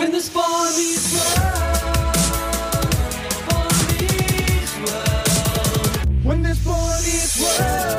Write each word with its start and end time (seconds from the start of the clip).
When 0.00 0.12
the 0.12 0.20
spawn 0.22 0.66
meets 0.78 1.12
world, 1.12 1.36
spawn 3.36 3.68
meets 4.00 4.74
world. 4.80 6.24
When 6.24 6.40
this 6.42 6.58
boy 6.64 6.96
meets 7.04 7.36
world, 7.38 7.98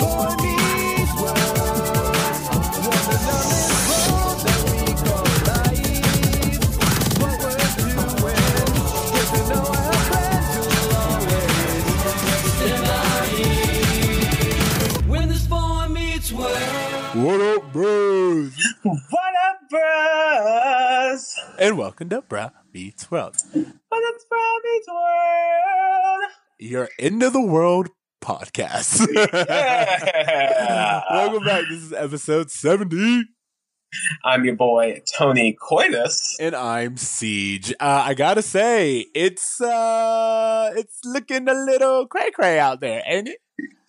boy 0.00 0.34
meets 0.42 1.12
world. 1.14 1.46
When 2.82 3.02
the 3.06 3.18
is 3.54 3.70
road 3.86 4.38
that 4.42 4.60
we 4.66 4.90
call 5.06 5.30
what 7.20 7.38
we're 7.38 7.62
doing, 8.10 8.74
get 9.14 9.26
to 9.30 9.40
know 9.46 9.62
our 9.78 9.94
friends 10.10 10.46
who'll 10.50 10.90
always 11.06 11.46
When 15.06 15.26
the 15.28 15.36
spawn 15.36 15.86
meets 15.92 16.30
world. 16.32 17.14
What 17.14 17.40
up, 17.40 17.62
bros? 17.72 18.52
Bros? 19.70 21.34
And 21.58 21.76
welcome 21.78 22.08
to 22.10 22.22
Bruh 22.22 22.52
Meets 22.72 23.10
World, 23.10 23.36
What 23.52 23.64
up, 23.64 24.14
Robbie's 24.30 24.86
World? 24.88 26.30
your 26.58 26.88
end 26.98 27.22
of 27.22 27.32
the 27.32 27.40
world 27.40 27.88
podcast. 28.22 29.06
Yeah. 29.32 31.02
welcome 31.10 31.44
back. 31.44 31.64
This 31.68 31.82
is 31.82 31.92
episode 31.92 32.50
70, 32.50 33.24
I'm 34.24 34.44
your 34.44 34.56
boy, 34.56 35.00
Tony 35.16 35.56
Coitus. 35.60 36.36
and 36.38 36.54
I'm 36.54 36.94
Ceej. 36.96 37.72
Uh, 37.80 38.02
I 38.06 38.14
gotta 38.14 38.42
say, 38.42 39.06
it's 39.14 39.60
uh, 39.60 40.72
it's 40.76 41.00
looking 41.04 41.48
a 41.48 41.54
little 41.54 42.06
cray 42.06 42.30
cray 42.30 42.58
out 42.58 42.80
there, 42.80 43.02
ain't 43.06 43.28
it? 43.28 43.38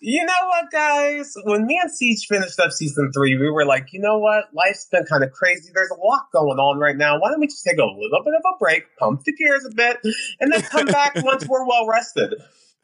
You 0.00 0.24
know 0.24 0.46
what, 0.46 0.70
guys? 0.70 1.34
When 1.42 1.66
me 1.66 1.78
and 1.82 1.90
Siege 1.90 2.26
finished 2.28 2.60
up 2.60 2.70
season 2.70 3.10
three, 3.12 3.36
we 3.36 3.50
were 3.50 3.66
like, 3.66 3.92
you 3.92 4.00
know 4.00 4.18
what? 4.18 4.44
Life's 4.54 4.86
been 4.90 5.04
kind 5.04 5.24
of 5.24 5.32
crazy. 5.32 5.70
There's 5.74 5.90
a 5.90 5.98
lot 6.00 6.28
going 6.32 6.58
on 6.58 6.78
right 6.78 6.96
now. 6.96 7.18
Why 7.18 7.30
don't 7.30 7.40
we 7.40 7.48
just 7.48 7.64
take 7.64 7.78
a 7.78 7.84
little 7.84 8.22
bit 8.24 8.34
of 8.34 8.42
a 8.44 8.58
break, 8.60 8.84
pump 8.96 9.24
the 9.24 9.32
gears 9.32 9.64
a 9.64 9.74
bit, 9.74 9.98
and 10.38 10.52
then 10.52 10.62
come 10.62 10.86
back 10.86 11.14
once 11.24 11.48
we're 11.48 11.66
well 11.66 11.86
rested? 11.88 12.34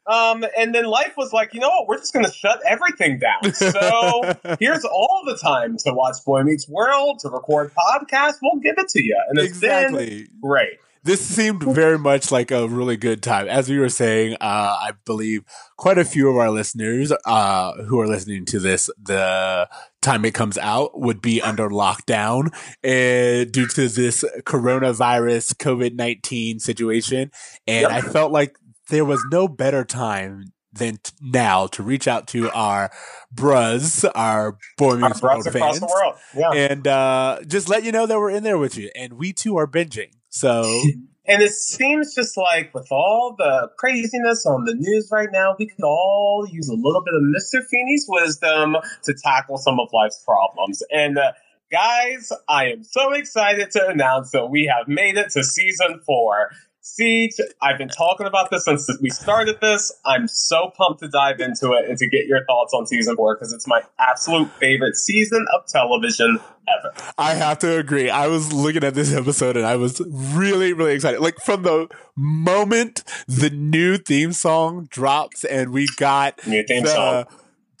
Um, 0.07 0.45
and 0.57 0.75
then 0.75 0.85
life 0.85 1.13
was 1.17 1.31
like, 1.31 1.53
you 1.53 1.61
know 1.61 1.69
what? 1.69 1.87
We're 1.87 1.97
just 1.97 2.13
going 2.13 2.25
to 2.25 2.31
shut 2.31 2.61
everything 2.67 3.19
down. 3.19 3.53
So 3.53 4.33
here's 4.59 4.85
all 4.85 5.23
the 5.25 5.37
time 5.37 5.77
to 5.77 5.93
watch 5.93 6.17
Boy 6.25 6.43
Meets 6.43 6.67
World, 6.67 7.19
to 7.19 7.29
record 7.29 7.71
podcasts. 7.73 8.35
We'll 8.41 8.61
give 8.61 8.75
it 8.77 8.89
to 8.89 9.01
you. 9.01 9.17
And 9.29 9.39
it's 9.39 9.59
been 9.59 9.95
exactly. 9.95 10.27
great. 10.41 10.77
This 11.05 11.21
seemed 11.23 11.61
very 11.61 11.99
much 11.99 12.31
like 12.31 12.49
a 12.49 12.67
really 12.67 12.97
good 12.97 13.21
time. 13.21 13.47
As 13.47 13.69
we 13.69 13.77
were 13.77 13.89
saying, 13.89 14.33
uh, 14.41 14.77
I 14.81 14.93
believe 15.05 15.43
quite 15.77 15.99
a 15.99 16.03
few 16.03 16.29
of 16.29 16.35
our 16.35 16.49
listeners 16.49 17.13
uh, 17.25 17.73
who 17.83 17.99
are 17.99 18.07
listening 18.07 18.43
to 18.45 18.59
this, 18.59 18.89
the 18.99 19.69
time 20.01 20.25
it 20.25 20.33
comes 20.33 20.57
out 20.57 20.99
would 20.99 21.21
be 21.21 21.43
under 21.43 21.69
lockdown 21.69 22.47
uh, 22.83 23.45
due 23.51 23.67
to 23.75 23.87
this 23.87 24.25
coronavirus 24.45 25.53
COVID 25.57 25.93
19 25.95 26.59
situation. 26.59 27.31
And 27.67 27.81
Yep. 27.83 27.91
I 27.91 28.01
felt 28.01 28.31
like 28.31 28.57
there 28.89 29.05
was 29.05 29.23
no 29.31 29.47
better 29.47 29.83
time 29.85 30.45
than 30.73 30.97
t- 31.03 31.11
now 31.21 31.67
to 31.67 31.83
reach 31.83 32.07
out 32.07 32.27
to 32.29 32.49
our 32.51 32.89
bruz, 33.33 34.09
our 34.15 34.57
Boy 34.77 34.95
Meets 34.97 35.21
World 35.21 35.43
fans 35.51 35.79
the 35.79 35.85
world. 35.85 36.15
Yeah. 36.35 36.51
and 36.51 36.87
uh, 36.87 37.39
just 37.47 37.69
let 37.69 37.83
you 37.83 37.91
know 37.91 38.05
that 38.07 38.17
we're 38.19 38.31
in 38.31 38.43
there 38.43 38.57
with 38.57 38.75
you. 38.75 38.89
And 38.95 39.13
we 39.13 39.33
too 39.33 39.55
are 39.57 39.67
binging. 39.67 40.09
So 40.35 40.81
And 41.27 41.41
it 41.41 41.53
seems 41.53 42.13
just 42.13 42.37
like 42.37 42.73
with 42.73 42.87
all 42.91 43.35
the 43.37 43.71
craziness 43.77 44.45
on 44.45 44.65
the 44.65 44.75
news 44.75 45.09
right 45.11 45.29
now, 45.31 45.55
we 45.57 45.65
could 45.65 45.83
all 45.83 46.47
use 46.49 46.69
a 46.69 46.75
little 46.75 47.03
bit 47.03 47.15
of 47.15 47.21
Mr. 47.23 47.65
Feeney's 47.65 48.05
wisdom 48.07 48.77
to 49.03 49.13
tackle 49.23 49.57
some 49.57 49.79
of 49.79 49.89
life's 49.91 50.23
problems. 50.23 50.83
And 50.91 51.17
uh, 51.17 51.31
guys, 51.71 52.31
I 52.47 52.65
am 52.65 52.83
so 52.83 53.13
excited 53.13 53.71
to 53.71 53.87
announce 53.87 54.31
that 54.31 54.51
we 54.51 54.65
have 54.65 54.87
made 54.87 55.17
it 55.17 55.31
to 55.31 55.43
season 55.43 55.99
four. 56.05 56.51
Siege, 56.87 57.37
I've 57.63 57.79
been 57.79 57.89
talking 57.89 58.27
about 58.27 58.51
this 58.51 58.65
since 58.65 58.87
we 59.01 59.09
started 59.09 59.59
this. 59.59 59.91
I'm 60.05 60.27
so 60.27 60.71
pumped 60.77 60.99
to 60.99 61.07
dive 61.07 61.39
into 61.39 61.73
it 61.73 61.89
and 61.89 61.97
to 61.97 62.07
get 62.07 62.27
your 62.27 62.45
thoughts 62.45 62.75
on 62.75 62.85
season 62.85 63.15
four 63.15 63.33
because 63.33 63.51
it's 63.51 63.65
my 63.65 63.81
absolute 63.97 64.51
favorite 64.59 64.95
season 64.95 65.47
of 65.55 65.65
television 65.65 66.39
ever. 66.67 66.93
I 67.17 67.33
have 67.33 67.57
to 67.59 67.79
agree. 67.79 68.11
I 68.11 68.27
was 68.27 68.53
looking 68.53 68.83
at 68.83 68.93
this 68.93 69.11
episode 69.11 69.57
and 69.57 69.65
I 69.65 69.77
was 69.77 69.99
really, 70.07 70.73
really 70.73 70.93
excited. 70.93 71.21
Like 71.21 71.37
from 71.39 71.63
the 71.63 71.89
moment 72.15 73.03
the 73.27 73.49
new 73.49 73.97
theme 73.97 74.31
song 74.31 74.87
drops 74.91 75.43
and 75.43 75.71
we 75.71 75.87
got 75.97 76.45
New 76.45 76.63
theme 76.63 76.83
the 76.83 76.89
song. 76.89 77.25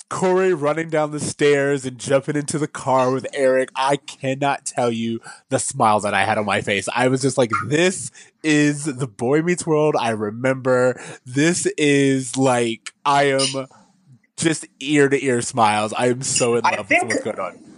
Corey 0.09 0.53
running 0.53 0.89
down 0.89 1.11
the 1.11 1.19
stairs 1.19 1.85
and 1.85 1.97
jumping 1.97 2.35
into 2.35 2.59
the 2.59 2.67
car 2.67 3.11
with 3.11 3.25
Eric, 3.33 3.69
I 3.75 3.97
cannot 3.97 4.65
tell 4.65 4.91
you 4.91 5.19
the 5.49 5.57
smile 5.59 5.99
that 6.01 6.13
I 6.13 6.25
had 6.25 6.37
on 6.37 6.45
my 6.45 6.61
face. 6.61 6.87
I 6.93 7.07
was 7.07 7.21
just 7.21 7.37
like, 7.37 7.51
this 7.67 8.11
is 8.43 8.85
the 8.85 9.07
Boy 9.07 9.41
Meets 9.41 9.65
World 9.65 9.95
I 9.99 10.11
remember. 10.11 11.01
This 11.25 11.65
is 11.77 12.37
like, 12.37 12.93
I 13.03 13.31
am 13.31 13.67
just 14.37 14.67
ear 14.79 15.09
to 15.09 15.23
ear 15.23 15.41
smiles. 15.41 15.91
I 15.93 16.07
am 16.09 16.21
so 16.21 16.55
in 16.55 16.63
love 16.63 16.87
think- 16.87 17.03
with 17.03 17.11
what's 17.11 17.23
going 17.23 17.39
on. 17.39 17.74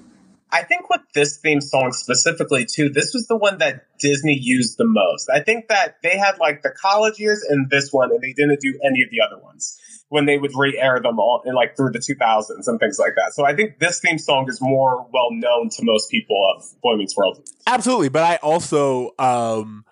I 0.52 0.64
think 0.64 0.90
with 0.90 1.02
this 1.14 1.38
theme 1.38 1.62
song 1.62 1.92
specifically 1.92 2.66
too, 2.66 2.90
this 2.90 3.14
was 3.14 3.28
the 3.28 3.36
one 3.36 3.58
that 3.58 3.86
Disney 4.00 4.38
used 4.40 4.78
the 4.78 4.86
most. 4.86 5.30
I 5.30 5.42
think 5.42 5.68
that 5.68 5.98
they 6.04 6.18
had 6.18 6.38
like 6.40 6.62
the 6.62 6.70
college 6.70 7.20
years 7.20 7.44
and 7.48 7.70
this 7.70 7.92
one, 7.92 8.12
and 8.12 8.22
they 8.22 8.34
didn't 8.34 8.62
do 8.62 8.80
any 8.84 9.02
of 9.02 9.10
the 9.10 9.20
other 9.22 9.42
ones 9.44 9.80
when 10.10 10.26
they 10.26 10.38
would 10.38 10.52
re-air 10.56 11.02
them 11.02 11.20
all 11.20 11.42
in 11.46 11.54
like 11.54 11.76
through 11.76 11.92
the 11.92 12.00
2000s 12.00 12.68
and 12.68 12.80
things 12.80 12.98
like 12.98 13.14
that. 13.16 13.34
So 13.34 13.46
I 13.46 13.56
think 13.56 13.80
this 13.80 14.00
theme 14.00 14.18
song 14.18 14.46
is 14.48 14.62
more 14.62 15.06
well 15.12 15.32
known 15.32 15.70
to 15.70 15.84
most 15.84 16.10
people 16.10 16.42
of 16.56 16.64
Boy 16.82 16.96
Meets 16.96 17.18
World. 17.18 17.46
Absolutely, 17.66 18.10
but 18.10 18.24
I 18.24 18.38
also 18.38 19.12
um 19.20 19.84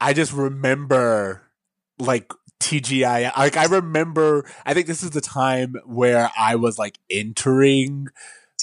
I 0.00 0.14
just 0.14 0.32
remember 0.32 1.42
like 1.98 2.32
TGI 2.60 3.36
like 3.36 3.56
I 3.56 3.66
remember 3.66 4.46
I 4.64 4.72
think 4.72 4.86
this 4.86 5.02
is 5.02 5.10
the 5.10 5.20
time 5.20 5.76
where 5.84 6.30
I 6.38 6.56
was 6.56 6.78
like 6.78 6.98
entering 7.10 8.08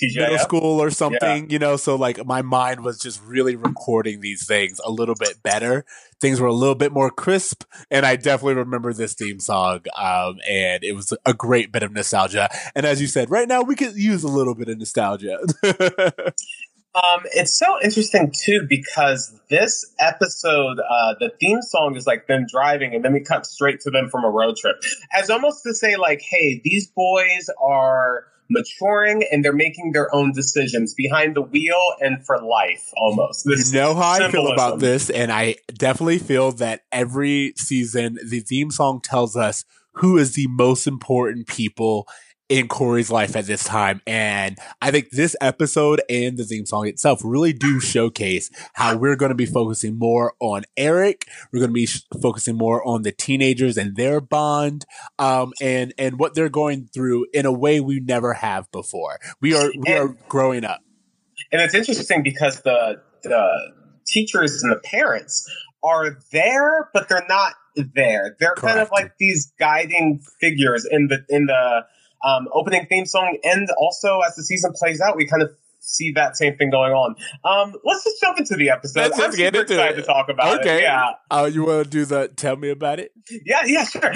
middle 0.02 0.38
school 0.38 0.82
or 0.82 0.90
something, 0.90 1.50
you 1.50 1.60
know, 1.60 1.78
so 1.78 1.96
like 1.96 2.26
my 2.26 2.42
mind 2.42 2.84
was 2.84 3.00
just 3.00 3.22
really 3.24 3.56
recording 3.56 4.22
these 4.22 4.46
things 4.46 4.80
a 4.84 4.92
little 4.92 5.16
bit 5.16 5.42
better. 5.44 5.86
Things 6.20 6.40
were 6.40 6.48
a 6.48 6.54
little 6.54 6.76
bit 6.76 6.92
more 6.92 7.12
crisp 7.12 7.64
and 7.92 8.06
I 8.06 8.16
definitely 8.16 8.56
remember 8.56 8.94
this 8.94 9.14
theme 9.14 9.40
song 9.40 9.82
um 9.96 10.38
and 10.50 10.84
it 10.84 10.94
was 10.94 11.14
a 11.26 11.34
great 11.34 11.72
bit 11.72 11.84
of 11.84 11.92
nostalgia. 11.92 12.50
And 12.76 12.86
as 12.86 13.02
you 13.02 13.08
said, 13.08 13.30
right 13.30 13.48
now 13.48 13.62
we 13.62 13.76
could 13.76 13.96
use 13.96 14.24
a 14.24 14.28
little 14.28 14.56
bit 14.56 14.70
of 14.70 14.78
nostalgia. 14.78 15.40
Um, 16.98 17.22
it's 17.26 17.54
so 17.54 17.78
interesting 17.84 18.34
too 18.36 18.66
because 18.68 19.40
this 19.50 19.94
episode, 20.00 20.80
uh, 20.80 21.14
the 21.20 21.32
theme 21.40 21.62
song 21.62 21.96
is 21.96 22.08
like 22.08 22.26
them 22.26 22.46
driving, 22.50 22.96
and 22.96 23.06
then 23.06 23.14
we 23.14 23.20
cut 23.20 23.46
straight 23.46 23.82
to 23.82 23.92
them 23.92 24.10
from 24.10 24.24
a 24.24 24.30
road 24.30 24.56
trip, 24.56 24.78
as 25.14 25.30
almost 25.30 25.62
to 25.64 25.76
say 25.76 25.96
like, 25.96 26.22
"Hey, 26.22 26.60
these 26.64 26.88
boys 26.88 27.50
are 27.62 28.26
maturing 28.50 29.24
and 29.32 29.44
they're 29.44 29.54
making 29.54 29.92
their 29.94 30.14
own 30.14 30.32
decisions 30.32 30.94
behind 30.94 31.36
the 31.36 31.42
wheel 31.42 31.82
and 32.00 32.26
for 32.26 32.42
life." 32.42 32.92
Almost. 32.98 33.46
This 33.46 33.72
You 33.72 33.80
know 33.80 33.96
how 33.96 34.12
I 34.12 34.32
feel 34.32 34.48
about 34.52 34.80
this, 34.80 35.10
and 35.10 35.32
I 35.32 35.56
definitely 35.74 36.20
feel 36.20 36.52
that 36.54 36.82
every 36.92 37.54
season 37.58 38.18
the 38.26 38.40
theme 38.40 38.72
song 38.72 39.02
tells 39.02 39.36
us 39.36 39.66
who 39.94 40.18
is 40.18 40.36
the 40.36 40.48
most 40.48 40.88
important 40.88 41.48
people 41.48 42.08
in 42.50 42.68
Corey's 42.68 43.12
life 43.12 43.36
at 43.36 43.46
this 43.46 43.64
time. 43.64 44.02
And 44.08 44.58
I 44.82 44.92
think 44.92 45.10
this 45.12 45.36
episode 45.42 46.02
and 46.10 46.38
the 46.38 46.46
theme 46.46 46.66
song 46.66 46.88
itself 46.88 47.22
really 47.24 47.54
do 47.54 47.80
showcase 47.80 48.50
how 48.74 48.96
we're 48.96 49.16
going 49.18 49.30
to 49.32 49.36
be 49.36 49.46
focusing 49.46 49.98
more 50.00 50.34
on 50.40 50.64
Eric. 50.78 51.26
We're 51.52 51.60
going 51.60 51.72
to 51.72 51.74
be 51.74 51.86
sh- 51.88 52.06
focusing 52.22 52.56
more 52.58 52.88
on 52.88 53.02
the 53.02 53.12
teenagers 53.12 53.78
and 53.78 53.96
their 53.96 54.22
bond, 54.22 54.86
um, 55.20 55.52
and, 55.62 55.94
and 55.98 56.20
what 56.20 56.36
they're 56.36 56.50
going 56.50 56.90
through 56.94 57.26
in 57.34 57.46
a 57.46 57.52
way 57.52 57.80
we 57.80 58.00
never 58.00 58.34
have 58.34 58.72
before. 58.72 59.20
We 59.42 59.54
are, 59.54 59.70
we 59.78 59.94
And- 59.94 59.98
are 60.00 60.18
growing 60.30 60.64
up. 60.64 60.82
And 61.52 61.62
it's 61.62 61.74
interesting 61.74 62.24
because 62.24 62.62
the 62.62 63.02
the 63.24 63.72
teachers 64.06 64.62
and 64.64 64.72
the 64.72 64.80
parents 64.80 65.50
are 65.84 66.18
there, 66.32 66.90
but 66.94 67.08
they're 67.10 67.26
not 67.30 67.54
there. 67.76 68.36
They're 68.40 68.56
kind 68.56 68.80
of 68.80 68.90
like 68.92 69.14
these 69.18 69.54
guiding 69.60 70.20
figures 70.42 70.86
in 70.90 71.08
the 71.08 71.24
in 71.30 71.46
the 71.46 71.86
um, 72.28 72.48
opening 72.54 72.86
theme 72.88 73.06
song, 73.06 73.38
and 73.44 73.70
also 73.78 74.20
as 74.28 74.36
the 74.36 74.44
season 74.44 74.74
plays 74.74 75.00
out, 75.02 75.16
we 75.16 75.26
kind 75.28 75.42
of 75.44 75.52
see 75.80 76.12
that 76.12 76.36
same 76.36 76.58
thing 76.58 76.70
going 76.70 76.92
on. 76.92 77.16
Um, 77.46 77.74
let's 77.86 78.04
just 78.04 78.20
jump 78.20 78.38
into 78.38 78.56
the 78.56 78.70
episode. 78.70 79.00
Let's 79.02 79.20
I'm 79.20 79.32
get 79.32 79.54
super 79.54 79.62
into 79.62 79.74
excited 79.76 80.00
it. 80.00 80.02
to 80.02 80.08
talk 80.08 80.28
about 80.30 80.60
Okay. 80.60 80.78
it. 80.80 80.82
Yeah, 80.82 81.12
Oh, 81.32 81.46
you 81.46 81.64
want 81.66 81.86
to 81.86 81.90
do 81.90 82.04
the 82.06 82.28
tell 82.36 82.58
me 82.58 82.70
about 82.70 83.00
it? 83.00 83.12
yeah, 83.46 83.64
yeah, 83.66 83.86
sure. 83.86 84.02
Tell 84.02 84.12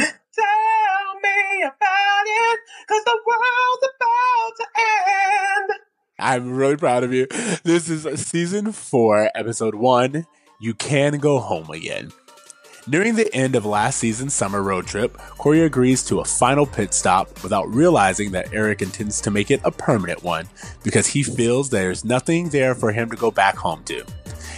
me 1.23 1.63
about 1.63 2.25
it, 2.25 2.59
cause 2.89 3.03
the 3.05 3.19
world's 3.25 3.87
about 3.95 4.51
to 4.57 4.65
end. 4.81 5.79
I'm 6.19 6.53
really 6.55 6.77
proud 6.77 7.03
of 7.03 7.13
you. 7.13 7.27
This 7.63 7.89
is 7.89 8.05
season 8.27 8.71
four, 8.73 9.29
episode 9.35 9.75
one. 9.75 10.25
You 10.59 10.73
can 10.73 11.17
go 11.19 11.39
home 11.39 11.69
again. 11.69 12.11
Nearing 12.91 13.15
the 13.15 13.33
end 13.33 13.55
of 13.55 13.65
last 13.65 13.99
season's 13.99 14.33
summer 14.33 14.61
road 14.61 14.85
trip, 14.85 15.17
Corey 15.37 15.61
agrees 15.61 16.03
to 16.03 16.19
a 16.19 16.25
final 16.25 16.65
pit 16.65 16.93
stop 16.93 17.41
without 17.41 17.73
realizing 17.73 18.31
that 18.31 18.53
Eric 18.53 18.81
intends 18.81 19.21
to 19.21 19.31
make 19.31 19.49
it 19.49 19.61
a 19.63 19.71
permanent 19.71 20.23
one 20.23 20.49
because 20.83 21.07
he 21.07 21.23
feels 21.23 21.69
there's 21.69 22.03
nothing 22.03 22.49
there 22.49 22.75
for 22.75 22.91
him 22.91 23.09
to 23.09 23.15
go 23.15 23.31
back 23.31 23.55
home 23.55 23.81
to. 23.85 24.03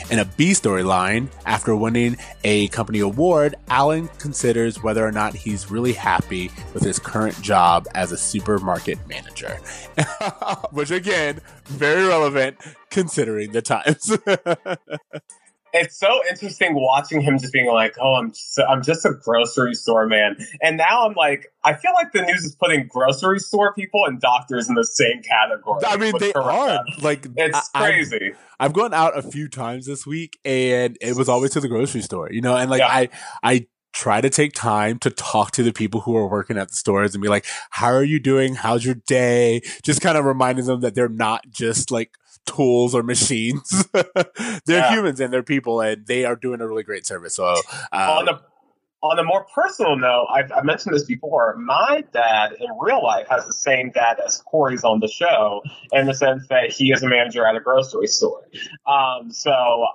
In 0.10 0.18
a 0.18 0.26
B 0.26 0.54
storyline, 0.54 1.28
after 1.46 1.76
winning 1.76 2.18
a 2.44 2.70
company 2.70 3.02
award, 3.02 3.54
Alan 3.68 4.08
considers 4.18 4.82
whether 4.82 5.06
or 5.06 5.12
not 5.12 5.36
he's 5.36 5.70
really 5.70 5.94
happy 5.94 6.50
with 6.74 6.82
his 6.82 6.98
current 6.98 7.40
job 7.40 7.86
as 7.94 8.12
a 8.12 8.18
supermarket 8.18 8.98
manager. 9.08 9.60
Which, 10.72 10.90
again, 10.90 11.40
very 11.66 12.08
relevant 12.08 12.58
considering 12.90 13.52
the 13.52 13.62
times. 13.62 14.18
it's 15.74 15.98
so 16.00 16.20
interesting 16.30 16.76
watching 16.76 17.22
him 17.22 17.38
just 17.40 17.52
being 17.52 17.68
like, 17.68 17.96
"Oh, 18.00 18.14
I'm 18.16 18.30
just, 18.32 18.60
I'm 18.70 18.84
just 18.84 19.06
a 19.06 19.12
grocery 19.14 19.74
store 19.74 20.08
man," 20.08 20.38
and 20.62 20.78
now 20.78 21.06
I'm 21.08 21.14
like, 21.14 21.48
I 21.64 21.74
feel 21.74 21.94
like 21.94 22.12
the 22.14 22.22
news 22.22 22.44
is 22.44 22.56
putting 22.56 22.88
grocery 22.88 23.40
store 23.40 23.74
people 23.74 24.06
and 24.06 24.20
doctors 24.22 24.70
in 24.70 24.76
the 24.76 24.86
same 24.86 25.22
category. 25.24 25.82
I 25.88 25.98
mean, 25.98 26.14
they 26.20 26.32
Coretta. 26.32 26.80
are. 26.80 26.84
Like, 27.02 27.28
It's 27.36 27.72
I- 27.74 27.86
I've- 27.86 27.94
crazy. 27.94 28.32
I've 28.60 28.74
gone 28.74 28.94
out 28.94 29.18
a 29.18 29.22
few 29.22 29.50
times 29.50 29.86
this 29.88 30.06
week 30.06 30.38
and 30.46 30.98
it 31.02 31.16
was 31.18 31.28
always 31.28 31.52
to 31.52 31.60
the 31.60 31.68
grocery 31.68 32.02
store, 32.02 32.30
you 32.32 32.40
know, 32.40 32.56
and 32.56 32.70
like 32.70 32.80
Yeah. 32.80 32.88
I, 32.88 33.10
I 33.44 33.68
try 33.94 34.22
to 34.22 34.30
take 34.30 34.54
time 34.54 34.98
to 35.00 35.10
talk 35.10 35.52
to 35.52 35.64
the 35.64 35.74
people 35.74 36.02
who 36.02 36.16
are 36.16 36.28
working 36.28 36.58
at 36.58 36.70
the 36.70 36.74
stores 36.76 37.14
and 37.14 37.22
be 37.22 37.28
like, 37.28 37.46
how 37.72 37.88
are 37.88 38.04
you 38.04 38.20
doing? 38.20 38.56
How's 38.56 38.86
your 38.86 38.96
day? 38.96 39.62
Just 39.84 40.02
kind 40.02 40.18
of 40.18 40.24
reminding 40.26 40.66
them 40.66 40.80
that 40.82 40.96
they're 40.96 41.10
not 41.10 41.44
just 41.50 41.92
like 41.92 42.12
tools 42.46 42.94
or 42.96 43.04
machines. 43.04 43.86
they're 43.94 44.06
Yeah. 44.68 44.92
humans 44.94 45.20
and 45.20 45.32
they're 45.34 45.44
people 45.44 45.82
and 45.82 46.06
they 46.08 46.26
are 46.26 46.36
doing 46.36 46.62
a 46.62 46.68
really 46.68 46.84
great 46.84 47.06
service. 47.06 47.36
So, 47.36 47.56
on 47.92 48.30
um, 48.30 48.36
a 48.36 48.42
on 49.04 49.20
a 49.20 49.24
more 49.24 49.46
personal 49.54 49.98
note, 49.98 50.28
I've, 50.34 50.50
I 50.54 50.62
mentioned 50.62 50.96
this 50.96 51.04
before. 51.04 51.58
My 51.58 52.06
dad 52.14 52.54
in 52.54 52.68
real 52.80 53.04
life 53.04 53.28
has 53.30 53.46
the 53.46 53.52
same 53.52 53.92
dad 53.92 54.22
as 54.26 54.42
Corey's 54.46 54.86
on 54.86 55.02
the 55.02 55.10
show, 55.10 55.62
in 55.92 56.08
the 56.08 56.14
sense 56.14 56.48
that 56.48 56.72
he 56.72 56.92
is 56.94 57.04
a 57.04 57.10
manager 57.10 57.46
at 57.46 57.54
a 57.54 57.60
grocery 57.60 58.08
store. 58.08 58.48
Um, 58.88 59.30
so 59.30 59.52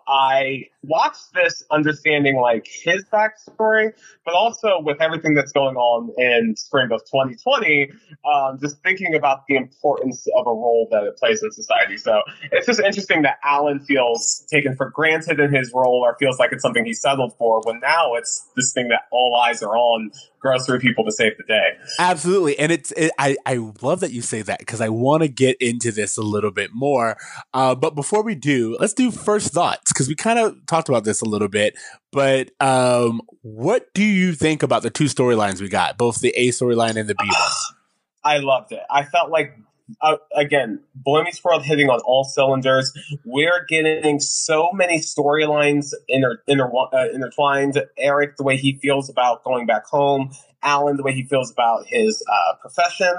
I 0.06 0.66
watched 0.82 1.32
this 1.32 1.64
understanding 1.70 2.36
like 2.36 2.68
his 2.70 3.02
backstory, 3.10 3.92
but 4.26 4.34
also 4.34 4.78
with 4.80 5.00
everything 5.00 5.32
that's 5.32 5.52
going 5.52 5.76
on 5.76 6.12
in 6.18 6.54
spring 6.56 6.92
of 6.92 7.00
2020, 7.06 7.90
um, 8.30 8.58
just 8.60 8.82
thinking 8.82 9.14
about 9.14 9.46
the 9.48 9.56
importance 9.56 10.26
of 10.36 10.46
a 10.46 10.50
role 10.50 10.86
that 10.90 11.04
it 11.04 11.16
plays 11.16 11.42
in 11.42 11.50
society. 11.50 11.96
So 11.96 12.20
it's 12.52 12.66
just 12.66 12.80
interesting 12.80 13.22
that 13.22 13.38
Alan 13.42 13.80
feels 13.80 14.44
taken 14.50 14.76
for 14.76 14.90
granted 14.90 15.40
in 15.40 15.54
his 15.54 15.72
role 15.74 16.02
or 16.04 16.14
feels 16.18 16.38
like 16.38 16.52
it's 16.52 16.62
something 16.62 16.84
he 16.84 16.92
settled 16.92 17.34
for 17.38 17.62
when 17.64 17.80
now 17.80 18.14
it's 18.14 18.46
this 18.54 18.74
thing 18.74 18.88
that 18.88 18.97
all 19.10 19.34
eyes 19.36 19.62
are 19.62 19.76
on 19.76 20.10
grocery 20.40 20.78
people 20.78 21.04
to 21.04 21.12
save 21.12 21.36
the 21.36 21.44
day. 21.44 21.76
Absolutely, 21.98 22.58
and 22.58 22.72
it's 22.72 22.92
it, 22.92 23.10
I 23.18 23.36
I 23.46 23.56
love 23.82 24.00
that 24.00 24.12
you 24.12 24.22
say 24.22 24.42
that 24.42 24.58
because 24.58 24.80
I 24.80 24.88
want 24.88 25.22
to 25.22 25.28
get 25.28 25.56
into 25.60 25.92
this 25.92 26.16
a 26.16 26.22
little 26.22 26.50
bit 26.50 26.70
more. 26.72 27.16
Uh, 27.52 27.74
but 27.74 27.94
before 27.94 28.22
we 28.22 28.34
do, 28.34 28.76
let's 28.80 28.94
do 28.94 29.10
first 29.10 29.52
thoughts 29.52 29.92
because 29.92 30.08
we 30.08 30.14
kind 30.14 30.38
of 30.38 30.56
talked 30.66 30.88
about 30.88 31.04
this 31.04 31.20
a 31.20 31.26
little 31.26 31.48
bit. 31.48 31.76
But 32.12 32.50
um, 32.60 33.20
what 33.42 33.92
do 33.94 34.04
you 34.04 34.32
think 34.34 34.62
about 34.62 34.82
the 34.82 34.90
two 34.90 35.04
storylines 35.04 35.60
we 35.60 35.68
got, 35.68 35.98
both 35.98 36.20
the 36.20 36.30
A 36.30 36.48
storyline 36.48 36.96
and 36.96 37.08
the 37.08 37.14
B 37.14 37.24
one? 37.24 37.50
I 38.24 38.38
loved 38.38 38.72
it. 38.72 38.82
I 38.90 39.04
felt 39.04 39.30
like, 39.30 39.56
uh, 40.00 40.16
again, 40.34 40.80
Boy 40.94 41.22
Meets 41.22 41.42
World 41.42 41.64
hitting 41.64 41.88
on 41.88 42.00
all 42.00 42.24
cylinders. 42.24 42.92
We're 43.24 43.64
getting 43.68 44.20
so 44.20 44.70
many 44.72 44.98
storylines 45.00 45.92
inter, 46.08 46.42
inter, 46.46 46.70
uh, 46.92 47.08
intertwined. 47.12 47.82
Eric, 47.96 48.36
the 48.36 48.42
way 48.42 48.56
he 48.56 48.78
feels 48.80 49.08
about 49.08 49.44
going 49.44 49.66
back 49.66 49.86
home. 49.86 50.30
Alan, 50.62 50.96
the 50.96 51.02
way 51.02 51.12
he 51.12 51.24
feels 51.24 51.50
about 51.52 51.86
his 51.86 52.22
uh, 52.30 52.56
profession. 52.60 53.14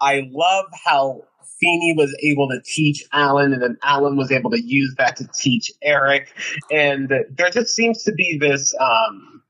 I 0.00 0.28
love 0.30 0.66
how 0.84 1.22
Feeney 1.58 1.94
was 1.96 2.14
able 2.22 2.48
to 2.48 2.60
teach 2.64 3.04
Alan, 3.12 3.52
and 3.52 3.62
then 3.62 3.78
Alan 3.82 4.16
was 4.16 4.30
able 4.30 4.50
to 4.50 4.60
use 4.60 4.94
that 4.98 5.16
to 5.16 5.28
teach 5.34 5.72
Eric. 5.82 6.28
And 6.70 7.08
there 7.08 7.50
just 7.50 7.74
seems 7.74 8.02
to 8.04 8.12
be 8.12 8.36
this. 8.38 8.74
Um, 8.78 9.41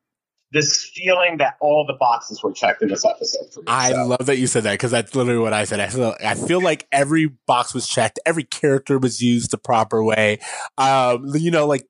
this 0.52 0.84
feeling 0.94 1.38
that 1.38 1.56
all 1.60 1.84
the 1.86 1.94
boxes 1.94 2.42
were 2.42 2.52
checked 2.52 2.82
in 2.82 2.88
this 2.88 3.04
episode 3.04 3.52
for 3.52 3.60
me. 3.60 3.64
I 3.68 3.90
So- 3.92 4.06
love 4.06 4.26
that 4.26 4.36
you 4.38 4.46
said 4.46 4.64
that 4.64 4.72
because 4.72 4.90
that's 4.90 5.14
literally 5.14 5.38
what 5.40 5.52
I 5.52 5.64
said. 5.64 5.80
I 5.80 5.88
feel, 5.88 6.14
I 6.22 6.34
feel 6.34 6.60
like 6.60 6.86
every 6.92 7.30
box 7.46 7.72
was 7.74 7.88
checked, 7.88 8.18
every 8.26 8.44
character 8.44 8.98
was 8.98 9.20
used 9.22 9.50
the 9.50 9.58
proper 9.58 10.04
way. 10.04 10.38
Um, 10.78 11.24
you 11.34 11.50
know, 11.50 11.66
like 11.66 11.86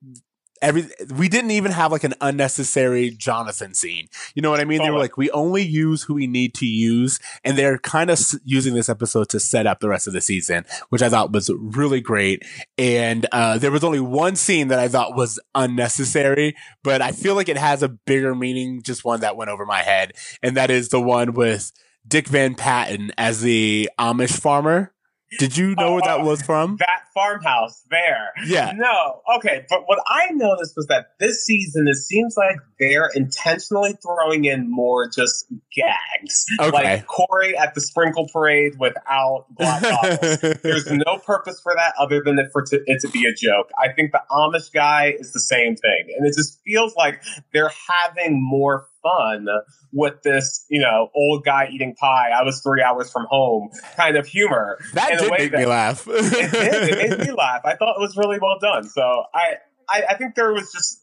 every 0.63 0.89
we 1.15 1.29
didn't 1.29 1.51
even 1.51 1.71
have 1.71 1.91
like 1.91 2.03
an 2.03 2.15
unnecessary 2.21 3.11
Jonathan 3.11 3.73
scene. 3.75 4.07
You 4.33 4.41
know 4.41 4.49
what 4.49 4.59
I 4.59 4.65
mean? 4.65 4.79
They 4.81 4.89
were 4.89 4.97
like, 4.99 5.17
we 5.17 5.29
only 5.31 5.61
use 5.61 6.03
who 6.03 6.15
we 6.15 6.25
need 6.25 6.55
to 6.55 6.65
use, 6.65 7.19
and 7.43 7.57
they're 7.57 7.77
kind 7.77 8.09
of 8.09 8.13
s- 8.17 8.39
using 8.43 8.73
this 8.73 8.89
episode 8.89 9.29
to 9.29 9.39
set 9.39 9.67
up 9.67 9.79
the 9.81 9.89
rest 9.89 10.07
of 10.07 10.13
the 10.13 10.21
season, 10.21 10.65
which 10.89 11.01
I 11.03 11.09
thought 11.09 11.31
was 11.31 11.51
really 11.55 12.01
great. 12.01 12.43
And 12.77 13.27
uh, 13.31 13.57
there 13.59 13.71
was 13.71 13.83
only 13.83 13.99
one 13.99 14.35
scene 14.35 14.69
that 14.69 14.79
I 14.79 14.87
thought 14.87 15.15
was 15.15 15.39
unnecessary, 15.53 16.55
but 16.83 17.01
I 17.01 17.11
feel 17.11 17.35
like 17.35 17.49
it 17.49 17.57
has 17.57 17.83
a 17.83 17.89
bigger 17.89 18.33
meaning. 18.33 18.81
Just 18.81 19.05
one 19.05 19.19
that 19.19 19.35
went 19.35 19.51
over 19.51 19.65
my 19.65 19.81
head, 19.83 20.13
and 20.41 20.57
that 20.57 20.71
is 20.71 20.89
the 20.89 21.01
one 21.01 21.33
with 21.33 21.71
Dick 22.07 22.27
Van 22.27 22.55
Patten 22.55 23.11
as 23.17 23.41
the 23.41 23.89
Amish 23.99 24.39
farmer. 24.39 24.93
Did 25.39 25.57
you 25.57 25.75
know 25.75 25.93
where 25.93 26.01
that 26.01 26.21
was 26.21 26.41
from? 26.41 26.77
that 26.79 27.03
farmhouse 27.13 27.83
there. 27.89 28.33
Yeah. 28.45 28.73
No. 28.75 29.21
Okay. 29.37 29.65
But 29.69 29.83
what 29.85 29.99
I 30.07 30.31
noticed 30.31 30.73
was 30.75 30.87
that 30.87 31.17
this 31.19 31.45
season, 31.45 31.87
it 31.87 31.95
seems 31.95 32.35
like 32.37 32.57
they're 32.79 33.09
intentionally 33.13 33.97
throwing 34.01 34.45
in 34.45 34.69
more 34.69 35.07
just 35.07 35.45
gags. 35.75 36.45
Okay. 36.59 36.71
Like 36.71 37.07
Corey 37.07 37.55
at 37.57 37.73
the 37.73 37.81
sprinkle 37.81 38.27
parade 38.31 38.73
without 38.79 39.45
black 39.51 39.81
goggles. 39.81 40.39
There's 40.61 40.91
no 40.91 41.17
purpose 41.25 41.59
for 41.61 41.73
that 41.75 41.93
other 41.99 42.21
than 42.23 42.39
it 42.39 42.51
for 42.51 42.63
to, 42.63 42.81
it 42.85 43.01
to 43.01 43.09
be 43.09 43.25
a 43.25 43.33
joke. 43.33 43.69
I 43.77 43.91
think 43.93 44.11
the 44.11 44.21
Amish 44.31 44.71
guy 44.73 45.15
is 45.17 45.33
the 45.33 45.39
same 45.39 45.75
thing. 45.75 46.15
And 46.17 46.27
it 46.27 46.33
just 46.35 46.59
feels 46.65 46.95
like 46.95 47.21
they're 47.51 47.71
having 47.87 48.41
more 48.41 48.87
fun 49.03 49.47
with 49.91 50.23
this, 50.23 50.65
you 50.69 50.81
know, 50.81 51.09
old 51.13 51.43
guy 51.45 51.69
eating 51.71 51.93
pie. 51.95 52.29
I 52.29 52.43
was 52.43 52.61
three 52.61 52.81
hours 52.81 53.11
from 53.11 53.25
home 53.29 53.69
kind 53.95 54.17
of 54.17 54.25
humor. 54.25 54.79
That 54.93 55.19
did 55.19 55.29
make 55.29 55.51
that- 55.51 55.59
me 55.59 55.65
laugh. 55.65 56.07
it 56.09 56.51
did. 56.51 56.89
It 56.99 57.09
made 57.19 57.27
me 57.27 57.33
laugh. 57.37 57.61
I 57.65 57.75
thought 57.75 57.97
it 57.97 58.01
was 58.01 58.17
really 58.17 58.39
well 58.41 58.57
done. 58.59 58.85
So 58.85 59.01
I, 59.35 59.55
I, 59.89 60.03
I 60.11 60.17
think 60.17 60.35
there 60.35 60.51
was 60.53 60.71
just 60.71 61.01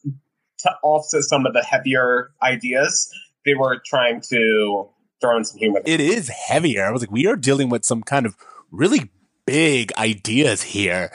to 0.59 0.71
offset 0.83 1.23
some 1.23 1.45
of 1.45 1.53
the 1.53 1.63
heavier 1.63 2.31
ideas. 2.41 3.09
They 3.45 3.53
were 3.53 3.81
trying 3.85 4.21
to 4.29 4.89
throw 5.21 5.37
in 5.37 5.45
some 5.45 5.59
humor. 5.59 5.81
it 5.85 5.99
is 5.99 6.29
heavier. 6.29 6.85
I 6.85 6.91
was 6.91 7.01
like, 7.03 7.11
we 7.11 7.27
are 7.27 7.35
dealing 7.35 7.69
with 7.69 7.85
some 7.85 8.01
kind 8.03 8.25
of 8.25 8.35
really 8.71 9.09
big 9.45 9.93
ideas 9.97 10.63
here. 10.63 11.11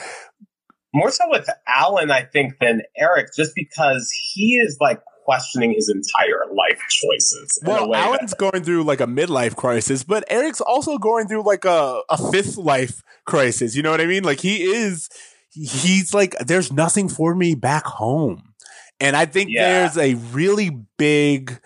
More 0.95 1.11
so 1.11 1.25
with 1.29 1.49
Alan, 1.69 2.11
I 2.11 2.23
think, 2.23 2.59
than 2.59 2.83
Eric, 2.97 3.29
just 3.37 3.53
because 3.55 4.11
he 4.33 4.57
is 4.57 4.79
like 4.81 5.01
questioning 5.27 5.73
his 5.73 5.89
entire 5.91 6.45
life 6.55 6.81
choices. 6.89 7.59
Well, 7.65 7.89
way 7.91 7.99
that- 7.99 8.07
Alan's 8.07 8.35
going 8.35 8.63
through 8.63 8.85
like 8.85 9.01
a 9.01 9.07
midlife 9.07 9.57
crisis, 9.57 10.05
but 10.05 10.25
Eric's 10.29 10.61
also 10.61 10.97
going 10.99 11.27
through 11.29 11.43
like 11.45 11.65
a, 11.65 12.01
a 12.09 12.31
fifth 12.31 12.57
life 12.57 13.03
crisis. 13.27 13.75
You 13.77 13.83
know 13.83 13.91
what 13.91 14.01
I 14.01 14.07
mean? 14.07 14.23
Like 14.23 14.41
he 14.41 14.63
is, 14.63 15.09
he's 15.51 16.15
like, 16.15 16.35
there's 16.39 16.73
nothing 16.73 17.09
for 17.09 17.35
me 17.35 17.55
back 17.57 17.85
home. 17.85 18.55
And 19.01 19.17
I 19.17 19.27
think 19.27 19.51
Yeah. 19.53 19.69
there's 19.89 19.99
a 19.99 20.15
really 20.33 20.71
big 20.97 21.61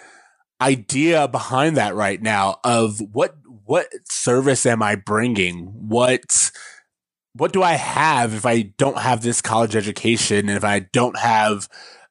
idea 0.60 1.28
behind 1.28 1.76
that 1.76 1.94
right 1.94 2.20
now 2.20 2.58
of 2.64 3.00
what, 3.12 3.36
what 3.64 3.88
service 4.08 4.66
am 4.66 4.82
I 4.82 4.94
bringing? 4.96 5.66
What, 5.66 6.50
what 7.34 7.52
do 7.52 7.62
I 7.62 7.74
have 7.74 8.34
if 8.34 8.44
I 8.46 8.62
don't 8.78 8.98
have 8.98 9.22
this 9.22 9.40
college 9.40 9.76
education 9.76 10.48
and 10.48 10.56
if 10.56 10.64
I 10.64 10.80
don't 10.80 11.18
have 11.18 11.68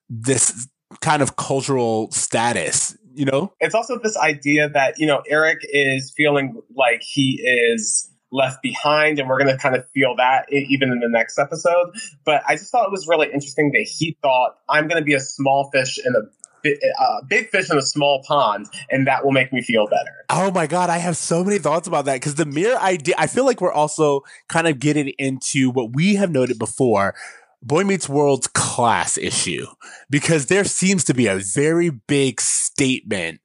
this 0.10 0.68
kind 1.02 1.22
of 1.22 1.36
cultural 1.36 2.12
status, 2.12 2.98
you 3.14 3.26
know? 3.26 3.54
it's 3.60 3.76
also 3.76 3.98
this 4.00 4.18
idea 4.18 4.70
that 4.70 5.00
you 5.00 5.06
know 5.06 5.22
Eric 5.28 5.60
is 5.64 6.14
feeling 6.16 6.62
like 6.76 7.02
he 7.02 7.42
is 7.42 8.10
left 8.32 8.62
behind, 8.62 9.20
and 9.20 9.28
we're 9.28 9.40
going 9.40 9.56
to 9.56 9.58
kind 9.58 9.76
of 9.76 9.88
feel 9.90 10.16
that 10.16 10.46
even 10.52 10.92
in 10.92 11.00
the 11.00 11.10
next 11.10 11.40
episode. 11.40 11.92
But 12.26 12.44
I 12.48 12.56
just 12.56 12.72
thought 12.72 12.86
it 12.86 12.92
was 12.92 13.08
really 13.08 13.28
interesting 13.28 13.72
that 13.72 13.88
he 13.88 14.18
thought 14.22 14.56
I'm 14.68 14.88
going 14.88 15.02
to 15.02 15.06
be 15.06 15.14
a 15.14 15.20
small 15.20 15.70
fish 15.72 16.00
in 16.04 16.14
a 16.16 16.22
bi- 16.64 16.78
uh, 17.00 17.22
big 17.28 17.50
fish 17.50 17.70
in 17.72 17.78
a 17.78 17.82
small 17.82 18.24
pond, 18.28 18.68
and 18.90 19.08
that 19.08 19.26
will 19.26 19.32
make 19.32 19.52
me 19.52 19.62
feel 19.62 19.88
better. 19.88 20.26
Oh 20.30 20.52
my 20.52 20.68
god, 20.68 20.90
I 20.90 20.98
have 20.98 21.18
so 21.18 21.44
many 21.44 21.60
thoughts 21.60 21.88
about 21.88 22.06
that 22.06 22.16
because 22.16 22.36
the 22.36 22.46
mere 22.46 22.78
idea. 22.78 23.16
I 23.18 23.28
feel 23.28 23.46
like 23.46 23.62
we're 23.62 23.72
also 23.72 24.22
kind 24.48 24.68
of 24.68 24.80
getting 24.80 25.10
into 25.18 25.70
what 25.70 25.94
we 25.94 26.16
have 26.16 26.32
noted 26.32 26.60
before. 26.60 27.16
Boy 27.62 27.84
Meets 27.84 28.08
World's 28.08 28.48
class 28.48 29.18
issue 29.18 29.66
because 30.10 30.46
there 30.48 30.64
seems 30.64 31.04
to 31.06 31.14
be 31.14 31.28
a 31.28 31.38
very 31.38 31.90
big 31.90 32.40
statement 32.42 33.42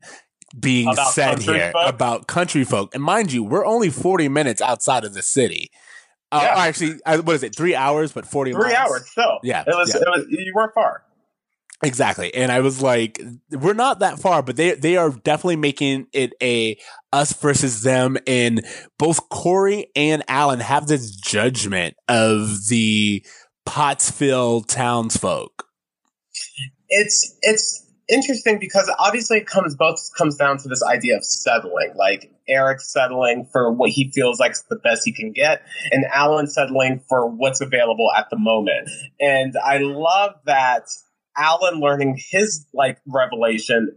being 0.58 0.88
About 0.88 1.12
said 1.12 1.38
here 1.40 1.72
folk? 1.72 1.88
about 1.92 2.26
country 2.28 2.62
folk. 2.64 2.94
And 2.94 3.02
mind 3.02 3.32
you, 3.32 3.42
we're 3.42 3.66
only 3.66 3.90
40 3.90 4.28
minutes 4.28 4.62
outside 4.62 5.04
of 5.04 5.12
the 5.14 5.22
city. 5.22 5.70
Uh, 6.30 6.40
Yeah. 6.44 6.54
Actually, 6.62 7.00
uh, 7.06 7.18
what 7.22 7.34
is 7.34 7.42
it? 7.42 7.56
Three 7.56 7.74
hours, 7.74 8.12
but 8.12 8.24
40 8.26 8.52
Three 8.52 8.72
miles. 8.72 8.76
hours 8.76 9.10
still. 9.10 9.38
Yeah, 9.42 9.62
it 9.66 9.74
was. 9.74 9.88
yeah. 9.88 10.00
It 10.00 10.06
was. 10.06 10.26
You 10.28 10.52
weren't 10.54 10.72
far. 10.74 11.02
Exactly. 11.82 12.32
And 12.34 12.50
I 12.52 12.60
was 12.60 12.80
like, 12.80 13.20
we're 13.50 13.74
not 13.74 13.98
that 13.98 14.18
far, 14.18 14.42
but 14.42 14.56
they 14.56 14.72
they 14.74 14.96
are 14.96 15.10
definitely 15.10 15.56
making 15.56 16.06
it 16.12 16.32
a 16.40 16.78
us 17.12 17.32
versus 17.34 17.82
them. 17.82 18.16
And 18.26 18.64
both 18.98 19.28
Corey 19.28 19.88
and 19.94 20.22
Alan 20.28 20.60
have 20.60 20.86
this 20.86 21.10
judgment 21.10 21.94
of 22.08 22.68
the 22.68 23.26
Pottsville 23.66 24.62
townsfolk. 24.62 25.66
it's 26.88 27.36
it's 27.42 27.84
interesting 28.08 28.58
because 28.58 28.90
obviously 28.98 29.38
it 29.38 29.46
comes 29.46 29.74
both 29.74 29.98
comes 30.16 30.36
down 30.36 30.58
to 30.58 30.68
this 30.68 30.82
idea 30.82 31.16
of 31.16 31.24
settling 31.24 31.92
like 31.96 32.30
eric 32.48 32.80
settling 32.80 33.48
for 33.50 33.72
what 33.72 33.90
he 33.90 34.10
feels 34.12 34.38
like 34.38 34.52
is 34.52 34.62
the 34.68 34.76
best 34.76 35.02
he 35.04 35.12
can 35.12 35.32
get 35.32 35.62
and 35.90 36.04
alan 36.12 36.46
settling 36.46 37.00
for 37.08 37.26
what's 37.26 37.62
available 37.62 38.10
at 38.16 38.28
the 38.30 38.38
moment 38.38 38.90
and 39.20 39.54
i 39.64 39.78
love 39.78 40.34
that 40.44 40.82
alan 41.36 41.80
learning 41.80 42.20
his 42.30 42.66
like 42.74 42.98
revelation 43.06 43.96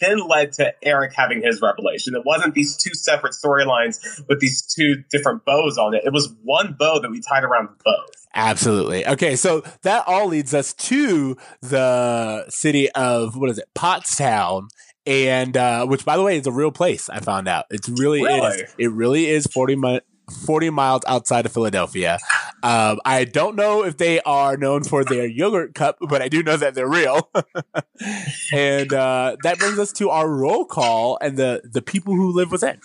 then 0.00 0.26
led 0.28 0.52
to 0.54 0.72
Eric 0.82 1.12
having 1.14 1.42
his 1.42 1.60
revelation. 1.60 2.14
It 2.14 2.22
wasn't 2.24 2.54
these 2.54 2.76
two 2.76 2.94
separate 2.94 3.34
storylines 3.34 3.98
with 4.28 4.40
these 4.40 4.62
two 4.62 5.02
different 5.10 5.44
bows 5.44 5.78
on 5.78 5.94
it. 5.94 6.02
It 6.04 6.12
was 6.12 6.34
one 6.42 6.76
bow 6.78 7.00
that 7.00 7.10
we 7.10 7.20
tied 7.20 7.44
around 7.44 7.68
both. 7.84 8.10
Absolutely. 8.34 9.06
Okay, 9.06 9.36
so 9.36 9.62
that 9.82 10.04
all 10.06 10.26
leads 10.26 10.54
us 10.54 10.72
to 10.74 11.36
the 11.60 12.44
city 12.48 12.90
of 12.92 13.36
what 13.36 13.48
is 13.50 13.58
it, 13.58 13.68
Pottstown, 13.76 14.68
and 15.06 15.56
uh, 15.56 15.86
which, 15.86 16.04
by 16.04 16.16
the 16.16 16.22
way, 16.22 16.38
is 16.38 16.46
a 16.46 16.52
real 16.52 16.72
place. 16.72 17.08
I 17.08 17.20
found 17.20 17.46
out 17.46 17.66
it's 17.70 17.88
really, 17.88 18.22
Really? 18.22 18.40
is. 18.62 18.74
It 18.78 18.90
really 18.90 19.26
is 19.26 19.46
forty 19.46 19.76
mi- 19.76 20.00
40 20.30 20.70
miles 20.70 21.02
outside 21.06 21.46
of 21.46 21.52
Philadelphia. 21.52 22.18
Um, 22.62 23.00
I 23.04 23.24
don't 23.24 23.56
know 23.56 23.84
if 23.84 23.98
they 23.98 24.20
are 24.20 24.56
known 24.56 24.84
for 24.84 25.04
their 25.04 25.26
yogurt 25.26 25.74
cup, 25.74 25.98
but 26.00 26.22
I 26.22 26.28
do 26.28 26.42
know 26.42 26.56
that 26.56 26.74
they're 26.74 26.88
real. 26.88 27.30
and 28.52 28.92
uh, 28.92 29.36
that 29.42 29.58
brings 29.58 29.78
us 29.78 29.92
to 29.94 30.10
our 30.10 30.28
roll 30.28 30.64
call 30.64 31.18
and 31.20 31.36
the 31.36 31.62
the 31.64 31.82
people 31.82 32.14
who 32.14 32.32
live 32.32 32.50
within. 32.50 32.80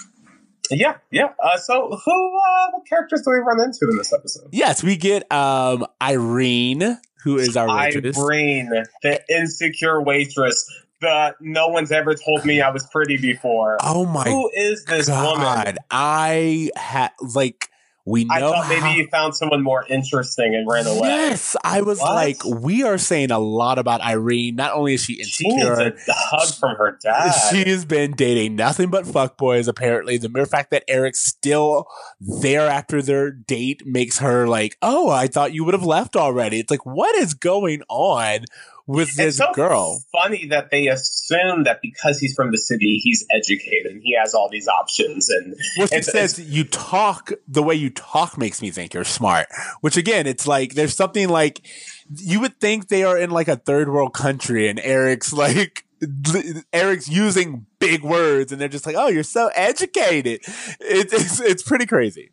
Yeah, 0.72 0.98
yeah. 1.12 1.29
Uh, 1.43 1.58
so, 1.58 2.00
who, 2.05 2.38
uh, 2.38 2.67
what 2.72 2.86
characters 2.88 3.24
do 3.25 3.31
we 3.31 3.38
run 3.38 3.60
into 3.62 3.88
in 3.89 3.98
this 3.98 4.13
episode? 4.13 4.50
Yes, 4.51 4.84
we 4.84 4.98
get 4.98 5.31
um, 5.31 5.86
Irene, 6.01 7.00
who 7.24 7.38
is 7.38 7.58
our 7.58 7.67
waitress. 7.67 8.17
Irene, 8.17 8.84
the 9.01 9.22
insecure 9.29 10.01
waitress. 10.01 10.69
The 11.01 11.35
no 11.39 11.67
one's 11.69 11.91
ever 11.91 12.13
told 12.15 12.43
me 12.45 12.61
I 12.61 12.71
was 12.71 12.85
pretty 12.87 13.17
before. 13.17 13.77
Oh 13.81 14.05
my 14.05 14.23
Who 14.23 14.49
is 14.53 14.83
this 14.85 15.09
woman? 15.09 15.77
I 15.89 16.71
had 16.75 17.11
like 17.21 17.67
we 18.05 18.23
know. 18.25 18.33
I 18.33 18.39
thought 18.39 18.69
maybe 18.69 18.81
how- 18.81 18.89
you 18.95 19.07
found 19.07 19.35
someone 19.35 19.61
more 19.61 19.85
interesting 19.87 20.55
and 20.55 20.67
ran 20.67 20.87
away. 20.87 21.09
Yes, 21.09 21.55
I 21.63 21.81
was 21.81 21.99
What? 21.99 22.15
like, 22.15 22.43
we 22.43 22.81
are 22.81 22.97
saying 22.97 23.29
a 23.29 23.37
lot 23.37 23.77
about 23.77 24.01
Irene. 24.01 24.55
Not 24.55 24.73
only 24.73 24.95
is 24.95 25.03
she 25.03 25.21
She 25.23 25.45
insecure, 25.47 25.93
a 26.07 26.11
hug 26.11 26.49
from 26.55 26.75
her 26.77 26.97
dad. 27.03 27.31
she 27.51 27.69
has 27.69 27.85
been 27.85 28.13
dating 28.13 28.55
nothing 28.55 28.89
but 28.89 29.05
fuckboys. 29.05 29.67
Apparently, 29.67 30.17
the 30.17 30.29
mere 30.29 30.47
fact 30.47 30.71
that 30.71 30.83
Eric's 30.87 31.19
still 31.21 31.85
there 32.19 32.67
after 32.67 32.99
their 33.03 33.29
date 33.29 33.83
makes 33.85 34.17
her 34.19 34.47
like, 34.47 34.77
oh, 34.81 35.09
I 35.09 35.27
thought 35.27 35.53
you 35.53 35.63
would 35.65 35.75
have 35.75 35.83
left 35.85 36.15
already. 36.15 36.59
It's 36.59 36.71
like, 36.71 36.87
what 36.87 37.15
is 37.15 37.35
going 37.35 37.83
on 37.89 38.45
with 38.89 39.10
it's 39.10 39.17
this 39.17 39.38
so 39.38 39.51
girl? 39.53 40.01
funny 40.12 40.48
that 40.48 40.72
they 40.72 40.88
assume 40.88 41.63
that 41.63 41.79
because 41.81 42.19
he's 42.19 42.34
from 42.34 42.51
the 42.51 42.58
city, 42.58 43.00
he's 43.03 43.25
educated 43.31 43.91
and 43.91 44.01
he 44.03 44.15
has 44.19 44.34
all 44.34 44.50
these 44.50 44.67
options. 44.67 45.29
And 45.29 45.55
she 45.75 45.81
It's- 45.84 46.12
says 46.12 46.39
you 46.39 46.63
talk 46.63 47.31
the 47.48 47.63
way 47.63 47.75
you 47.75 47.89
talk 47.89 48.38
makes 48.38 48.62
me 48.62 48.72
think 48.72 48.93
you're 48.93 49.03
smart. 49.03 49.48
Which 49.81 49.96
again, 49.98 50.27
it's 50.27 50.48
like 50.48 50.74
there's 50.74 50.96
something 50.96 51.29
like 51.29 51.62
you 52.15 52.39
would 52.39 52.60
think 52.60 52.88
they 52.88 53.03
are 53.03 53.17
in 53.17 53.29
like 53.29 53.48
a 53.48 53.55
third 53.55 53.89
world 53.89 54.13
country, 54.13 54.67
and 54.67 54.79
Eric's 54.79 55.31
like 55.31 55.86
Eric's 56.74 57.10
using 57.10 57.65
big 57.79 58.03
words, 58.03 58.51
and 58.51 58.60
they're 58.60 58.67
just 58.69 58.86
like, 58.86 58.96
"Oh, 58.98 59.08
you're 59.08 59.24
so 59.24 59.50
educated." 59.53 60.41
It, 60.79 61.12
it's 61.13 61.39
it's 61.39 61.62
pretty 61.63 61.86
crazy. 61.86 62.31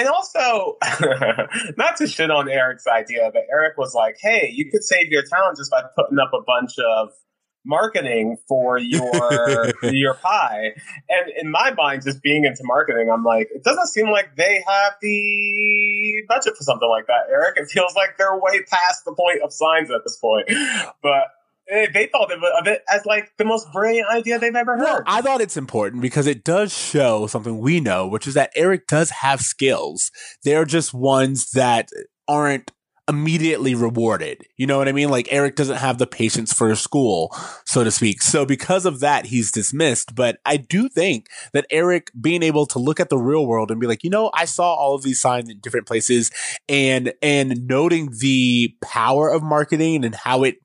And 0.00 0.08
also, 0.08 0.78
not 1.76 1.96
to 1.96 2.06
shit 2.06 2.30
on 2.30 2.48
Eric's 2.48 2.86
idea, 2.86 3.28
but 3.30 3.42
Eric 3.52 3.76
was 3.76 3.92
like, 3.92 4.16
hey, 4.18 4.50
you 4.50 4.70
could 4.70 4.82
save 4.82 5.08
your 5.10 5.22
town 5.22 5.52
just 5.58 5.70
by 5.70 5.82
putting 5.94 6.18
up 6.18 6.30
a 6.32 6.40
bunch 6.40 6.78
of 6.78 7.10
marketing 7.66 8.38
for 8.48 8.78
your 8.78 9.70
your 9.82 10.14
pie. 10.14 10.70
And 11.10 11.30
in 11.38 11.50
my 11.50 11.74
mind, 11.76 12.00
just 12.02 12.22
being 12.22 12.46
into 12.46 12.62
marketing, 12.62 13.10
I'm 13.12 13.24
like, 13.24 13.48
it 13.54 13.62
doesn't 13.62 13.88
seem 13.88 14.08
like 14.08 14.36
they 14.36 14.64
have 14.66 14.94
the 15.02 16.24
budget 16.28 16.56
for 16.56 16.62
something 16.62 16.88
like 16.88 17.06
that, 17.08 17.30
Eric. 17.30 17.58
It 17.58 17.68
feels 17.70 17.94
like 17.94 18.16
they're 18.16 18.38
way 18.38 18.62
past 18.70 19.04
the 19.04 19.12
point 19.12 19.42
of 19.44 19.52
signs 19.52 19.90
at 19.90 20.00
this 20.02 20.16
point. 20.16 20.48
But 21.02 21.28
they 21.70 22.08
thought 22.10 22.32
of 22.32 22.66
it, 22.66 22.82
as 22.88 23.06
like 23.06 23.32
the 23.38 23.44
most 23.44 23.66
brilliant 23.72 24.08
idea 24.10 24.38
they've 24.38 24.54
ever 24.54 24.76
heard. 24.76 24.84
Well, 24.84 25.02
I 25.06 25.22
thought 25.22 25.40
it's 25.40 25.56
important 25.56 26.02
because 26.02 26.26
it 26.26 26.44
does 26.44 26.76
show 26.76 27.26
something 27.26 27.58
we 27.58 27.80
know, 27.80 28.06
which 28.06 28.26
is 28.26 28.34
that 28.34 28.50
Eric 28.56 28.86
does 28.86 29.10
have 29.10 29.40
skills. 29.40 30.10
They're 30.44 30.64
just 30.64 30.92
ones 30.92 31.50
that 31.52 31.88
aren't 32.26 32.72
immediately 33.08 33.74
rewarded. 33.74 34.46
You 34.56 34.68
know 34.68 34.78
what 34.78 34.88
I 34.88 34.92
mean? 34.92 35.08
Like 35.08 35.26
Eric 35.32 35.56
doesn't 35.56 35.78
have 35.78 35.98
the 35.98 36.06
patience 36.06 36.52
for 36.52 36.74
school, 36.76 37.34
so 37.66 37.82
to 37.82 37.90
speak. 37.90 38.22
So 38.22 38.46
because 38.46 38.86
of 38.86 39.00
that, 39.00 39.26
he's 39.26 39.50
dismissed. 39.50 40.14
But 40.14 40.38
I 40.46 40.56
do 40.56 40.88
think 40.88 41.26
that 41.52 41.66
Eric 41.70 42.12
being 42.18 42.42
able 42.44 42.66
to 42.66 42.78
look 42.78 43.00
at 43.00 43.10
the 43.10 43.18
real 43.18 43.46
world 43.46 43.70
and 43.70 43.80
be 43.80 43.88
like, 43.88 44.04
you 44.04 44.10
know, 44.10 44.30
I 44.32 44.44
saw 44.44 44.74
all 44.74 44.94
of 44.94 45.02
these 45.02 45.20
signs 45.20 45.50
in 45.50 45.58
different 45.58 45.88
places 45.88 46.30
and, 46.68 47.12
and 47.20 47.66
noting 47.66 48.10
the 48.20 48.76
power 48.80 49.28
of 49.28 49.42
marketing 49.42 50.04
and 50.04 50.14
how 50.14 50.44
it 50.44 50.56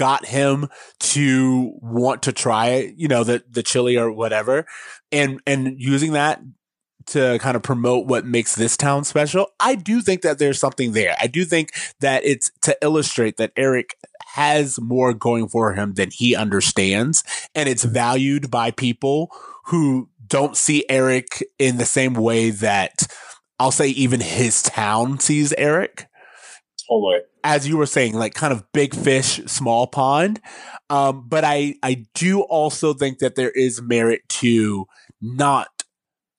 got 0.00 0.24
him 0.24 0.66
to 0.98 1.74
want 1.82 2.22
to 2.22 2.32
try, 2.32 2.90
you 2.96 3.06
know, 3.06 3.22
the, 3.22 3.44
the 3.50 3.62
chili 3.62 3.98
or 3.98 4.10
whatever 4.10 4.64
and, 5.12 5.42
and 5.46 5.78
using 5.78 6.12
that 6.12 6.40
to 7.08 7.38
kind 7.40 7.54
of 7.54 7.62
promote 7.62 8.06
what 8.06 8.24
makes 8.24 8.54
this 8.54 8.78
town 8.78 9.04
special. 9.04 9.48
I 9.60 9.74
do 9.74 10.00
think 10.00 10.22
that 10.22 10.38
there's 10.38 10.58
something 10.58 10.92
there. 10.92 11.14
I 11.20 11.26
do 11.26 11.44
think 11.44 11.72
that 12.00 12.24
it's 12.24 12.50
to 12.62 12.74
illustrate 12.80 13.36
that 13.36 13.52
Eric 13.58 13.94
has 14.28 14.80
more 14.80 15.12
going 15.12 15.48
for 15.48 15.74
him 15.74 15.92
than 15.94 16.08
he 16.10 16.34
understands 16.34 17.22
and 17.54 17.68
it's 17.68 17.84
valued 17.84 18.50
by 18.50 18.70
people 18.70 19.30
who 19.66 20.08
don't 20.26 20.56
see 20.56 20.86
Eric 20.88 21.44
in 21.58 21.76
the 21.76 21.84
same 21.84 22.14
way 22.14 22.48
that 22.48 23.06
I'll 23.58 23.70
say 23.70 23.88
even 23.88 24.20
his 24.20 24.62
town 24.62 25.18
sees 25.18 25.52
Eric 25.58 26.06
totally. 26.90 27.20
as 27.44 27.66
you 27.68 27.76
were 27.76 27.86
saying, 27.86 28.14
like 28.14 28.34
kind 28.34 28.52
of 28.52 28.64
big 28.72 28.94
fish, 28.94 29.40
small 29.46 29.86
pond. 29.86 30.40
Um, 30.88 31.26
but 31.28 31.44
I, 31.44 31.76
I 31.82 32.06
do 32.14 32.42
also 32.42 32.92
think 32.94 33.18
that 33.18 33.36
there 33.36 33.50
is 33.50 33.80
merit 33.80 34.22
to 34.28 34.86
not 35.20 35.68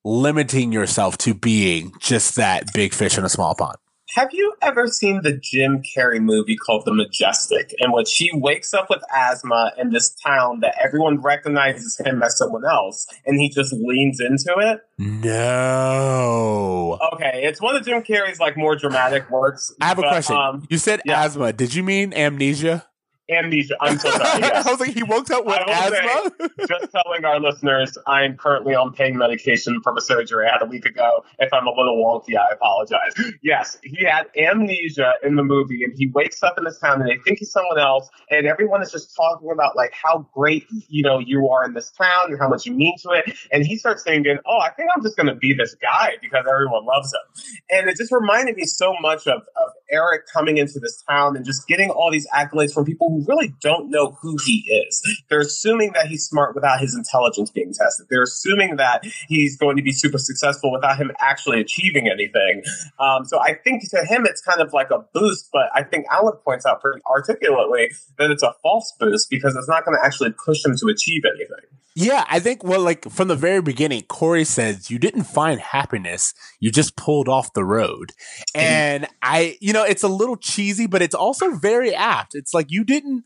limiting 0.03 0.72
yourself 0.72 1.17
to 1.20 1.34
being 1.34 1.93
just 2.00 2.36
that 2.36 2.74
big 2.74 2.93
fish 2.93 3.17
in 3.17 3.24
a 3.24 3.29
small 3.29 3.55
pond. 3.55 3.77
Have 4.15 4.34
you 4.34 4.53
ever 4.62 4.88
seen 4.88 5.22
the 5.24 5.32
Jim 5.32 5.82
Carrey 5.82 6.22
movie 6.22 6.58
called 6.58 6.84
The 6.84 6.94
Majestic, 6.94 7.74
in 7.77 7.94
which 7.94 8.13
he 8.18 8.30
wakes 8.34 8.74
up 8.74 8.89
with 8.89 9.01
asthma 9.15 9.72
in 9.77 9.91
this 9.91 10.13
town 10.13 10.60
that 10.60 10.75
everyone 10.84 11.22
recognizes 11.22 11.98
him 11.98 12.22
as 12.22 12.38
someone 12.38 12.65
else, 12.65 13.08
and 13.25 13.39
he 13.39 13.48
just 13.48 13.72
leans 13.72 14.20
into 14.20 14.53
it? 14.58 14.82
No. 14.98 17.00
Okay, 17.13 17.44
it's 17.46 17.62
one 17.62 17.77
of 17.77 17.86
Jim 17.86 18.03
Carrey's 18.03 18.41
like 18.41 18.58
more 18.58 18.75
dramatic 18.75 19.30
works. 19.30 19.74
I 19.80 19.88
have 19.88 19.98
a 19.98 20.01
but, 20.01 20.10
question. 20.10 20.36
Um, 20.36 20.68
you 20.70 20.77
said 20.77 21.01
yeah. 21.06 21.24
asthma. 21.24 21.53
Did 21.53 21.74
you 21.74 21.82
mean 21.82 22.13
amnesia? 22.13 22.86
Amnesia. 23.31 23.75
I'm 23.81 23.97
so 23.97 24.09
sorry. 24.11 24.41
Yes. 24.41 24.65
I 24.65 24.71
was 24.71 24.79
like, 24.79 24.93
he 24.93 25.03
woke 25.03 25.29
up 25.31 25.45
with 25.45 25.59
will 25.65 25.73
say- 25.73 26.00
asthma? 26.05 26.50
Just 26.67 26.91
telling 26.91 27.25
our 27.25 27.39
listeners, 27.39 27.97
I 28.07 28.23
am 28.23 28.38
currently 28.38 28.75
on 28.75 28.93
pain 28.93 29.17
medication 29.17 29.81
from 29.81 29.97
a 29.97 30.01
surgery 30.01 30.47
I 30.47 30.51
had 30.53 30.61
a 30.61 30.65
week 30.65 30.85
ago. 30.85 31.23
If 31.39 31.51
I'm 31.53 31.67
a 31.67 31.71
little 31.71 31.97
wonky, 32.03 32.38
I 32.38 32.53
apologize. 32.53 33.13
Yes, 33.41 33.77
he 33.83 34.05
had 34.05 34.27
amnesia 34.38 35.13
in 35.23 35.35
the 35.35 35.43
movie, 35.43 35.83
and 35.83 35.93
he 35.97 36.07
wakes 36.07 36.43
up 36.43 36.57
in 36.57 36.63
this 36.63 36.79
town, 36.79 37.01
and 37.01 37.09
they 37.09 37.17
think 37.23 37.39
he's 37.39 37.51
someone 37.51 37.79
else, 37.79 38.09
and 38.29 38.47
everyone 38.47 38.81
is 38.81 38.91
just 38.91 39.15
talking 39.15 39.50
about 39.51 39.75
like 39.75 39.93
how 39.93 40.27
great 40.33 40.65
you 40.89 41.03
know 41.03 41.19
you 41.19 41.50
are 41.50 41.63
in 41.65 41.73
this 41.73 41.91
town 41.91 42.25
and 42.29 42.39
how 42.39 42.50
much 42.50 42.65
you 42.65 42.73
mean 42.73 42.95
to 43.00 43.11
it. 43.11 43.35
And 43.51 43.65
he 43.65 43.77
starts 43.77 44.03
thinking, 44.03 44.38
"Oh, 44.45 44.59
I 44.59 44.69
think 44.71 44.89
I'm 44.95 45.01
just 45.03 45.15
going 45.17 45.27
to 45.27 45.35
be 45.35 45.53
this 45.53 45.75
guy 45.75 46.13
because 46.21 46.45
everyone 46.50 46.85
loves 46.85 47.13
him." 47.13 47.53
And 47.71 47.89
it 47.89 47.97
just 47.97 48.11
reminded 48.11 48.55
me 48.55 48.65
so 48.65 48.95
much 49.01 49.27
of, 49.27 49.41
of 49.41 49.71
Eric 49.91 50.24
coming 50.31 50.57
into 50.57 50.79
this 50.79 51.03
town 51.10 51.36
and 51.36 51.45
just 51.45 51.67
getting 51.67 51.89
all 51.89 52.12
these 52.12 52.27
accolades 52.33 52.74
from 52.74 52.86
people 52.86 53.10
who 53.10 53.25
really 53.27 53.53
don't 53.62 53.89
know 53.89 54.17
who 54.21 54.38
he 54.45 54.86
is. 54.88 55.01
They're 55.29 55.41
assuming 55.41 55.91
that 55.93 56.07
he's 56.07 56.25
smart 56.25 56.55
without 56.55 56.79
his 56.79 56.95
intelligence 56.95 57.51
being 57.51 57.74
tested. 57.74 58.07
They're 58.10 58.24
assuming 58.24 58.77
that 58.77 59.03
he's 59.27 59.57
going 59.57 59.77
to 59.77 59.83
be 59.83 59.91
super 59.91 60.17
successful 60.17 60.71
without 60.71 60.98
him 60.98 61.12
actually 61.19 61.60
achieving 61.60 62.07
anything. 62.07 62.63
Um, 63.00 63.25
so 63.25 63.39
I 63.41 63.55
think 63.55 63.89
to 63.89 64.05
him 64.05 64.25
it's 64.25 64.41
kind 64.41 64.62
of 64.62 64.74
like 64.74 64.91
a 64.91 65.00
boost, 65.13 65.50
but 65.51 65.69
I 65.74 65.83
think 65.83 66.05
Alan 66.12 66.38
points 66.43 66.65
out 66.65 66.81
pretty 66.81 67.01
articulately 67.10 67.89
that 68.17 68.31
it's 68.31 68.43
a 68.43 68.53
false 68.62 68.93
boost 69.00 69.29
because 69.29 69.55
it's 69.55 69.67
not 69.67 69.86
going 69.86 69.98
to 69.98 70.05
actually 70.05 70.33
push 70.45 70.63
him 70.65 70.75
to 70.77 70.88
achieve 70.88 71.24
anything. 71.25 71.71
Yeah, 71.93 72.24
I 72.29 72.39
think 72.39 72.63
well, 72.63 72.81
like 72.81 73.10
from 73.10 73.27
the 73.27 73.36
very 73.36 73.62
beginning, 73.62 74.03
Corey 74.03 74.45
says 74.45 74.89
you 74.89 74.98
didn't 74.98 75.24
find 75.24 75.60
happiness; 75.60 76.33
you 76.62 76.71
just 76.71 76.95
pulled 76.95 77.27
off 77.27 77.53
the 77.53 77.65
road. 77.65 78.13
And 78.55 79.07
I, 79.21 79.57
you 79.60 79.74
know, 79.74 79.80
it's 79.83 80.03
a 80.03 80.07
little 80.07 80.38
cheesy, 80.38 80.88
but 80.88 81.01
it's 81.01 81.15
also 81.15 81.51
very 81.51 81.93
apt. 81.93 82.35
It's 82.35 82.53
like 82.53 82.67
you 82.69 82.83
didn't. 82.83 83.23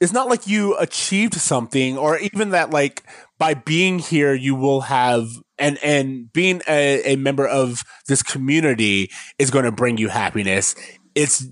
It's 0.00 0.12
not 0.12 0.28
like 0.28 0.46
you 0.46 0.76
achieved 0.76 1.34
something, 1.34 1.98
or 1.98 2.18
even 2.18 2.50
that 2.50 2.70
like 2.70 3.02
by 3.38 3.54
being 3.54 3.98
here 3.98 4.34
you 4.34 4.54
will 4.54 4.82
have 4.82 5.26
and 5.58 5.78
and 5.82 6.32
being 6.32 6.62
a, 6.68 7.12
a 7.12 7.16
member 7.16 7.46
of 7.46 7.82
this 8.06 8.22
community 8.22 9.10
is 9.38 9.50
going 9.50 9.64
to 9.64 9.72
bring 9.72 9.98
you 9.98 10.08
happiness. 10.08 10.74
It's 11.14 11.46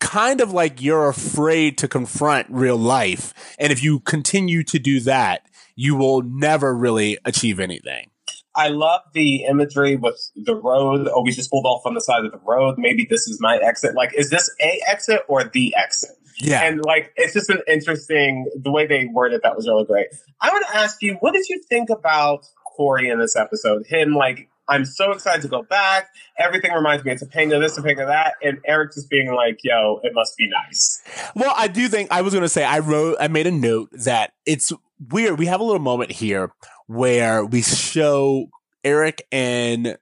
kind 0.00 0.40
of 0.40 0.52
like 0.52 0.80
you're 0.80 1.08
afraid 1.08 1.78
to 1.78 1.88
confront 1.88 2.46
real 2.50 2.76
life. 2.76 3.34
And 3.58 3.72
if 3.72 3.82
you 3.82 4.00
continue 4.00 4.62
to 4.64 4.78
do 4.78 5.00
that, 5.00 5.46
you 5.74 5.96
will 5.96 6.22
never 6.22 6.74
really 6.74 7.18
achieve 7.24 7.60
anything. 7.60 8.10
I 8.58 8.68
love 8.68 9.02
the 9.14 9.44
imagery 9.44 9.94
with 9.94 10.32
the 10.34 10.56
road. 10.56 11.08
Oh, 11.14 11.22
we 11.22 11.30
just 11.30 11.48
pulled 11.48 11.64
off 11.64 11.82
on 11.86 11.94
the 11.94 12.00
side 12.00 12.24
of 12.24 12.32
the 12.32 12.40
road. 12.44 12.74
Maybe 12.76 13.06
this 13.08 13.28
is 13.28 13.38
my 13.40 13.56
exit. 13.58 13.94
Like, 13.94 14.12
is 14.14 14.30
this 14.30 14.50
a 14.60 14.80
exit 14.88 15.20
or 15.28 15.44
the 15.44 15.72
exit? 15.76 16.10
Yeah. 16.40 16.64
And 16.64 16.84
like, 16.84 17.12
it's 17.14 17.34
just 17.34 17.50
an 17.50 17.60
interesting 17.68 18.50
the 18.60 18.72
way 18.72 18.88
they 18.88 19.06
worded 19.06 19.42
that 19.44 19.54
was 19.54 19.68
really 19.68 19.84
great. 19.84 20.08
I 20.40 20.50
want 20.50 20.66
to 20.66 20.76
ask 20.76 21.00
you, 21.02 21.14
what 21.20 21.34
did 21.34 21.48
you 21.48 21.62
think 21.68 21.88
about 21.88 22.46
Corey 22.76 23.08
in 23.08 23.20
this 23.20 23.36
episode? 23.36 23.86
Him 23.86 24.14
like, 24.14 24.48
I'm 24.68 24.84
so 24.84 25.12
excited 25.12 25.42
to 25.42 25.48
go 25.48 25.62
back. 25.62 26.08
Everything 26.36 26.72
reminds 26.72 27.04
me 27.04 27.12
it's 27.12 27.22
a 27.22 27.26
penguin 27.26 27.62
of 27.62 27.70
Topanga 27.70 27.84
this, 27.84 27.96
Topanga 27.96 28.06
that, 28.08 28.34
and 28.42 28.58
Eric 28.66 28.92
just 28.92 29.08
being 29.08 29.32
like, 29.32 29.60
"Yo, 29.64 29.98
it 30.02 30.12
must 30.14 30.36
be 30.36 30.46
nice." 30.46 31.00
Well, 31.34 31.54
I 31.56 31.68
do 31.68 31.88
think 31.88 32.12
I 32.12 32.20
was 32.20 32.34
going 32.34 32.42
to 32.42 32.50
say 32.50 32.64
I 32.64 32.80
wrote, 32.80 33.16
I 33.18 33.28
made 33.28 33.46
a 33.46 33.50
note 33.50 33.88
that 33.92 34.34
it's 34.44 34.70
weird. 35.00 35.38
We 35.38 35.46
have 35.46 35.60
a 35.60 35.64
little 35.64 35.80
moment 35.80 36.12
here 36.12 36.52
where 36.86 37.44
we 37.44 37.62
show 37.62 38.48
Eric 38.84 39.22
and 39.30 39.98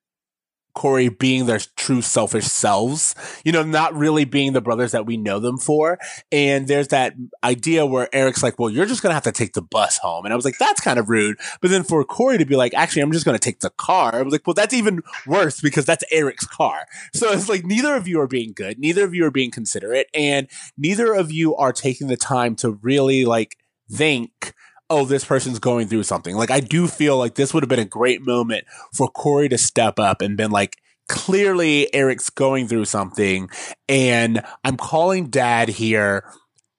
Corey 0.76 1.09
being 1.09 1.47
their 1.47 1.59
true 1.76 2.03
selfish 2.03 2.45
selves, 2.45 3.15
you 3.45 3.50
know, 3.50 3.62
not 3.62 3.97
really 3.97 4.26
being 4.26 4.53
the 4.53 4.61
brothers 4.61 4.93
that 4.93 5.07
we 5.07 5.17
know 5.17 5.41
them 5.41 5.57
for. 5.57 5.99
And 6.31 6.69
there's 6.69 6.88
that 6.88 7.15
idea 7.43 7.87
where 7.87 8.15
Eric's 8.15 8.43
like, 8.43 8.59
well, 8.59 8.69
you're 8.69 8.85
just 8.85 9.03
going 9.03 9.11
to 9.11 9.15
have 9.15 9.25
to 9.25 9.33
take 9.33 9.55
the 9.55 9.62
bus 9.62 9.97
home. 9.99 10.26
And 10.26 10.33
I 10.33 10.37
was 10.37 10.45
like, 10.45 10.59
that's 10.59 10.81
kind 10.81 10.99
of 10.99 11.09
rude. 11.09 11.38
But 11.62 11.71
then 11.71 11.83
for 11.83 12.05
Corey 12.05 12.37
to 12.37 12.45
be 12.45 12.57
like, 12.57 12.75
actually, 12.75 13.03
I'm 13.03 13.11
just 13.11 13.25
going 13.25 13.37
to 13.38 13.43
take 13.43 13.61
the 13.61 13.71
car. 13.71 14.15
I 14.15 14.23
was 14.23 14.33
like, 14.33 14.47
well, 14.47 14.55
that's 14.55 14.75
even 14.75 15.03
worse 15.26 15.62
because 15.62 15.87
that's 15.87 16.05
Eric's 16.12 16.47
car. 16.47 16.85
So 17.15 17.33
it's 17.33 17.49
like 17.49 17.65
neither 17.65 17.97
of 17.97 18.07
you 18.07 18.21
are 18.21 18.29
being 18.29 18.53
good. 18.55 18.79
Neither 18.79 19.03
of 19.05 19.15
you 19.15 19.25
are 19.25 19.31
being 19.31 19.50
considerate 19.50 20.09
and 20.12 20.47
neither 20.76 21.15
of 21.15 21.33
you 21.33 21.57
are 21.57 21.73
taking 21.73 22.09
the 22.09 22.19
time 22.19 22.55
to 22.57 22.71
really 22.71 23.25
like 23.25 23.57
think 23.91 24.53
oh, 24.88 25.05
this 25.05 25.25
person's 25.25 25.59
going 25.59 25.88
through 25.88 26.05
something. 26.05 26.37
Like, 26.37 26.50
I 26.50 26.61
do 26.61 26.87
feel 26.87 27.19
like 27.19 27.35
this 27.35 27.52
would 27.52 27.62
have 27.62 27.69
been 27.69 27.78
a 27.78 27.85
great 27.85 28.23
moment 28.23 28.64
for 28.93 29.09
Corey 29.09 29.49
to 29.49 29.59
step 29.59 29.99
up 29.99 30.21
and 30.21 30.37
been 30.37 30.50
like, 30.50 30.76
clearly 31.09 31.93
Eric's 31.95 32.31
going 32.31 32.69
through 32.69 32.85
something 32.85 33.49
and 33.88 34.43
I'm 34.64 34.76
calling 34.76 35.28
dad 35.28 35.69
here 35.69 36.25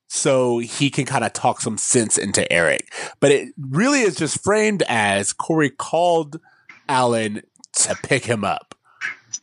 so 0.07 0.59
he 0.59 0.89
can 0.89 1.05
kind 1.05 1.23
of 1.23 1.33
talk 1.33 1.61
some 1.61 1.77
sense 1.77 2.17
into 2.17 2.49
Eric. 2.51 2.93
But 3.19 3.31
it 3.31 3.53
really 3.57 4.01
is 4.01 4.15
just 4.15 4.43
framed 4.43 4.83
as 4.87 5.33
Corey 5.33 5.69
called 5.69 6.39
Alan 6.89 7.41
to 7.73 7.95
pick 8.03 8.25
him 8.25 8.43
up. 8.43 8.75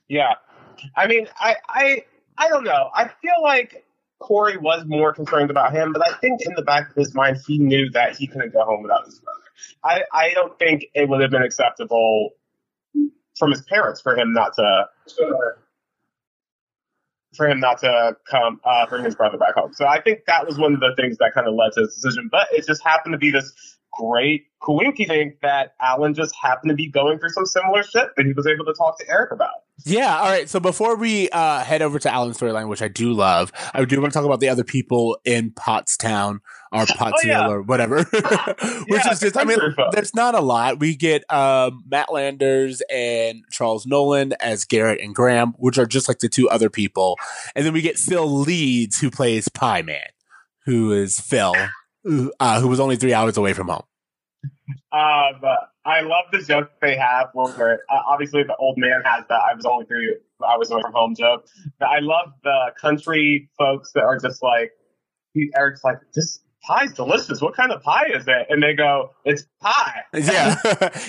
Yeah, 0.09 0.35
I 0.97 1.07
mean, 1.07 1.29
I, 1.39 1.57
I, 1.69 2.05
I 2.37 2.49
don't 2.49 2.65
know. 2.65 2.91
I 2.95 3.05
feel 3.05 3.43
like 3.43 3.85
Corey 4.21 4.57
was 4.57 4.85
more 4.87 5.13
concerned 5.13 5.51
about 5.51 5.73
him, 5.73 5.93
but 5.93 6.03
I 6.07 6.17
think 6.19 6.41
in 6.43 6.55
the 6.55 6.63
back 6.63 6.91
of 6.91 6.97
his 6.97 7.15
mind, 7.15 7.39
he 7.47 7.59
knew 7.59 7.91
that 7.91 8.17
he 8.17 8.27
couldn't 8.27 8.53
go 8.53 8.65
home 8.65 8.83
without 8.83 9.05
his 9.05 9.21
brother. 9.21 9.41
I, 9.85 10.03
I 10.13 10.35
don't 10.35 10.59
think 10.59 10.87
it 10.95 11.09
would 11.09 11.21
have 11.21 11.31
been 11.31 11.43
acceptable 11.43 12.31
from 13.39 13.51
his 13.51 13.63
parents 13.63 14.01
for 14.01 14.17
him 14.17 14.33
not 14.33 14.55
to 14.55 14.87
for 17.37 17.49
him 17.49 17.61
not 17.61 17.81
to 17.81 18.17
come 18.31 18.61
uh, 18.65 18.87
bring 18.87 19.05
his 19.05 19.15
brother 19.15 19.37
back 19.37 19.55
home. 19.55 19.73
So 19.75 19.87
I 19.87 20.01
think 20.01 20.21
that 20.27 20.47
was 20.47 20.57
one 20.59 20.75
of 20.75 20.81
the 20.81 20.95
things 20.97 21.19
that 21.19 21.33
kind 21.35 21.49
of 21.49 21.55
led 21.55 21.73
to 21.73 21.81
his 21.83 21.95
decision. 21.95 22.29
But 22.31 22.49
it 22.53 22.67
just 22.67 22.83
happened 22.85 23.13
to 23.13 23.19
be 23.19 23.31
this 23.31 23.53
great 23.99 24.47
coinky 24.63 25.07
thing 25.07 25.35
that 25.43 25.75
Alan 25.81 26.15
just 26.15 26.35
happened 26.41 26.71
to 26.71 26.75
be 26.75 26.89
going 26.89 27.19
through 27.19 27.29
some 27.31 27.45
similar 27.47 27.83
shit 27.83 28.09
that 28.17 28.25
he 28.25 28.33
was 28.33 28.47
able 28.47 28.65
to 28.65 28.73
talk 28.73 28.99
to 28.99 29.09
Eric 29.09 29.33
about. 29.33 29.51
Yeah. 29.85 30.19
All 30.19 30.29
right. 30.29 30.49
So 30.49 30.61
before 30.61 30.97
we 30.97 31.29
uh, 31.31 31.61
head 31.65 31.83
over 31.83 31.99
to 31.99 32.11
Alan's 32.11 32.39
storyline, 32.39 32.69
which 32.69 32.81
I 32.81 32.89
do 32.89 33.13
love, 33.13 33.53
I 33.75 33.85
do 33.85 34.01
want 34.01 34.13
to 34.13 34.19
talk 34.19 34.25
about 34.25 34.41
the 34.41 34.49
other 34.49 34.65
people 34.65 35.19
in 35.25 35.51
Pottstown 35.51 36.39
or 36.73 36.87
Pottsville 36.97 37.31
yeah. 37.31 37.49
or 37.49 37.61
whatever, 37.63 37.97
which 38.05 38.15
Yeah, 38.89 39.11
is 39.13 39.21
just, 39.21 39.37
I 39.37 39.45
mean, 39.45 39.59
there's 39.93 40.15
not 40.15 40.35
a 40.35 40.41
lot. 40.41 40.79
We 40.79 40.97
get 40.97 41.31
um, 41.31 41.85
Matt 41.87 42.13
Landers 42.13 42.83
and 42.91 43.43
Charles 43.51 43.85
Nolan 43.87 44.33
as 44.41 44.65
Garrett 44.65 45.01
and 45.01 45.15
Graham, 45.15 45.55
which 45.59 45.77
are 45.77 45.87
just 45.87 46.09
like 46.09 46.21
the 46.21 46.29
two 46.29 46.49
other 46.49 46.71
people. 46.71 47.19
And 47.55 47.67
then 47.67 47.73
we 47.73 47.83
get 47.83 47.99
Phil 47.99 48.27
Leeds, 48.27 48.99
who 48.99 49.11
plays 49.11 49.49
Pie 49.49 49.83
Man, 49.83 50.07
who 50.65 50.93
is 50.93 51.19
Phil, 51.19 51.55
uh, 52.41 52.61
who 52.61 52.69
was 52.69 52.81
only 52.81 52.97
three 52.97 53.15
hours 53.15 53.37
away 53.37 53.53
from 53.53 53.69
home. 53.69 53.85
Um, 54.93 55.41
I 55.87 56.01
love 56.01 56.25
the 56.33 56.39
joke 56.39 56.71
they 56.81 56.97
have 56.97 57.29
where 57.35 57.81
uh, 57.91 58.01
obviously 58.07 58.43
the 58.43 58.57
old 58.57 58.79
man 58.79 59.03
has 59.05 59.25
the 59.29 59.35
"I 59.35 59.55
was 59.55 59.67
only 59.67 59.85
three, 59.87 60.17
I 60.47 60.57
was 60.57 60.71
away 60.71 60.83
from 60.83 60.93
home" 60.93 61.15
joke. 61.19 61.47
But 61.79 61.87
I 61.87 61.99
love 62.01 62.33
the 62.43 62.73
country 62.81 63.51
folks 63.59 63.93
that 63.93 64.03
are 64.03 64.19
just 64.19 64.43
like, 64.43 64.73
he, 65.35 65.51
Eric's 65.57 65.85
like, 65.85 65.99
"This 66.15 66.41
pie's 66.67 66.95
delicious. 66.95 67.43
What 67.43 67.55
kind 67.55 67.71
of 67.73 67.83
pie 67.83 68.07
is 68.15 68.27
it?" 68.27 68.47
And 68.49 68.63
they 68.63 68.75
go, 68.75 69.11
"It's 69.25 69.47
pie." 69.61 70.03
Yeah, 70.15 70.57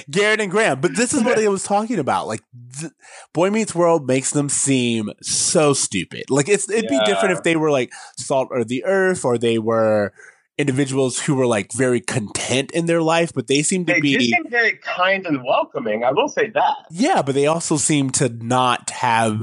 Garrett 0.09 0.41
and 0.41 0.51
Graham. 0.51 0.81
But 0.81 0.95
this 0.95 1.13
is 1.13 1.23
what 1.23 1.39
I 1.39 1.47
was 1.47 1.63
talking 1.63 1.99
about. 1.99 2.27
Like, 2.27 2.41
th- 2.79 2.91
Boy 3.33 3.49
Meets 3.49 3.73
World 3.73 4.07
makes 4.07 4.31
them 4.31 4.49
seem 4.49 5.11
so 5.21 5.73
stupid. 5.73 6.25
Like, 6.29 6.49
it's 6.49 6.69
it'd 6.69 6.89
be 6.89 6.99
different 7.05 7.37
if 7.37 7.43
they 7.43 7.55
were 7.55 7.71
like 7.71 7.93
salt 8.17 8.49
or 8.51 8.65
the 8.65 8.83
earth, 8.83 9.23
or 9.23 9.37
they 9.37 9.57
were 9.57 10.11
individuals 10.57 11.19
who 11.19 11.35
were 11.35 11.45
like 11.45 11.71
very 11.73 12.01
content 12.01 12.71
in 12.71 12.85
their 12.85 13.01
life. 13.01 13.31
But 13.33 13.47
they 13.47 13.61
seem 13.63 13.85
to 13.85 13.93
They 13.93 14.01
be 14.01 14.31
seem 14.31 14.49
very 14.49 14.77
kind 14.77 15.25
and 15.25 15.43
welcoming. 15.43 16.03
I 16.03 16.11
will 16.11 16.29
say 16.29 16.49
that. 16.49 16.75
yeah, 16.91 17.21
but 17.21 17.35
they 17.35 17.47
also 17.47 17.77
seem 17.77 18.09
to 18.11 18.29
not 18.29 18.89
have 18.91 19.41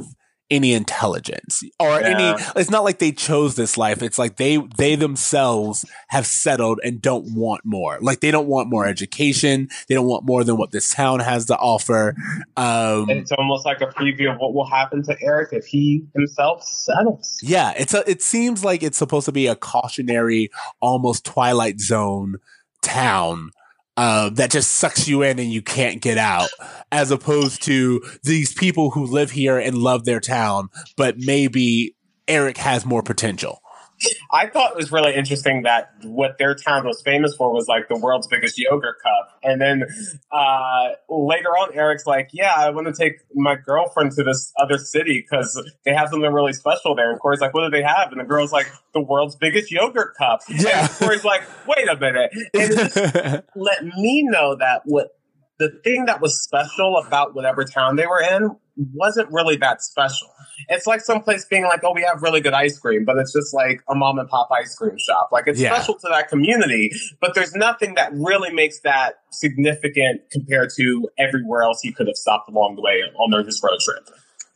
any 0.53 0.73
intelligence 0.75 1.62
or 1.81 1.99
any 2.01 2.35
it's 2.57 2.71
not 2.71 2.85
like 2.85 2.99
they 2.99 3.11
chose 3.11 3.57
this 3.57 3.79
life. 3.79 4.03
It's 4.03 4.19
like 4.19 4.37
they 4.37 4.59
they 4.77 4.95
themselves 4.95 5.85
have 6.09 6.27
settled 6.27 6.79
and 6.85 7.01
don't 7.01 7.35
want 7.35 7.62
more. 7.65 7.99
Like 8.01 8.21
they 8.21 8.31
don't 8.31 8.47
want 8.49 8.69
more 8.69 8.87
education. 8.87 9.69
They 9.88 9.95
don't 9.95 10.07
want 10.07 10.25
more 10.27 10.45
than 10.45 10.57
what 10.59 10.71
this 10.71 10.91
town 10.91 11.21
has 11.21 11.47
to 11.47 11.57
offer. 11.57 12.15
Um 12.57 13.09
And 13.09 13.19
it's 13.21 13.33
almost 13.33 13.65
like 13.65 13.81
a 13.81 13.87
preview 13.87 14.33
of 14.33 14.38
what 14.38 14.53
will 14.55 14.67
happen 14.69 15.03
to 15.05 15.17
Eric 15.23 15.49
if 15.53 15.65
he 15.65 16.05
himself 16.15 16.62
settles. 16.62 17.41
yeah 17.43 17.73
it's 17.77 17.95
a 17.95 18.09
it 18.09 18.21
seems 18.23 18.62
like 18.65 18.83
it's 18.83 18.99
supposed 18.99 19.25
to 19.27 19.33
be 19.33 19.47
a 19.47 19.57
cautionary 19.57 20.51
almost 20.81 21.25
twilight 21.25 21.81
zone 21.81 22.37
town 22.83 23.51
uh, 23.96 24.31
that 24.31 24.50
just 24.50 24.72
sucks 24.72 25.09
you 25.09 25.22
in 25.22 25.38
and 25.38 25.52
you 25.52 25.62
can't 25.62 26.00
get 26.00 26.18
out, 26.18 26.48
as 26.90 27.11
opposed 27.11 27.62
to 27.62 28.02
these 28.22 28.52
people 28.52 28.90
who 28.90 29.07
live 29.07 29.31
here 29.31 29.59
and 29.59 29.78
love 29.78 30.05
their 30.05 30.20
town, 30.20 30.68
but 30.96 31.16
maybe 31.18 31.94
Eric 32.28 32.57
has 32.59 32.87
more 32.87 33.02
potential. 33.02 33.62
I 34.33 34.49
thought 34.49 34.73
it 34.73 34.77
was 34.77 34.91
really 34.93 35.15
interesting 35.15 35.62
that 35.62 35.93
what 36.03 36.38
their 36.38 36.55
town 36.55 36.87
was 36.87 37.03
famous 37.03 37.35
for 37.37 37.53
was 37.53 37.69
like 37.69 37.88
the 37.88 37.99
world's 37.99 38.27
biggest 38.27 38.59
yogurt 38.59 38.97
cup. 39.03 39.38
And 39.43 39.61
then 39.61 39.85
uh, 40.31 40.88
later 41.09 41.51
on, 41.51 41.75
Eric's 41.75 42.07
like, 42.07 42.31
Yeah, 42.33 42.53
I 42.57 42.71
want 42.71 42.87
to 42.87 42.93
take 42.93 43.21
my 43.35 43.57
girlfriend 43.57 44.12
to 44.12 44.25
this 44.25 44.53
other 44.59 44.79
city 44.79 45.25
because 45.29 45.61
they 45.85 45.93
have 45.93 46.09
something 46.09 46.33
really 46.33 46.53
special 46.53 46.95
there. 46.95 47.11
And 47.11 47.21
Corey's 47.21 47.41
like, 47.41 47.55
What 47.55 47.65
do 47.65 47.71
they 47.71 47.83
have? 47.83 48.12
And 48.12 48.21
the 48.21 48.25
girl's 48.25 48.53
like, 48.53 48.67
The 48.95 49.01
world's 49.01 49.37
biggest 49.37 49.71
yogurt 49.71 50.15
cup. 50.17 50.41
Yeah. 50.49 50.83
And 50.83 50.91
Corey's 50.91 51.25
like, 51.25 51.43
Wait 51.67 51.88
a 51.88 51.97
minute. 51.97 52.33
And 52.55 53.43
let 53.55 53.85
me 53.85 54.23
know 54.23 54.57
that 54.57 54.83
what 54.85 55.17
the 55.62 55.81
thing 55.85 56.07
that 56.07 56.20
was 56.20 56.42
special 56.42 56.96
about 56.98 57.35
whatever 57.35 57.64
town 57.64 57.96
they 57.96 58.07
were 58.07 58.20
in 58.20 58.51
wasn't 58.94 59.31
really 59.31 59.57
that 59.57 59.83
special. 59.83 60.29
It's 60.68 60.87
like 60.87 61.01
someplace 61.03 61.44
being 61.44 61.64
like, 61.64 61.81
oh, 61.85 61.92
we 61.94 62.03
have 62.03 62.22
really 62.22 62.40
good 62.40 62.55
ice 62.55 62.79
cream, 62.79 63.05
but 63.05 63.16
it's 63.18 63.33
just 63.33 63.55
like 63.55 63.83
a 63.88 63.94
mom 63.94 64.18
and 64.18 64.29
pop 64.29 64.48
ice 64.51 64.75
cream 64.75 64.96
shop. 64.98 65.29
Like 65.31 65.44
it's 65.46 65.61
Yeah. 65.61 65.75
special 65.75 65.94
to 65.94 66.09
that 66.11 66.29
community, 66.29 66.90
but 67.20 67.35
there's 67.35 67.55
nothing 67.55 67.94
that 67.94 68.11
really 68.14 68.53
makes 68.53 68.81
that 68.81 69.20
significant 69.31 70.22
compared 70.31 70.70
to 70.77 71.09
everywhere 71.18 71.62
else 71.62 71.81
he 71.83 71.92
could 71.92 72.07
have 72.09 72.16
stopped 72.16 72.48
along 72.48 72.77
the 72.77 72.83
way 72.83 73.03
on 73.16 73.44
his 73.44 73.61
road 73.62 73.79
trip. 73.81 74.09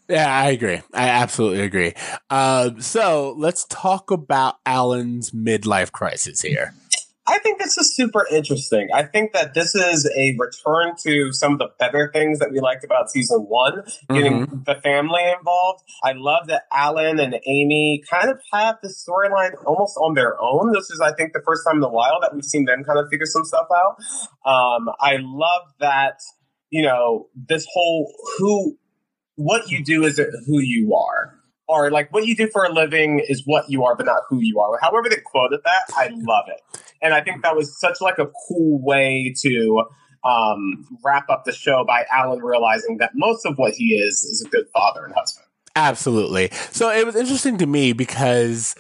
Yeah, 0.09 0.33
I 0.33 0.51
agree. 0.51 0.81
I 0.95 1.09
absolutely 1.09 1.61
agree. 1.61 1.93
Um, 2.31 2.81
so 2.81 3.35
let's 3.39 3.65
talk 3.69 4.11
about 4.11 4.57
Alan's 4.65 5.33
midlife 5.33 5.93
crisis 5.93 6.41
here. 6.43 6.75
I 7.29 7.39
think 7.41 7.59
this 7.59 7.77
is 7.77 7.95
super 7.95 8.25
interesting. 8.31 8.89
I 8.95 9.03
think 9.03 9.33
that 9.33 9.53
this 9.53 9.75
is 9.75 10.09
a 10.17 10.37
return 10.39 10.95
to 11.03 11.33
some 11.33 11.55
of 11.55 11.59
the 11.59 11.69
better 11.79 12.11
things 12.13 12.39
that 12.39 12.53
we 12.53 12.61
liked 12.61 12.85
about 12.85 13.11
season 13.11 13.41
one, 13.41 13.83
getting 14.09 14.63
the 14.65 14.77
family 14.77 15.23
involved. 15.37 15.83
I 16.05 16.13
love 16.13 16.47
that 16.47 16.65
Alan 16.73 17.19
and 17.19 17.35
Amy 17.47 18.03
kind 18.09 18.31
of 18.31 18.39
have 18.53 18.77
the 18.81 18.89
storyline 18.89 19.53
almost 19.65 19.97
on 19.97 20.15
their 20.15 20.41
own. 20.41 20.73
This 20.73 20.89
is, 20.91 21.01
I 21.01 21.15
think, 21.15 21.33
the 21.33 21.43
first 21.45 21.63
time 21.67 21.79
in 21.79 21.83
a 21.83 21.89
while 21.89 22.21
that 22.21 22.33
we've 22.33 22.45
seen 22.45 22.65
them 22.65 22.85
kind 22.85 22.99
of 22.99 23.07
figure 23.11 23.27
some 23.27 23.45
stuff 23.45 23.67
out. 23.75 23.97
Um, 24.49 24.89
I 25.01 25.17
love 25.19 25.63
that, 25.81 26.21
you 26.71 26.83
know, 26.83 27.27
this 27.35 27.67
whole 27.73 28.13
who, 28.39 28.79
what 29.35 29.69
you 29.69 29.83
do 29.83 30.05
is 30.05 30.19
who 30.19 30.61
you 30.61 30.95
are. 30.95 31.35
Or 31.69 31.91
like 31.91 32.13
what 32.13 32.25
you 32.25 32.37
do 32.37 32.49
for 32.53 32.65
a 32.65 32.73
living 32.73 33.21
is 33.27 33.43
what 33.45 33.69
you 33.69 33.83
are, 33.83 33.97
but 33.97 34.07
not 34.07 34.21
who 34.29 34.39
you 34.41 34.61
are. 34.61 34.79
However 34.81 35.09
they 35.11 35.17
quoted 35.17 35.59
that, 35.65 35.83
I 35.97 36.11
love 36.13 36.45
it 36.47 36.76
and 37.03 37.15
I 37.15 37.21
think 37.21 37.43
that 37.43 37.57
was 37.57 37.79
such 37.79 38.01
like 38.01 38.19
a 38.19 38.27
cool 38.49 38.81
way 38.83 39.35
to 39.43 39.85
um, 40.25 40.85
wrap 41.05 41.29
up 41.31 41.45
the 41.45 41.53
show 41.53 41.85
by 41.87 42.05
Alan 42.13 42.41
realizing 42.41 42.99
that 42.99 43.13
most 43.15 43.47
of 43.47 43.59
what 43.59 43.75
he 43.75 43.95
is 43.95 44.25
is 44.25 44.45
a 44.45 44.49
good 44.49 44.67
father 44.73 45.05
and 45.05 45.15
husband. 45.15 45.47
Absolutely. 45.77 46.51
So 46.71 46.91
it 46.91 47.05
was 47.05 47.15
interesting 47.15 47.59
to 47.59 47.67
me 47.67 47.93
because, 47.93 48.75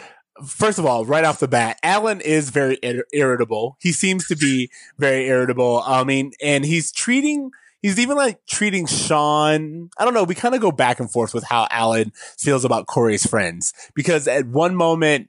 first 0.45 0.79
of 0.79 0.87
all, 0.87 1.05
right 1.05 1.25
off 1.25 1.39
the 1.39 1.47
bat, 1.47 1.79
Alan 1.83 2.21
is 2.21 2.51
very 2.51 2.79
ir- 2.83 3.05
irritable. 3.13 3.77
He 3.81 3.93
seems 3.93 4.27
to 4.29 4.37
be 4.37 4.71
very 4.99 5.27
irritable. 5.27 5.83
I 5.87 6.05
mean, 6.05 6.33
and 6.43 6.65
he's 6.65 6.91
treating, 6.91 7.51
he's 7.83 7.99
even 7.99 8.17
like 8.17 8.45
treating 8.47 8.87
Sean. 8.87 9.91
I 9.99 10.05
don't 10.05 10.15
know. 10.15 10.25
We 10.25 10.35
kind 10.35 10.55
of 10.55 10.63
go 10.63 10.73
back 10.73 10.99
and 10.99 11.11
forth 11.11 11.35
with 11.35 11.45
how 11.45 11.69
Alan 11.71 12.13
feels 12.39 12.65
about 12.65 12.87
Corey's 12.87 13.27
friends 13.27 13.75
because 13.95 14.27
at 14.27 14.47
one 14.47 14.75
moment, 14.75 15.29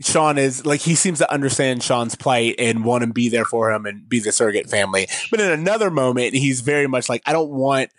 Sean 0.00 0.38
is 0.38 0.66
like 0.66 0.80
he 0.80 0.94
seems 0.94 1.18
to 1.18 1.32
understand 1.32 1.82
Sean's 1.82 2.14
plight 2.14 2.56
and 2.58 2.84
want 2.84 3.04
to 3.04 3.12
be 3.12 3.28
there 3.28 3.44
for 3.44 3.72
him 3.72 3.86
and 3.86 4.08
be 4.08 4.20
the 4.20 4.32
surrogate 4.32 4.68
family. 4.68 5.06
But 5.30 5.40
in 5.40 5.50
another 5.50 5.90
moment, 5.90 6.34
he's 6.34 6.60
very 6.60 6.86
much 6.86 7.08
like, 7.08 7.22
I 7.26 7.32
don't 7.32 7.50
want 7.50 7.90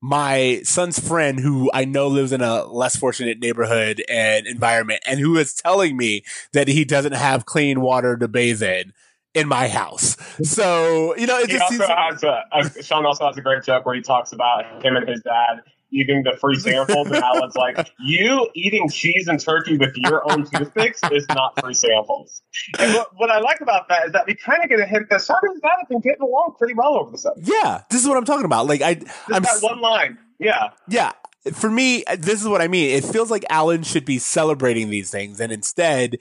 my 0.00 0.60
son's 0.64 0.98
friend 0.98 1.40
who 1.40 1.70
I 1.72 1.86
know 1.86 2.08
lives 2.08 2.32
in 2.32 2.42
a 2.42 2.64
less 2.64 2.96
fortunate 2.96 3.38
neighborhood 3.38 4.02
and 4.08 4.46
environment 4.46 5.00
and 5.06 5.18
who 5.18 5.38
is 5.38 5.54
telling 5.54 5.96
me 5.96 6.24
that 6.52 6.68
he 6.68 6.84
doesn't 6.84 7.14
have 7.14 7.46
clean 7.46 7.80
water 7.80 8.16
to 8.18 8.28
bathe 8.28 8.62
in 8.62 8.92
in 9.32 9.48
my 9.48 9.68
house. 9.68 10.16
So, 10.42 11.16
you 11.16 11.26
know, 11.26 11.38
it 11.38 11.48
just 11.48 11.62
also 11.62 11.76
seems 11.76 11.88
has 11.88 12.22
a, 12.22 12.44
a 12.52 12.82
Sean 12.82 13.06
also 13.06 13.26
has 13.26 13.36
a 13.36 13.40
great 13.40 13.64
joke 13.64 13.86
where 13.86 13.94
he 13.94 14.02
talks 14.02 14.32
about 14.32 14.84
him 14.84 14.96
and 14.96 15.08
his 15.08 15.22
dad 15.22 15.62
eating 15.94 16.22
the 16.22 16.36
free 16.38 16.56
samples, 16.58 17.06
and 17.06 17.16
Alan's 17.16 17.56
like, 17.56 17.90
"You 18.00 18.48
eating 18.54 18.88
cheese 18.90 19.28
and 19.28 19.40
turkey 19.40 19.76
with 19.76 19.96
your 19.96 20.30
own 20.30 20.44
toothpicks 20.50 21.00
is 21.12 21.26
not 21.28 21.58
free 21.60 21.74
samples." 21.74 22.42
And 22.78 22.94
what, 22.94 23.08
what 23.16 23.30
I 23.30 23.40
like 23.40 23.60
about 23.60 23.88
that 23.88 24.06
is 24.06 24.12
that 24.12 24.26
we 24.26 24.34
kind 24.34 24.62
of 24.62 24.68
get 24.68 24.80
a 24.80 24.86
hint 24.86 25.08
that 25.10 25.22
Sean 25.22 25.36
and 25.42 25.60
have 25.62 25.88
been 25.88 26.00
getting 26.00 26.22
along 26.22 26.54
pretty 26.58 26.74
well 26.74 26.96
over 26.98 27.10
the 27.10 27.18
summer. 27.18 27.36
yeah, 27.40 27.82
this 27.90 28.02
is 28.02 28.08
what 28.08 28.16
I'm 28.16 28.24
talking 28.24 28.44
about. 28.46 28.66
Like 28.66 28.82
I 28.82 28.94
Just 28.94 29.32
I'm 29.32 29.42
that 29.42 29.58
one 29.62 29.80
line, 29.80 30.18
yeah. 30.38 30.70
yeah 30.88 31.12
for 31.52 31.68
me 31.68 32.02
this 32.16 32.40
is 32.40 32.48
what 32.48 32.62
i 32.62 32.68
mean 32.68 32.88
it 32.88 33.04
feels 33.04 33.30
like 33.30 33.44
alan 33.50 33.82
should 33.82 34.06
be 34.06 34.18
celebrating 34.18 34.88
these 34.88 35.10
things 35.10 35.40
and 35.40 35.52
instead 35.52 36.16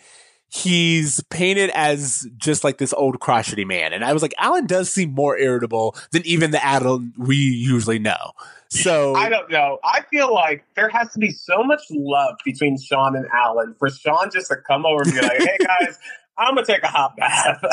he's 0.54 1.20
painted 1.32 1.72
as 1.72 2.28
just 2.38 2.64
like 2.64 2.78
this 2.78 2.94
old 2.94 3.20
crotchety 3.20 3.66
man 3.66 3.92
and 3.92 4.06
i 4.06 4.14
was 4.14 4.22
like 4.22 4.36
alan 4.38 4.68
does 4.68 4.92
seem 4.92 5.12
more 5.12 5.36
irritable 5.36 5.96
than 6.12 6.22
even 6.26 6.52
the 6.52 6.64
alan 6.64 7.12
we 7.18 7.36
usually 7.36 7.98
know 7.98 8.34
so 8.70 9.14
I 9.14 9.30
don't 9.30 9.52
know. 9.52 9.78
I 9.84 10.02
feel 10.10 10.34
like 10.34 10.66
there 10.76 10.90
has 10.90 11.14
to 11.14 11.20
be 11.20 11.30
so 11.30 11.64
much 11.64 11.82
love 11.92 12.38
between 12.44 12.80
Sean 12.80 13.16
and 13.16 13.28
Alan 13.32 13.76
for 13.78 13.88
Sean 13.88 14.32
just 14.32 14.48
to 14.48 14.56
come 14.56 14.84
over 14.84 15.04
and 15.04 15.14
be 15.14 15.22
like, 15.22 15.38
"Hey 15.38 15.58
guys, 15.60 16.00
I'm 16.40 16.56
gonna 16.56 16.66
take 16.66 16.82
a 16.82 16.88
hot 16.88 17.16
bath." 17.16 17.64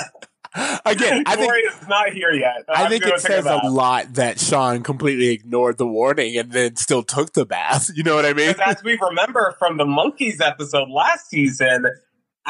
again 0.84 1.22
i 1.26 1.36
think 1.36 1.52
is 1.72 1.86
not 1.88 2.08
here 2.10 2.32
yet. 2.32 2.64
I 2.68 2.88
think 2.88 3.06
it 3.06 3.20
says 3.20 3.46
a 3.46 3.50
bath. 3.50 3.70
lot 3.70 4.14
that 4.14 4.40
Sean 4.40 4.82
completely 4.82 5.28
ignored 5.28 5.78
the 5.78 5.86
warning 5.86 6.36
and 6.36 6.50
then 6.50 6.74
still 6.74 7.04
took 7.04 7.32
the 7.34 7.46
bath. 7.46 7.88
You 8.00 8.02
know 8.02 8.16
what 8.16 8.24
I 8.24 8.32
mean? 8.32 8.48
Because 8.48 8.76
as 8.78 8.82
we 8.82 8.98
remember 9.00 9.54
from 9.58 9.76
the 9.76 9.84
Monkeys 9.84 10.40
episode 10.40 10.88
last 10.88 11.28
season, 11.28 11.86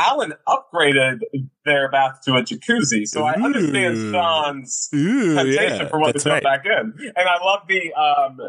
Alan 0.00 0.32
upgraded 0.48 1.20
their 1.64 1.90
bath 1.90 2.20
to 2.24 2.36
a 2.36 2.42
jacuzzi. 2.42 3.06
So 3.06 3.24
I 3.24 3.34
understand 3.34 4.12
Sean's 4.12 4.88
Ooh, 4.94 5.34
temptation 5.34 5.80
yeah, 5.80 5.88
for 5.88 6.00
what 6.00 6.14
that's 6.14 6.24
to 6.24 6.30
go 6.30 6.34
right. 6.34 6.42
back 6.42 6.64
in. 6.64 6.94
And 6.98 7.28
I 7.28 7.44
love 7.44 7.60
the 7.68 7.92
um, 7.92 8.40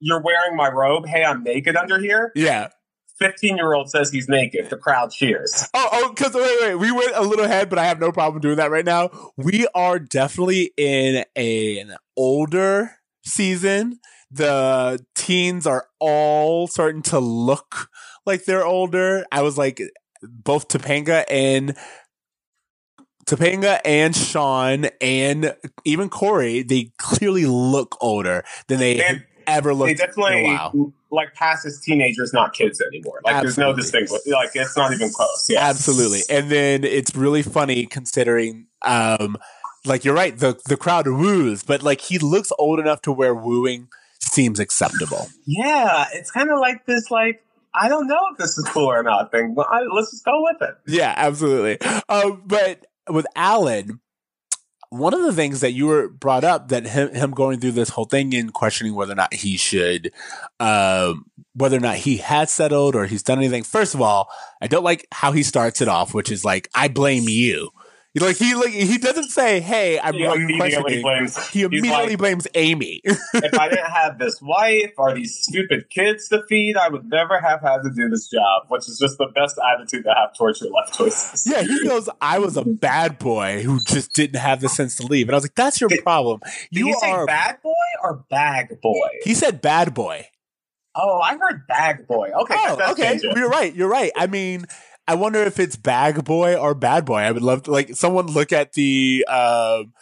"You're 0.00 0.22
wearing 0.22 0.56
my 0.56 0.68
robe. 0.68 1.06
Hey, 1.06 1.24
I'm 1.24 1.42
naked 1.44 1.76
under 1.76 2.00
here." 2.00 2.32
Yeah. 2.34 2.68
Fifteen 3.18 3.56
year 3.56 3.72
old 3.72 3.88
says 3.88 4.10
he's 4.10 4.28
naked. 4.28 4.68
The 4.68 4.76
crowd 4.76 5.10
cheers. 5.10 5.68
Oh, 5.72 5.88
oh, 5.92 6.08
because 6.10 6.34
wait, 6.34 6.58
wait, 6.60 6.74
we 6.74 6.90
went 6.92 7.12
a 7.14 7.22
little 7.22 7.46
ahead, 7.46 7.70
but 7.70 7.78
I 7.78 7.84
have 7.84 7.98
no 7.98 8.12
problem 8.12 8.42
doing 8.42 8.56
that 8.56 8.70
right 8.70 8.84
now. 8.84 9.10
We 9.38 9.66
are 9.74 9.98
definitely 9.98 10.72
in 10.76 11.24
a, 11.34 11.78
an 11.78 11.94
older 12.16 12.96
season. 13.24 14.00
The 14.30 15.02
teens 15.14 15.66
are 15.66 15.86
all 15.98 16.66
starting 16.66 17.00
to 17.02 17.18
look 17.18 17.88
like 18.26 18.44
they're 18.44 18.66
older. 18.66 19.24
I 19.32 19.40
was 19.40 19.56
like, 19.56 19.80
both 20.22 20.68
Topanga 20.68 21.24
and 21.30 21.76
Topanga 23.26 23.80
and 23.84 24.14
Sean 24.14 24.86
and 25.00 25.56
even 25.84 26.08
Corey, 26.08 26.62
they 26.62 26.92
clearly 26.98 27.46
look 27.46 27.96
older 28.00 28.44
than 28.68 28.78
they 28.78 29.02
And 29.02 29.24
ever 29.46 29.70
They 29.70 29.74
looked 29.74 29.92
a 29.92 30.06
definitely 30.06 30.58
like 31.10 31.34
pass 31.34 31.64
as 31.64 31.80
teenagers, 31.80 32.32
not 32.32 32.52
kids 32.52 32.80
anymore. 32.80 33.20
Like 33.24 33.42
there's 33.42 33.58
no 33.58 33.70
Absolutely. 33.70 34.02
distinction. 34.02 34.32
Like 34.32 34.50
it's 34.54 34.76
not 34.76 34.92
even 34.92 35.10
close. 35.10 35.48
Yeah, 35.48 35.68
Absolutely. 35.68 36.22
And 36.28 36.50
then 36.50 36.84
it's 36.84 37.14
really 37.14 37.42
funny 37.42 37.86
considering 37.86 38.66
um 38.82 39.36
like 39.84 40.04
you're 40.04 40.14
right, 40.14 40.36
the 40.36 40.60
the 40.66 40.76
crowd 40.76 41.06
woos, 41.06 41.62
but 41.62 41.82
like 41.82 42.00
he 42.00 42.18
looks 42.18 42.52
old 42.58 42.78
enough 42.80 43.02
to 43.02 43.12
where 43.12 43.34
wooing 43.34 43.88
seems 44.20 44.58
acceptable. 44.58 45.28
Yeah, 45.46 46.06
it's 46.12 46.30
kind 46.30 46.50
of 46.50 46.58
like 46.58 46.86
this. 46.86 47.10
Like 47.10 47.45
I 47.76 47.88
don't 47.88 48.08
know 48.08 48.20
if 48.32 48.38
this 48.38 48.56
is 48.58 48.64
cool 48.68 48.86
or 48.86 49.02
not 49.02 49.30
thing, 49.30 49.54
but 49.54 49.66
I, 49.70 49.82
let's 49.82 50.10
just 50.10 50.24
go 50.24 50.42
with 50.42 50.68
it. 50.68 50.76
Yeah, 50.86 51.14
absolutely. 51.16 51.78
Um 52.08 52.42
but 52.46 52.86
with 53.08 53.26
Alan, 53.36 54.00
one 54.90 55.14
of 55.14 55.22
the 55.22 55.32
things 55.32 55.60
that 55.60 55.72
you 55.72 55.86
were 55.86 56.08
brought 56.08 56.44
up 56.44 56.68
that 56.68 56.86
him, 56.86 57.14
him 57.14 57.32
going 57.32 57.60
through 57.60 57.72
this 57.72 57.90
whole 57.90 58.04
thing 58.04 58.34
and 58.34 58.52
questioning 58.52 58.94
whether 58.94 59.12
or 59.12 59.16
not 59.16 59.34
he 59.34 59.56
should 59.56 60.12
um 60.60 61.26
whether 61.54 61.76
or 61.76 61.80
not 61.80 61.96
he 61.96 62.18
has 62.18 62.52
settled 62.52 62.94
or 62.94 63.06
he's 63.06 63.22
done 63.22 63.38
anything. 63.38 63.62
First 63.62 63.94
of 63.94 64.02
all, 64.02 64.28
I 64.60 64.66
don't 64.66 64.84
like 64.84 65.06
how 65.10 65.32
he 65.32 65.42
starts 65.42 65.80
it 65.80 65.88
off, 65.88 66.12
which 66.12 66.30
is 66.30 66.44
like, 66.44 66.68
I 66.74 66.88
blame 66.88 67.28
you. 67.28 67.70
Like 68.18 68.36
he 68.36 68.54
like 68.54 68.70
he 68.72 68.98
doesn't 68.98 69.28
say, 69.30 69.60
"Hey, 69.60 69.98
I'm 69.98 70.14
He 70.14 70.24
immediately 70.24 71.02
blames. 71.02 71.48
He 71.48 71.62
immediately 71.62 72.10
like, 72.10 72.18
blames 72.18 72.46
Amy. 72.54 73.00
if 73.04 73.58
I 73.58 73.68
didn't 73.68 73.90
have 73.90 74.18
this 74.18 74.40
wife 74.40 74.92
or 74.96 75.14
these 75.14 75.38
stupid 75.38 75.90
kids 75.90 76.28
to 76.28 76.42
feed, 76.48 76.76
I 76.76 76.88
would 76.88 77.08
never 77.10 77.38
have 77.40 77.60
had 77.60 77.82
to 77.82 77.90
do 77.90 78.08
this 78.08 78.28
job. 78.28 78.64
Which 78.68 78.88
is 78.88 78.98
just 78.98 79.18
the 79.18 79.26
best 79.34 79.58
attitude 79.74 80.04
to 80.04 80.14
have 80.14 80.34
towards 80.36 80.60
your 80.60 80.70
life 80.70 80.92
choices. 80.92 81.46
yeah, 81.46 81.62
he 81.62 81.84
goes, 81.84 82.08
"I 82.20 82.38
was 82.38 82.56
a 82.56 82.64
bad 82.64 83.18
boy 83.18 83.62
who 83.62 83.80
just 83.84 84.12
didn't 84.14 84.40
have 84.40 84.60
the 84.60 84.68
sense 84.68 84.96
to 84.96 85.06
leave," 85.06 85.28
and 85.28 85.34
I 85.34 85.36
was 85.36 85.44
like, 85.44 85.54
"That's 85.54 85.80
your 85.80 85.88
Did- 85.88 86.02
problem. 86.02 86.40
Did 86.72 86.80
You 86.86 86.94
say 87.00 87.10
are." 87.10 87.26
bad 87.26 87.60
boy 87.62 87.72
or 88.02 88.24
bag 88.30 88.80
boy? 88.80 89.08
He 89.24 89.34
said, 89.34 89.60
"Bad 89.60 89.92
boy." 89.94 90.28
oh, 90.98 91.20
I 91.20 91.36
heard 91.36 91.66
bag 91.66 92.06
boy. 92.06 92.30
Okay, 92.30 92.54
Oh, 92.56 92.92
okay. 92.92 93.20
You're 93.22 93.50
right. 93.50 93.74
You're 93.74 93.88
right. 93.90 94.10
I 94.16 94.26
mean, 94.28 94.64
I 95.08 95.14
wonder 95.14 95.42
if 95.42 95.60
it's 95.60 95.76
bag 95.76 96.24
boy 96.24 96.56
or 96.56 96.74
bad 96.74 97.04
boy. 97.04 97.18
I 97.18 97.30
would 97.30 97.42
love 97.42 97.64
to 97.64 97.70
like 97.70 97.94
someone 97.94 98.26
look 98.26 98.52
at 98.52 98.72
the 98.72 99.24
um, 99.28 99.92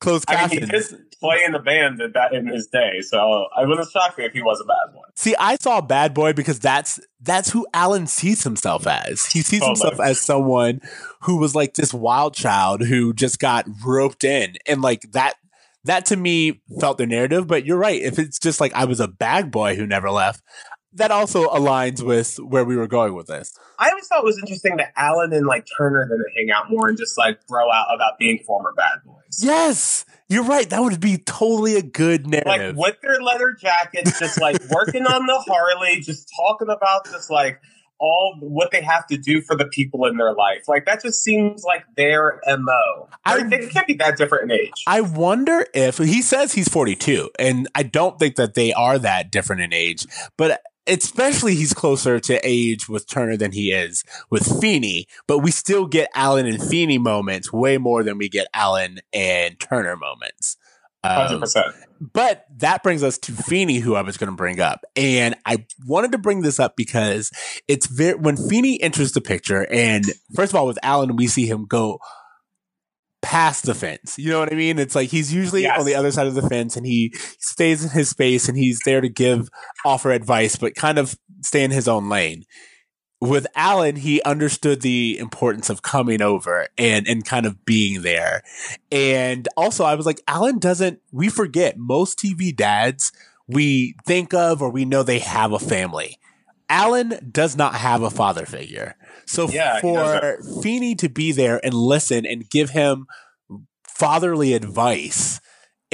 closed 0.00 0.24
I 0.28 0.46
mean, 0.46 0.60
he 0.60 0.66
did 0.66 0.84
play 1.20 1.40
in 1.44 1.52
the 1.52 1.58
band 1.58 2.00
at 2.00 2.14
that 2.14 2.34
in 2.34 2.46
his 2.46 2.68
day, 2.68 3.00
so 3.00 3.46
I 3.56 3.64
wouldn't 3.64 3.90
shock 3.90 4.16
me 4.16 4.24
if 4.24 4.32
he 4.32 4.42
was 4.42 4.60
a 4.60 4.64
bad 4.64 4.94
boy. 4.94 5.02
See, 5.16 5.34
I 5.38 5.56
saw 5.56 5.80
bad 5.80 6.14
boy 6.14 6.32
because 6.32 6.58
that's 6.58 7.00
that's 7.20 7.50
who 7.50 7.66
Alan 7.74 8.06
sees 8.06 8.44
himself 8.44 8.86
as. 8.86 9.26
He 9.26 9.42
sees 9.42 9.60
Totally. 9.60 9.68
himself 9.68 10.00
as 10.00 10.20
someone 10.20 10.80
who 11.22 11.38
was 11.38 11.54
like 11.54 11.74
this 11.74 11.92
wild 11.92 12.34
child 12.34 12.82
who 12.82 13.12
just 13.12 13.38
got 13.38 13.66
roped 13.84 14.24
in, 14.24 14.54
and 14.66 14.82
like 14.82 15.02
that. 15.12 15.34
That 15.86 16.06
to 16.06 16.16
me 16.16 16.62
felt 16.80 16.96
the 16.96 17.06
narrative, 17.06 17.46
but 17.46 17.66
you're 17.66 17.76
right. 17.76 18.00
If 18.00 18.18
it's 18.18 18.38
just 18.38 18.58
like 18.58 18.72
I 18.72 18.86
was 18.86 19.00
a 19.00 19.06
bag 19.06 19.50
boy 19.50 19.76
who 19.76 19.86
never 19.86 20.10
left, 20.10 20.42
that 20.94 21.10
also 21.10 21.48
aligns 21.48 22.02
with 22.02 22.36
where 22.38 22.64
we 22.64 22.76
were 22.76 22.86
going 22.86 23.14
with 23.14 23.26
this. 23.26 23.56
I 23.78 23.88
always 23.90 24.06
thought 24.06 24.20
it 24.20 24.24
was 24.24 24.38
interesting 24.38 24.76
that 24.76 24.92
Alan 24.96 25.32
and 25.32 25.46
like 25.46 25.66
Turner 25.76 26.04
didn't 26.06 26.26
hang 26.36 26.50
out 26.50 26.70
more 26.70 26.88
and 26.88 26.96
just 26.98 27.18
like 27.18 27.40
throw 27.48 27.70
out 27.70 27.86
about 27.94 28.18
being 28.18 28.38
former 28.46 28.72
bad 28.76 28.98
boys. 29.04 29.16
Yes, 29.40 30.04
you're 30.28 30.44
right. 30.44 30.68
That 30.70 30.80
would 30.82 31.00
be 31.00 31.18
totally 31.18 31.76
a 31.76 31.82
good 31.82 32.26
Like 32.32 32.44
narrative. 32.46 32.76
with 32.76 32.96
their 33.02 33.20
leather 33.20 33.52
jackets, 33.60 34.18
just 34.18 34.40
like 34.40 34.56
working 34.70 35.04
on 35.06 35.26
the 35.26 35.38
Harley, 35.46 36.00
just 36.00 36.30
talking 36.36 36.68
about 36.68 37.06
just 37.06 37.30
like 37.30 37.60
all 38.00 38.36
what 38.40 38.70
they 38.72 38.82
have 38.82 39.06
to 39.06 39.16
do 39.16 39.40
for 39.40 39.56
the 39.56 39.64
people 39.66 40.04
in 40.06 40.16
their 40.16 40.34
life. 40.34 40.64
Like 40.68 40.84
that 40.86 41.00
just 41.02 41.22
seems 41.22 41.62
like 41.64 41.84
their 41.96 42.40
MO. 42.46 43.08
I- 43.24 43.36
I 43.38 43.42
think 43.48 43.62
it 43.62 43.70
can't 43.70 43.86
be 43.86 43.94
that 43.94 44.16
different 44.16 44.50
in 44.50 44.58
age. 44.60 44.72
I 44.86 45.00
wonder 45.00 45.66
if 45.74 45.98
he 45.98 46.20
says 46.22 46.52
he's 46.52 46.68
42, 46.68 47.30
and 47.38 47.68
I 47.74 47.82
don't 47.84 48.18
think 48.18 48.36
that 48.36 48.54
they 48.54 48.72
are 48.72 48.98
that 48.98 49.30
different 49.32 49.62
in 49.62 49.72
age, 49.72 50.06
but 50.36 50.60
especially 50.86 51.54
he's 51.54 51.72
closer 51.72 52.20
to 52.20 52.40
age 52.42 52.88
with 52.88 53.08
Turner 53.08 53.36
than 53.36 53.52
he 53.52 53.72
is 53.72 54.04
with 54.30 54.60
Feeney, 54.60 55.06
but 55.26 55.38
we 55.38 55.50
still 55.50 55.86
get 55.86 56.10
Alan 56.14 56.46
and 56.46 56.62
Feeney 56.62 56.98
moments 56.98 57.52
way 57.52 57.78
more 57.78 58.02
than 58.02 58.18
we 58.18 58.28
get 58.28 58.48
Alan 58.54 59.00
and 59.12 59.58
Turner 59.58 59.96
moments. 59.96 60.56
Um, 61.02 61.38
percent. 61.38 61.66
but 62.00 62.46
that 62.56 62.82
brings 62.82 63.02
us 63.02 63.18
to 63.18 63.32
Feeney, 63.32 63.78
who 63.78 63.94
I 63.94 64.00
was 64.00 64.16
going 64.16 64.30
to 64.30 64.36
bring 64.36 64.58
up. 64.58 64.86
And 64.96 65.34
I 65.44 65.66
wanted 65.86 66.12
to 66.12 66.18
bring 66.18 66.40
this 66.40 66.58
up 66.58 66.76
because 66.76 67.30
it's 67.68 67.86
very, 67.86 68.14
when 68.14 68.38
Feeney 68.38 68.80
enters 68.80 69.12
the 69.12 69.20
picture, 69.20 69.66
and 69.70 70.06
first 70.34 70.52
of 70.52 70.56
all, 70.56 70.66
with 70.66 70.78
Alan, 70.82 71.16
we 71.16 71.26
see 71.26 71.46
him 71.46 71.66
go 71.66 71.98
past 73.24 73.64
the 73.64 73.74
fence. 73.74 74.18
You 74.18 74.30
know 74.30 74.38
what 74.38 74.52
I 74.52 74.56
mean? 74.56 74.78
It's 74.78 74.94
like 74.94 75.08
he's 75.08 75.32
usually 75.32 75.62
Yes. 75.62 75.80
on 75.80 75.86
the 75.86 75.94
other 75.94 76.10
side 76.12 76.26
of 76.26 76.34
the 76.34 76.46
fence 76.48 76.76
and 76.76 76.86
he 76.86 77.12
stays 77.38 77.82
in 77.82 77.90
his 77.90 78.10
space 78.10 78.48
and 78.48 78.56
he's 78.58 78.80
there 78.84 79.00
to 79.00 79.08
give, 79.08 79.48
offer 79.84 80.12
advice, 80.12 80.56
but 80.56 80.74
kind 80.74 80.98
of 80.98 81.16
stay 81.42 81.64
in 81.64 81.70
his 81.70 81.88
own 81.88 82.08
lane. 82.10 82.44
With 83.20 83.46
Alan, 83.56 83.96
he 83.96 84.20
understood 84.22 84.82
the 84.82 85.16
importance 85.18 85.70
of 85.70 85.80
coming 85.80 86.20
over 86.20 86.68
and, 86.76 87.08
and 87.08 87.24
kind 87.24 87.46
of 87.46 87.64
being 87.64 88.02
there. 88.02 88.42
And 88.92 89.48
also, 89.56 89.84
I 89.84 89.94
was 89.94 90.04
like, 90.04 90.20
Alan 90.28 90.58
doesn't, 90.58 91.00
we 91.10 91.30
forget 91.30 91.78
most 91.78 92.18
TV 92.18 92.54
dads 92.54 93.10
we 93.48 93.94
think 94.06 94.34
of 94.34 94.60
or 94.60 94.68
we 94.70 94.84
know 94.84 95.02
they 95.02 95.20
have 95.20 95.52
a 95.52 95.58
family. 95.58 96.18
Alan 96.68 97.30
does 97.30 97.56
not 97.56 97.74
have 97.74 98.02
a 98.02 98.10
father 98.10 98.46
figure. 98.46 98.96
So 99.26 99.48
Yeah, 99.48 99.80
for 99.80 100.38
Feeney 100.62 100.94
to 100.96 101.08
be 101.08 101.32
there 101.32 101.64
and 101.64 101.74
listen 101.74 102.26
and 102.26 102.48
give 102.48 102.70
him 102.70 103.06
fatherly 103.86 104.54
advice 104.54 105.40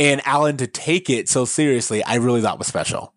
and 0.01 0.23
Alan 0.27 0.57
to 0.57 0.67
take 0.67 1.11
it 1.11 1.29
so 1.29 1.45
seriously, 1.45 2.03
I 2.05 2.15
really 2.15 2.41
thought 2.41 2.59
was 2.59 2.67
special. 2.67 3.13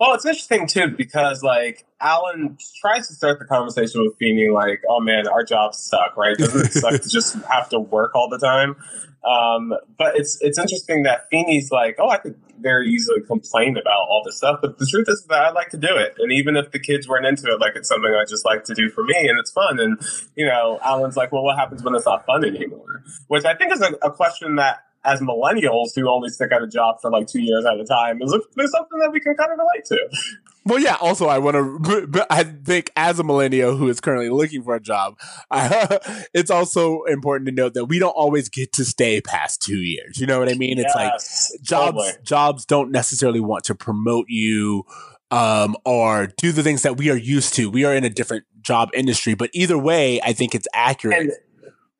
Well, 0.00 0.14
it's 0.14 0.24
interesting 0.24 0.66
too 0.66 0.88
because 0.96 1.42
like 1.42 1.86
Alan 2.00 2.56
tries 2.80 3.06
to 3.08 3.14
start 3.14 3.38
the 3.38 3.44
conversation 3.44 4.02
with 4.02 4.16
Feeney 4.18 4.48
like, 4.48 4.80
"Oh 4.88 5.00
man, 5.00 5.28
our 5.28 5.44
jobs 5.44 5.78
suck, 5.78 6.16
right? 6.16 6.36
Doesn't 6.36 6.66
it 6.66 6.72
suck 6.72 7.00
to 7.00 7.08
just 7.08 7.34
have 7.44 7.68
to 7.68 7.78
work 7.78 8.14
all 8.14 8.28
the 8.28 8.38
time?" 8.38 8.76
Um, 9.24 9.74
but 9.98 10.16
it's 10.16 10.38
it's 10.40 10.58
interesting 10.58 11.02
that 11.02 11.28
Feeney's 11.30 11.70
like, 11.70 11.96
"Oh, 11.98 12.08
I 12.08 12.16
could 12.16 12.36
very 12.60 12.88
easily 12.88 13.20
complain 13.20 13.76
about 13.76 14.06
all 14.08 14.22
this 14.24 14.38
stuff," 14.38 14.60
but 14.62 14.78
the 14.78 14.86
truth 14.86 15.06
is 15.08 15.26
that 15.28 15.42
I 15.42 15.50
like 15.50 15.68
to 15.70 15.76
do 15.76 15.94
it, 15.96 16.14
and 16.18 16.32
even 16.32 16.56
if 16.56 16.70
the 16.70 16.78
kids 16.78 17.06
weren't 17.06 17.26
into 17.26 17.48
it, 17.48 17.60
like 17.60 17.72
it's 17.76 17.88
something 17.88 18.10
I 18.10 18.24
just 18.24 18.44
like 18.44 18.64
to 18.64 18.74
do 18.74 18.88
for 18.88 19.04
me, 19.04 19.28
and 19.28 19.38
it's 19.38 19.50
fun. 19.50 19.78
And 19.78 20.00
you 20.36 20.46
know, 20.46 20.78
Alan's 20.82 21.16
like, 21.16 21.32
"Well, 21.32 21.42
what 21.42 21.58
happens 21.58 21.82
when 21.82 21.94
it's 21.94 22.06
not 22.06 22.24
fun 22.24 22.44
anymore?" 22.44 23.02
Which 23.28 23.44
I 23.44 23.54
think 23.54 23.72
is 23.72 23.82
a, 23.82 23.92
a 24.02 24.10
question 24.10 24.56
that 24.56 24.84
as 25.04 25.20
millennials 25.20 25.94
who 25.94 26.08
only 26.08 26.28
stick 26.28 26.52
at 26.52 26.62
a 26.62 26.66
job 26.66 26.96
for 27.00 27.10
like 27.10 27.26
two 27.26 27.40
years 27.40 27.64
at 27.64 27.78
a 27.78 27.84
time 27.84 28.20
is, 28.20 28.32
is 28.32 28.70
something 28.70 28.98
that 29.00 29.10
we 29.12 29.20
can 29.20 29.34
kind 29.34 29.50
of 29.52 29.58
relate 29.58 29.84
to. 29.86 30.18
Well, 30.66 30.78
yeah. 30.78 30.96
Also, 31.00 31.26
I 31.26 31.38
want 31.38 31.56
to. 31.56 32.26
I 32.28 32.44
think 32.44 32.90
as 32.96 33.18
a 33.18 33.24
millennial 33.24 33.76
who 33.76 33.88
is 33.88 34.00
currently 34.00 34.28
looking 34.28 34.62
for 34.62 34.74
a 34.74 34.80
job, 34.80 35.18
I, 35.50 36.26
it's 36.34 36.50
also 36.50 37.02
important 37.04 37.48
to 37.48 37.54
note 37.54 37.74
that 37.74 37.86
we 37.86 37.98
don't 37.98 38.10
always 38.10 38.48
get 38.48 38.72
to 38.74 38.84
stay 38.84 39.20
past 39.20 39.62
two 39.62 39.78
years. 39.78 40.20
You 40.20 40.26
know 40.26 40.38
what 40.38 40.50
I 40.50 40.54
mean? 40.54 40.78
It's 40.78 40.94
like 40.94 41.12
jobs. 41.12 41.58
totally. 41.62 42.12
Jobs 42.22 42.66
don't 42.66 42.90
necessarily 42.90 43.40
want 43.40 43.64
to 43.64 43.74
promote 43.74 44.26
you. 44.28 44.84
Um, 45.32 45.76
or 45.84 46.26
do 46.38 46.50
the 46.50 46.64
things 46.64 46.82
that 46.82 46.96
we 46.96 47.08
are 47.08 47.16
used 47.16 47.54
to. 47.54 47.70
We 47.70 47.84
are 47.84 47.94
in 47.94 48.02
a 48.02 48.10
different 48.10 48.46
job 48.62 48.90
industry, 48.92 49.34
but 49.34 49.48
either 49.52 49.78
way, 49.78 50.20
I 50.22 50.32
think 50.32 50.56
it's 50.56 50.66
accurate. 50.74 51.20
And 51.20 51.32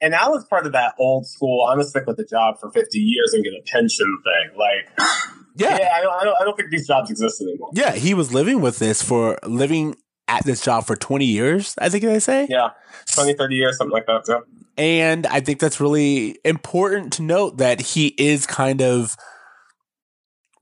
and 0.01 0.15
Alan's 0.15 0.45
part 0.45 0.67
of 0.67 0.73
that 0.73 0.95
old 0.99 1.27
school. 1.27 1.67
I'm 1.67 1.79
gonna 1.79 1.89
stick 1.89 2.07
with 2.07 2.17
the 2.17 2.25
job 2.25 2.59
for 2.59 2.71
50 2.71 2.99
years 2.99 3.33
and 3.33 3.45
get 3.45 3.53
a 3.53 3.63
pension 3.67 4.19
thing. 4.25 4.59
Like, 4.59 4.89
yeah, 5.57 5.79
yeah, 5.79 5.93
I, 5.95 6.01
don't, 6.01 6.21
I, 6.21 6.25
don't, 6.25 6.37
I 6.41 6.45
don't 6.45 6.57
think 6.57 6.71
these 6.71 6.87
jobs 6.87 7.11
exist 7.11 7.41
anymore. 7.41 7.71
yeah. 7.75 7.93
He 7.93 8.15
was 8.15 8.33
living 8.33 8.61
with 8.61 8.79
this 8.79 9.03
for 9.03 9.39
living 9.45 9.97
at 10.29 10.45
this 10.45 10.63
job 10.63 10.87
for 10.87 10.97
20 10.97 11.25
years. 11.25 11.75
I 11.79 11.89
think 11.89 12.05
they 12.05 12.21
say. 12.21 12.47
Yeah, 12.49 12.71
20, 13.15 13.35
30 13.35 13.55
years, 13.55 13.77
something 13.77 13.93
like 13.93 14.07
that. 14.07 14.27
So. 14.27 14.45
And 14.79 15.27
I 15.27 15.41
think 15.41 15.61
that's 15.61 15.81
really 15.81 16.39
important 16.45 17.13
to 17.15 17.23
note 17.23 17.59
that 17.59 17.81
he 17.81 18.15
is 18.17 18.47
kind 18.47 18.81
of 18.81 19.17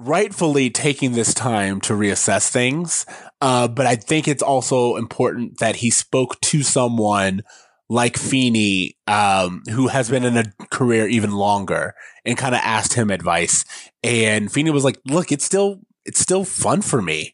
rightfully 0.01 0.71
taking 0.71 1.13
this 1.13 1.35
time 1.35 1.81
to 1.83 1.93
reassess 1.93 2.49
things. 2.49 3.05
Uh, 3.41 3.69
but 3.69 3.87
I 3.87 3.97
think 3.97 4.27
it's 4.27 4.43
also 4.43 4.97
important 4.97 5.59
that 5.59 5.77
he 5.77 5.91
spoke 5.91 6.41
to 6.43 6.63
someone 6.63 7.43
like 7.89 8.19
Feeney, 8.19 8.97
um, 9.07 9.63
who 9.71 9.89
has 9.89 10.11
been 10.11 10.25
in 10.25 10.37
a 10.37 10.53
career 10.71 11.07
even 11.09 11.33
longer 11.33 11.95
and 12.25 12.37
kind 12.37 12.55
of 12.55 12.61
asked 12.63 12.95
him 12.95 13.11
advice. 13.11 13.65
And 14.03 14.53
Feeney 14.53 14.71
was 14.71 14.85
like, 14.85 14.99
look, 15.07 15.33
it's 15.33 15.45
still, 15.45 15.81
it's 16.05 16.21
still 16.21 16.45
fun 16.45 16.83
for 16.83 17.01
me. 17.01 17.33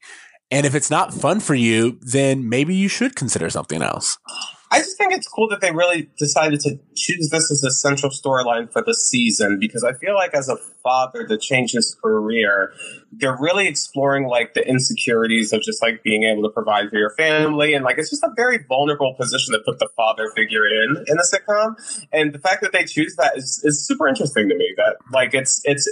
And 0.50 0.64
if 0.66 0.74
it's 0.74 0.90
not 0.90 1.12
fun 1.12 1.40
for 1.40 1.54
you, 1.54 1.98
then 2.00 2.48
maybe 2.48 2.74
you 2.74 2.88
should 2.88 3.16
consider 3.16 3.50
something 3.50 3.82
else. 3.82 4.18
I 4.74 4.78
just 4.78 4.98
think 4.98 5.12
it's 5.12 5.28
cool 5.28 5.48
that 5.50 5.60
they 5.60 5.70
really 5.70 6.10
decided 6.18 6.58
to 6.62 6.80
choose 6.96 7.28
this 7.30 7.48
as 7.52 7.62
a 7.62 7.70
central 7.70 8.10
storyline 8.10 8.72
for 8.72 8.82
the 8.82 8.92
season 8.92 9.60
because 9.60 9.84
I 9.84 9.92
feel 9.92 10.16
like 10.16 10.34
as 10.34 10.48
a 10.48 10.56
father 10.82 11.24
to 11.28 11.38
change 11.38 11.70
his 11.70 11.96
career, 12.02 12.72
they're 13.12 13.38
really 13.38 13.68
exploring 13.68 14.26
like 14.26 14.54
the 14.54 14.66
insecurities 14.66 15.52
of 15.52 15.62
just 15.62 15.80
like 15.80 16.02
being 16.02 16.24
able 16.24 16.42
to 16.42 16.48
provide 16.48 16.90
for 16.90 16.98
your 16.98 17.10
family 17.10 17.72
and 17.74 17.84
like 17.84 17.98
it's 17.98 18.10
just 18.10 18.24
a 18.24 18.32
very 18.34 18.64
vulnerable 18.68 19.14
position 19.14 19.54
to 19.54 19.60
put 19.64 19.78
the 19.78 19.88
father 19.96 20.28
figure 20.34 20.66
in 20.66 21.04
in 21.06 21.18
a 21.18 21.22
sitcom. 21.22 21.76
And 22.12 22.32
the 22.32 22.40
fact 22.40 22.60
that 22.62 22.72
they 22.72 22.84
choose 22.84 23.14
that 23.14 23.36
is, 23.36 23.60
is 23.62 23.86
super 23.86 24.08
interesting 24.08 24.48
to 24.48 24.56
me. 24.56 24.74
That 24.76 24.96
like 25.12 25.34
it's 25.34 25.60
it's 25.62 25.88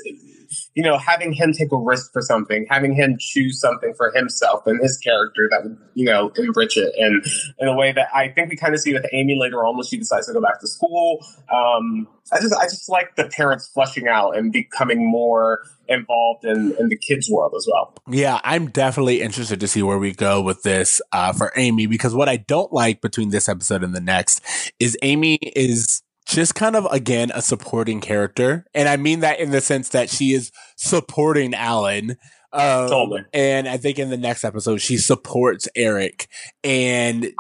you 0.75 0.83
know, 0.83 0.97
having 0.97 1.33
him 1.33 1.53
take 1.53 1.71
a 1.71 1.77
risk 1.77 2.13
for 2.13 2.23
something, 2.23 2.67
having 2.69 2.95
him 2.95 3.17
choose 3.19 3.61
something 3.61 3.93
for 3.95 4.11
himself 4.15 4.67
and 4.67 4.81
his 4.81 4.97
character 4.97 5.49
that 5.51 5.65
would, 5.65 5.79
you 5.95 6.07
know, 6.07 6.33
enrich 6.37 6.77
it. 6.77 6.95
And 6.97 7.25
in 7.59 7.69
a 7.69 7.77
way 7.77 7.93
that 7.93 8.09
I 8.15 8.29
think 8.29 8.51
we 8.51 8.57
kind 8.57 8.75
of 8.75 8.81
see 8.81 8.93
with 8.95 9.07
Amy 9.13 9.37
later 9.39 9.65
on 9.65 9.77
when 9.77 9.85
she 9.85 9.99
decides 9.99 10.27
to 10.27 10.33
go 10.33 10.41
back 10.41 10.61
to 10.61 10.67
school. 10.67 11.25
Um, 11.53 12.09
I 12.33 12.41
just, 12.41 12.55
I 12.55 12.65
just 12.65 12.89
like 12.89 13.17
the 13.17 13.25
parents 13.25 13.69
fleshing 13.69 14.09
out 14.09 14.37
and 14.37 14.51
becoming 14.51 15.07
more 15.07 15.61
involved 15.89 16.45
in, 16.45 16.75
in 16.79 16.89
the 16.89 16.97
kids' 16.97 17.29
world 17.31 17.53
as 17.55 17.69
well. 17.71 17.95
Yeah, 18.09 18.41
I'm 18.43 18.71
definitely 18.71 19.21
interested 19.21 19.61
to 19.61 19.69
see 19.69 19.83
where 19.83 19.99
we 19.99 20.13
go 20.13 20.41
with 20.41 20.63
this 20.63 21.03
uh, 21.13 21.35
for 21.35 21.53
Amy 21.57 21.87
because 21.87 22.15
what 22.15 22.29
I 22.29 22.39
don't 22.39 22.73
like 22.73 23.03
between 23.03 23.29
this 23.29 23.49
episode 23.49 23.85
and 23.85 23.95
the 23.95 24.01
next 24.01 24.41
is 24.79 24.97
Amy 25.03 25.35
is 25.35 26.03
just 26.35 26.55
kind 26.55 26.77
of 26.77 26.87
again 26.87 27.31
a 27.35 27.43
supporting 27.43 28.01
character, 28.01 28.67
and 28.75 28.89
I 28.89 28.97
mean 28.97 29.21
that 29.21 29.41
in 29.41 29.51
the 29.51 29.61
sense 29.61 29.91
that 29.91 30.11
she 30.11 30.33
is 30.33 30.51
supporting 30.77 31.55
Alan. 31.55 32.17
Um, 32.53 32.89
Totally. 32.89 33.25
And 33.33 33.67
I 33.67 33.79
think 33.79 33.99
in 33.99 34.11
the 34.11 34.19
next 34.19 34.45
episode 34.45 34.79
she 34.79 34.99
supports 34.99 35.69
Eric, 35.75 36.29
and 36.63 37.33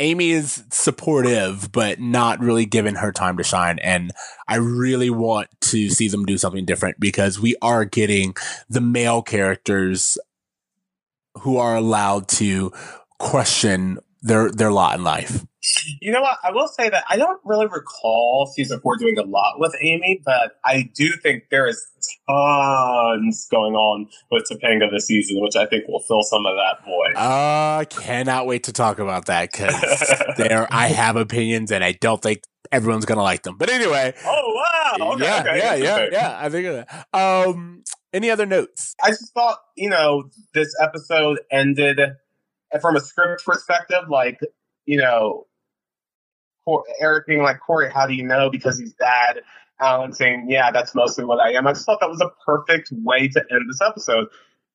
Amy 0.00 0.30
is 0.30 0.64
supportive, 0.70 1.72
but 1.72 2.00
not 2.00 2.40
really 2.40 2.66
giving 2.66 2.94
her 2.96 3.12
time 3.12 3.36
to 3.36 3.42
shine. 3.42 3.78
And 3.80 4.12
I 4.46 4.56
really 4.56 5.10
want 5.10 5.48
to 5.62 5.90
see 5.90 6.08
them 6.08 6.24
do 6.24 6.38
something 6.38 6.64
different 6.64 7.00
because 7.00 7.40
we 7.40 7.56
are 7.62 7.84
getting 7.84 8.34
the 8.68 8.80
male 8.80 9.22
characters 9.22 10.16
who 11.40 11.56
are 11.56 11.76
allowed 11.76 12.28
to 12.28 12.72
question 13.18 13.98
their 14.22 14.50
their 14.50 14.70
lot 14.70 14.98
in 14.98 15.04
life. 15.04 15.44
You 16.00 16.12
know 16.12 16.20
what? 16.20 16.38
I 16.42 16.50
will 16.52 16.68
say 16.68 16.88
that 16.88 17.04
I 17.08 17.16
don't 17.16 17.40
really 17.44 17.66
recall 17.66 18.50
season 18.54 18.80
four 18.80 18.96
doing 18.96 19.18
a 19.18 19.22
lot 19.22 19.58
with 19.58 19.74
Amy, 19.80 20.20
but 20.24 20.58
I 20.64 20.90
do 20.94 21.10
think 21.22 21.44
there 21.50 21.66
is 21.66 21.84
tons 22.28 23.48
going 23.50 23.74
on 23.74 24.08
with 24.30 24.44
Topanga 24.50 24.90
this 24.90 25.06
season, 25.06 25.40
which 25.40 25.56
I 25.56 25.66
think 25.66 25.88
will 25.88 26.00
fill 26.00 26.22
some 26.22 26.46
of 26.46 26.54
that 26.56 26.84
void. 26.84 27.16
Uh 27.16 27.84
cannot 27.84 28.46
wait 28.46 28.64
to 28.64 28.72
talk 28.72 28.98
about 28.98 29.26
that 29.26 29.50
because 29.52 29.74
there 30.36 30.66
I 30.70 30.88
have 30.88 31.16
opinions 31.16 31.72
and 31.72 31.84
I 31.84 31.92
don't 31.92 32.20
think 32.22 32.42
everyone's 32.70 33.04
gonna 33.04 33.22
like 33.22 33.42
them. 33.42 33.56
But 33.58 33.70
anyway, 33.70 34.14
oh 34.24 34.64
wow! 34.98 35.12
Okay, 35.12 35.24
yeah, 35.24 35.40
okay, 35.40 35.58
yeah, 35.58 35.74
yeah, 35.74 36.08
yeah. 36.10 36.38
I 36.40 36.48
think 36.48 36.66
of 36.66 36.86
that. 36.86 37.06
Um, 37.12 37.82
any 38.12 38.30
other 38.30 38.46
notes? 38.46 38.94
I 39.02 39.10
just 39.10 39.32
thought, 39.34 39.58
you 39.76 39.90
know, 39.90 40.30
this 40.54 40.74
episode 40.82 41.40
ended 41.50 42.00
from 42.80 42.96
a 42.96 43.00
script 43.00 43.44
perspective, 43.44 44.04
like, 44.08 44.40
you 44.86 44.98
know, 44.98 45.46
Eric 47.00 47.26
being 47.26 47.42
like, 47.42 47.60
Corey, 47.60 47.90
how 47.90 48.06
do 48.06 48.14
you 48.14 48.24
know? 48.24 48.50
Because 48.50 48.78
he's 48.78 48.92
bad. 48.94 49.42
Alan 49.80 50.12
saying, 50.12 50.46
yeah, 50.48 50.70
that's 50.70 50.94
mostly 50.94 51.24
what 51.24 51.40
I 51.40 51.52
am. 51.52 51.66
I 51.66 51.72
just 51.72 51.86
thought 51.86 52.00
that 52.00 52.10
was 52.10 52.20
a 52.20 52.30
perfect 52.44 52.90
way 52.92 53.28
to 53.28 53.44
end 53.50 53.62
this 53.68 53.80
episode. 53.80 54.26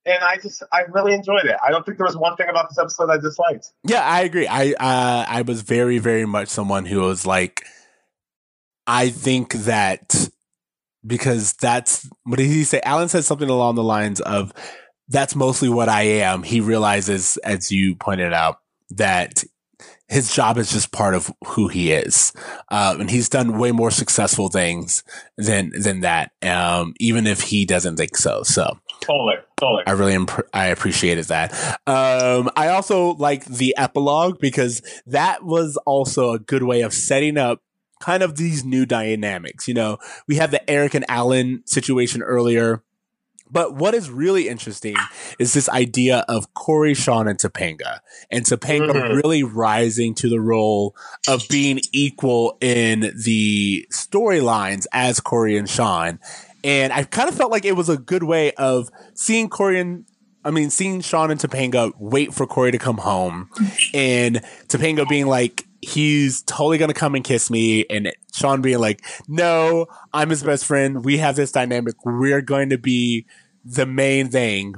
And 0.05 0.21
I 0.21 0.37
just, 0.37 0.63
I 0.71 0.81
really 0.89 1.13
enjoyed 1.13 1.45
it. 1.45 1.55
I 1.65 1.71
don't 1.71 1.85
think 1.85 1.97
there 1.97 2.05
was 2.05 2.17
one 2.17 2.35
thing 2.35 2.47
about 2.49 2.69
this 2.69 2.77
episode 2.77 3.09
I 3.09 3.17
disliked. 3.17 3.71
Yeah, 3.83 4.01
I 4.01 4.21
agree. 4.21 4.47
I 4.47 4.71
uh, 4.71 5.25
I 5.27 5.41
was 5.43 5.61
very, 5.61 5.97
very 5.97 6.25
much 6.25 6.49
someone 6.49 6.85
who 6.85 7.01
was 7.01 7.25
like, 7.25 7.65
I 8.85 9.09
think 9.09 9.53
that 9.53 10.29
because 11.05 11.53
that's 11.53 12.09
what 12.23 12.37
did 12.37 12.47
he 12.47 12.63
say? 12.63 12.81
Alan 12.83 13.09
said 13.09 13.23
something 13.23 13.49
along 13.49 13.75
the 13.75 13.83
lines 13.83 14.19
of, 14.21 14.51
"That's 15.07 15.35
mostly 15.35 15.69
what 15.69 15.89
I 15.89 16.03
am." 16.03 16.43
He 16.43 16.59
realizes, 16.59 17.37
as 17.37 17.71
you 17.71 17.95
pointed 17.95 18.33
out, 18.33 18.59
that 18.91 19.43
his 20.13 20.33
job 20.33 20.57
is 20.57 20.71
just 20.71 20.91
part 20.91 21.15
of 21.15 21.31
who 21.45 21.67
he 21.67 21.91
is, 21.91 22.31
uh, 22.69 22.95
and 22.99 23.09
he's 23.09 23.29
done 23.29 23.57
way 23.57 23.71
more 23.71 23.91
successful 23.91 24.49
things 24.49 25.03
than 25.37 25.71
than 25.81 26.01
that. 26.01 26.31
Um, 26.41 26.93
even 26.99 27.27
if 27.27 27.41
he 27.41 27.65
doesn't 27.65 27.97
think 27.97 28.15
so. 28.15 28.43
So 28.43 28.77
Totally, 29.03 29.35
totally. 29.57 29.83
I 29.85 29.91
really 29.91 30.13
imp- 30.13 30.47
I 30.53 30.67
appreciated 30.67 31.25
that. 31.25 31.53
Um, 31.85 32.49
I 32.55 32.69
also 32.69 33.15
like 33.15 33.43
the 33.43 33.75
epilogue 33.77 34.39
because 34.39 34.81
that 35.07 35.43
was 35.43 35.77
also 35.85 36.31
a 36.31 36.39
good 36.39 36.63
way 36.63 36.81
of 36.81 36.93
setting 36.93 37.37
up 37.37 37.61
kind 37.99 38.23
of 38.23 38.37
these 38.37 38.63
new 38.63 38.85
dynamics. 38.85 39.67
You 39.67 39.73
know, 39.73 39.97
we 40.27 40.35
had 40.35 40.51
the 40.51 40.69
Eric 40.69 40.93
and 40.93 41.05
Alan 41.09 41.63
situation 41.65 42.21
earlier. 42.21 42.81
But 43.51 43.75
what 43.75 43.93
is 43.93 44.09
really 44.09 44.47
interesting 44.47 44.95
is 45.37 45.53
this 45.53 45.69
idea 45.69 46.25
of 46.27 46.53
Corey, 46.55 46.93
Sean, 46.95 47.27
and 47.27 47.37
Topanga, 47.37 47.99
and 48.31 48.43
Topanga 48.45 48.93
Mhm. 48.93 49.23
really 49.23 49.43
rising 49.43 50.15
to 50.15 50.29
the 50.29 50.39
role 50.39 50.95
of 51.27 51.47
being 51.49 51.79
equal 51.91 52.57
in 52.61 53.13
the 53.23 53.85
storylines 53.91 54.85
as 54.91 55.19
Corey 55.19 55.55
and 55.57 55.69
Sean. 55.69 56.19
And 56.63 56.91
I 56.93 57.03
kind 57.03 57.29
of 57.29 57.35
felt 57.35 57.51
like 57.51 57.65
it 57.65 57.75
was 57.75 57.89
a 57.89 57.97
good 57.97 58.23
way 58.23 58.53
of 58.53 58.89
seeing 59.13 59.49
Corey 59.49 59.79
and 59.79 60.05
I 60.45 60.51
mean, 60.51 60.69
seeing 60.71 60.99
Sean 60.99 61.31
and 61.31 61.39
Topanga 61.39 61.93
wait 61.99 62.33
for 62.33 62.45
Corey 62.45 62.71
to 62.73 62.77
come 62.77 62.97
home 62.97 63.49
and 63.93 64.41
Topanga 64.67 65.07
being 65.07 65.25
like, 65.27 65.65
he's 65.83 66.41
totally 66.43 66.77
to 66.77 66.93
come 66.93 67.15
and 67.15 67.23
kiss 67.23 67.49
me. 67.49 67.85
And 67.89 68.11
Sean 68.33 68.61
being 68.61 68.79
like, 68.79 69.03
no, 69.27 69.87
I'm 70.13 70.29
his 70.29 70.43
best 70.43 70.65
friend. 70.65 71.03
We 71.03 71.17
have 71.17 71.35
this 71.35 71.51
dynamic. 71.51 71.95
We're 72.05 72.41
going 72.41 72.69
to 72.69 72.77
be 72.77 73.25
the 73.63 73.85
main 73.85 74.29
thing. 74.29 74.75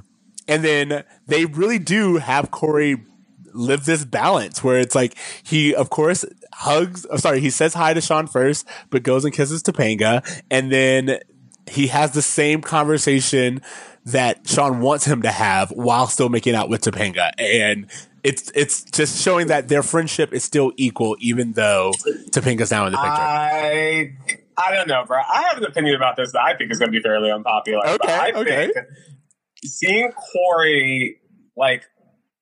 And 0.47 0.63
then 0.63 1.03
they 1.27 1.45
really 1.45 1.79
do 1.79 2.17
have 2.17 2.51
Corey 2.51 2.97
live 3.55 3.85
this 3.85 4.05
balance 4.05 4.63
where 4.63 4.79
it's 4.79 4.95
like 4.95 5.15
he, 5.43 5.73
of 5.73 5.89
course, 5.89 6.25
hugs. 6.53 7.05
oh, 7.09 7.17
sorry, 7.17 7.39
he 7.39 7.49
says 7.49 7.73
hi 7.73 7.93
to 7.93 8.01
Sean 8.01 8.27
first, 8.27 8.67
but 8.89 9.03
goes 9.03 9.25
and 9.25 9.33
kisses 9.33 9.63
Topanga, 9.63 10.23
and 10.51 10.71
then 10.71 11.19
he 11.67 11.87
has 11.87 12.11
the 12.11 12.21
same 12.21 12.61
conversation 12.61 13.61
that 14.05 14.47
Sean 14.47 14.81
wants 14.81 15.05
him 15.05 15.23
to 15.23 15.31
have 15.31 15.71
while 15.71 16.07
still 16.07 16.29
making 16.29 16.53
out 16.53 16.69
with 16.69 16.81
Topanga, 16.81 17.31
and 17.37 17.87
it's 18.25 18.51
it's 18.55 18.83
just 18.85 19.21
showing 19.21 19.47
that 19.47 19.67
their 19.67 19.83
friendship 19.83 20.33
is 20.33 20.43
still 20.43 20.71
equal, 20.77 21.15
even 21.19 21.53
though 21.53 21.91
Topanga's 22.31 22.71
now 22.71 22.87
in 22.87 22.91
the 22.91 22.97
picture. 22.97 23.11
I 23.11 24.13
I 24.57 24.73
don't 24.73 24.87
know, 24.87 25.03
bro. 25.05 25.19
I 25.19 25.43
have 25.49 25.59
an 25.59 25.65
opinion 25.65 25.95
about 25.95 26.15
this 26.15 26.31
that 26.31 26.41
I 26.41 26.57
think 26.57 26.71
is 26.71 26.79
going 26.79 26.91
to 26.91 26.97
be 26.97 27.03
fairly 27.03 27.31
unpopular. 27.31 27.85
Okay, 27.85 28.13
I 28.13 28.31
okay. 28.31 28.65
think 28.65 28.77
seeing 29.63 30.11
Corey 30.11 31.19
like 31.55 31.83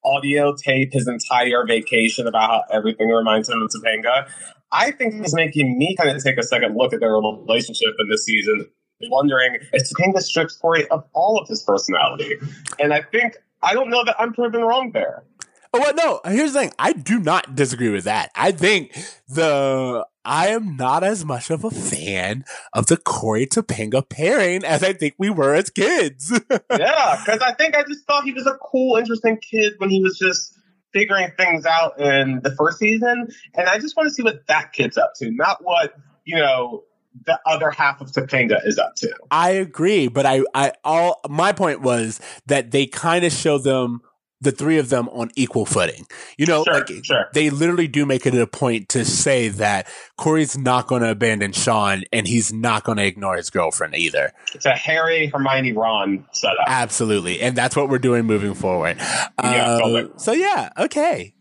audio 0.05 0.55
tape 0.55 0.93
his 0.93 1.07
entire 1.07 1.65
vacation 1.65 2.27
about 2.27 2.49
how 2.49 2.63
everything 2.71 3.09
reminds 3.09 3.49
him 3.49 3.61
of 3.61 3.69
Topanga, 3.69 4.29
I 4.71 4.91
think 4.91 5.25
is 5.25 5.35
making 5.35 5.77
me 5.77 5.97
kind 5.97 6.15
of 6.15 6.23
take 6.23 6.37
a 6.37 6.43
second 6.43 6.77
look 6.77 6.93
at 6.93 7.01
their 7.01 7.11
relationship 7.11 7.93
in 7.99 8.09
this 8.09 8.23
season, 8.23 8.69
wondering 9.01 9.57
if 9.73 9.83
Topanga 9.91 10.21
strips 10.21 10.55
Corey 10.55 10.87
of 10.87 11.03
all 11.13 11.39
of 11.39 11.49
his 11.49 11.61
personality. 11.63 12.37
And 12.79 12.93
I 12.93 13.01
think 13.01 13.35
I 13.63 13.73
don't 13.73 13.89
know 13.89 14.03
that 14.03 14.15
I'm 14.19 14.33
proven 14.33 14.61
wrong 14.61 14.91
there. 14.93 15.23
Oh, 15.73 15.79
well, 15.79 15.93
no. 15.95 16.31
Here's 16.31 16.53
the 16.53 16.59
thing. 16.59 16.71
I 16.77 16.93
do 16.93 17.19
not 17.19 17.55
disagree 17.55 17.89
with 17.89 18.03
that. 18.03 18.29
I 18.35 18.51
think 18.51 18.95
the 19.27 20.05
I 20.25 20.49
am 20.49 20.77
not 20.77 21.03
as 21.03 21.25
much 21.25 21.49
of 21.49 21.63
a 21.63 21.71
fan 21.71 22.45
of 22.73 22.85
the 22.85 22.97
Corey 22.97 23.45
Topanga 23.45 24.07
pairing 24.07 24.63
as 24.63 24.83
I 24.83 24.93
think 24.93 25.15
we 25.17 25.29
were 25.29 25.53
as 25.53 25.69
kids. 25.69 26.31
yeah, 26.51 27.21
because 27.25 27.39
I 27.41 27.53
think 27.53 27.75
I 27.75 27.83
just 27.83 28.05
thought 28.05 28.23
he 28.23 28.33
was 28.33 28.47
a 28.47 28.57
cool, 28.61 28.97
interesting 28.97 29.37
kid 29.37 29.73
when 29.79 29.89
he 29.89 30.01
was 30.01 30.17
just 30.17 30.57
figuring 30.93 31.31
things 31.37 31.65
out 31.65 31.99
in 31.99 32.39
the 32.41 32.55
first 32.55 32.77
season, 32.77 33.27
and 33.55 33.67
I 33.67 33.79
just 33.79 33.97
want 33.97 34.07
to 34.07 34.13
see 34.13 34.23
what 34.23 34.47
that 34.47 34.71
kid's 34.73 34.97
up 34.97 35.13
to, 35.17 35.31
not 35.31 35.63
what 35.63 35.95
you 36.23 36.37
know 36.37 36.83
the 37.25 37.39
other 37.45 37.69
half 37.71 37.99
of 37.99 38.11
Topanga 38.11 38.65
is 38.65 38.77
up 38.77 38.95
to. 38.97 39.13
I 39.29 39.51
agree, 39.51 40.07
but 40.07 40.25
I, 40.25 40.43
I 40.53 40.73
all 40.83 41.19
my 41.27 41.51
point 41.51 41.81
was 41.81 42.21
that 42.45 42.71
they 42.71 42.85
kind 42.85 43.25
of 43.25 43.31
show 43.33 43.57
them 43.57 44.01
the 44.43 44.51
three 44.51 44.77
of 44.77 44.89
them 44.89 45.09
on 45.09 45.31
equal 45.35 45.65
footing. 45.65 46.05
You 46.37 46.45
know, 46.45 46.63
Sure, 46.63 46.73
like 46.73 46.89
sure. 47.03 47.25
they 47.33 47.49
literally 47.49 47.87
do 47.87 48.05
make 48.05 48.25
it 48.25 48.35
a 48.35 48.45
point 48.47 48.89
to 48.89 49.03
say 49.05 49.47
that 49.49 49.87
Corey's 50.17 50.57
not 50.57 50.87
going 50.87 51.01
to 51.01 51.09
abandon 51.09 51.51
Sean 51.53 52.03
and 52.11 52.27
he's 52.27 52.53
not 52.53 52.83
going 52.83 52.97
to 52.97 53.05
ignore 53.05 53.37
his 53.37 53.49
girlfriend 53.49 53.95
either. 53.95 54.31
It's 54.53 54.65
a 54.65 54.71
Harry, 54.71 55.27
Hermione, 55.27 55.73
Ron 55.73 56.25
setup. 56.33 56.57
Absolutely. 56.67 57.41
And 57.41 57.55
that's 57.55 57.75
what 57.75 57.89
we're 57.89 57.97
doing 57.99 58.25
moving 58.25 58.53
forward. 58.53 58.97
Yeah, 58.97 59.25
Uh, 59.37 59.79
totally. 59.79 60.11
So, 60.17 60.31
yeah, 60.33 60.69
okay. 60.77 61.33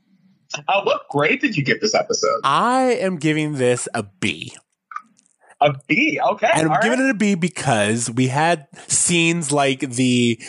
Uh, 0.69 0.83
what 0.83 1.03
grade 1.11 1.41
did 1.41 1.57
you 1.57 1.65
give 1.65 1.81
this 1.81 1.95
episode? 1.95 2.41
I 2.45 2.95
am 3.01 3.17
giving 3.17 3.55
this 3.55 3.88
a 3.95 4.03
B. 4.21 4.55
A 5.61 5.73
B. 5.87 6.21
Okay, 6.21 6.51
And 6.55 6.71
I'm 6.71 6.81
giving 6.83 6.99
right. 6.99 7.09
it 7.09 7.11
a 7.11 7.15
B 7.15 7.35
because 7.37 8.11
we 8.11 8.27
had 8.27 8.67
scenes 8.88 9.51
like 9.53 9.81
the 9.81 10.41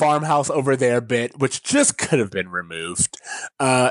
farmhouse 0.00 0.48
over 0.48 0.76
there 0.76 1.02
bit, 1.02 1.38
which 1.38 1.62
just 1.62 1.98
could 1.98 2.18
have 2.18 2.30
been 2.30 2.48
removed. 2.48 3.18
Uh, 3.58 3.90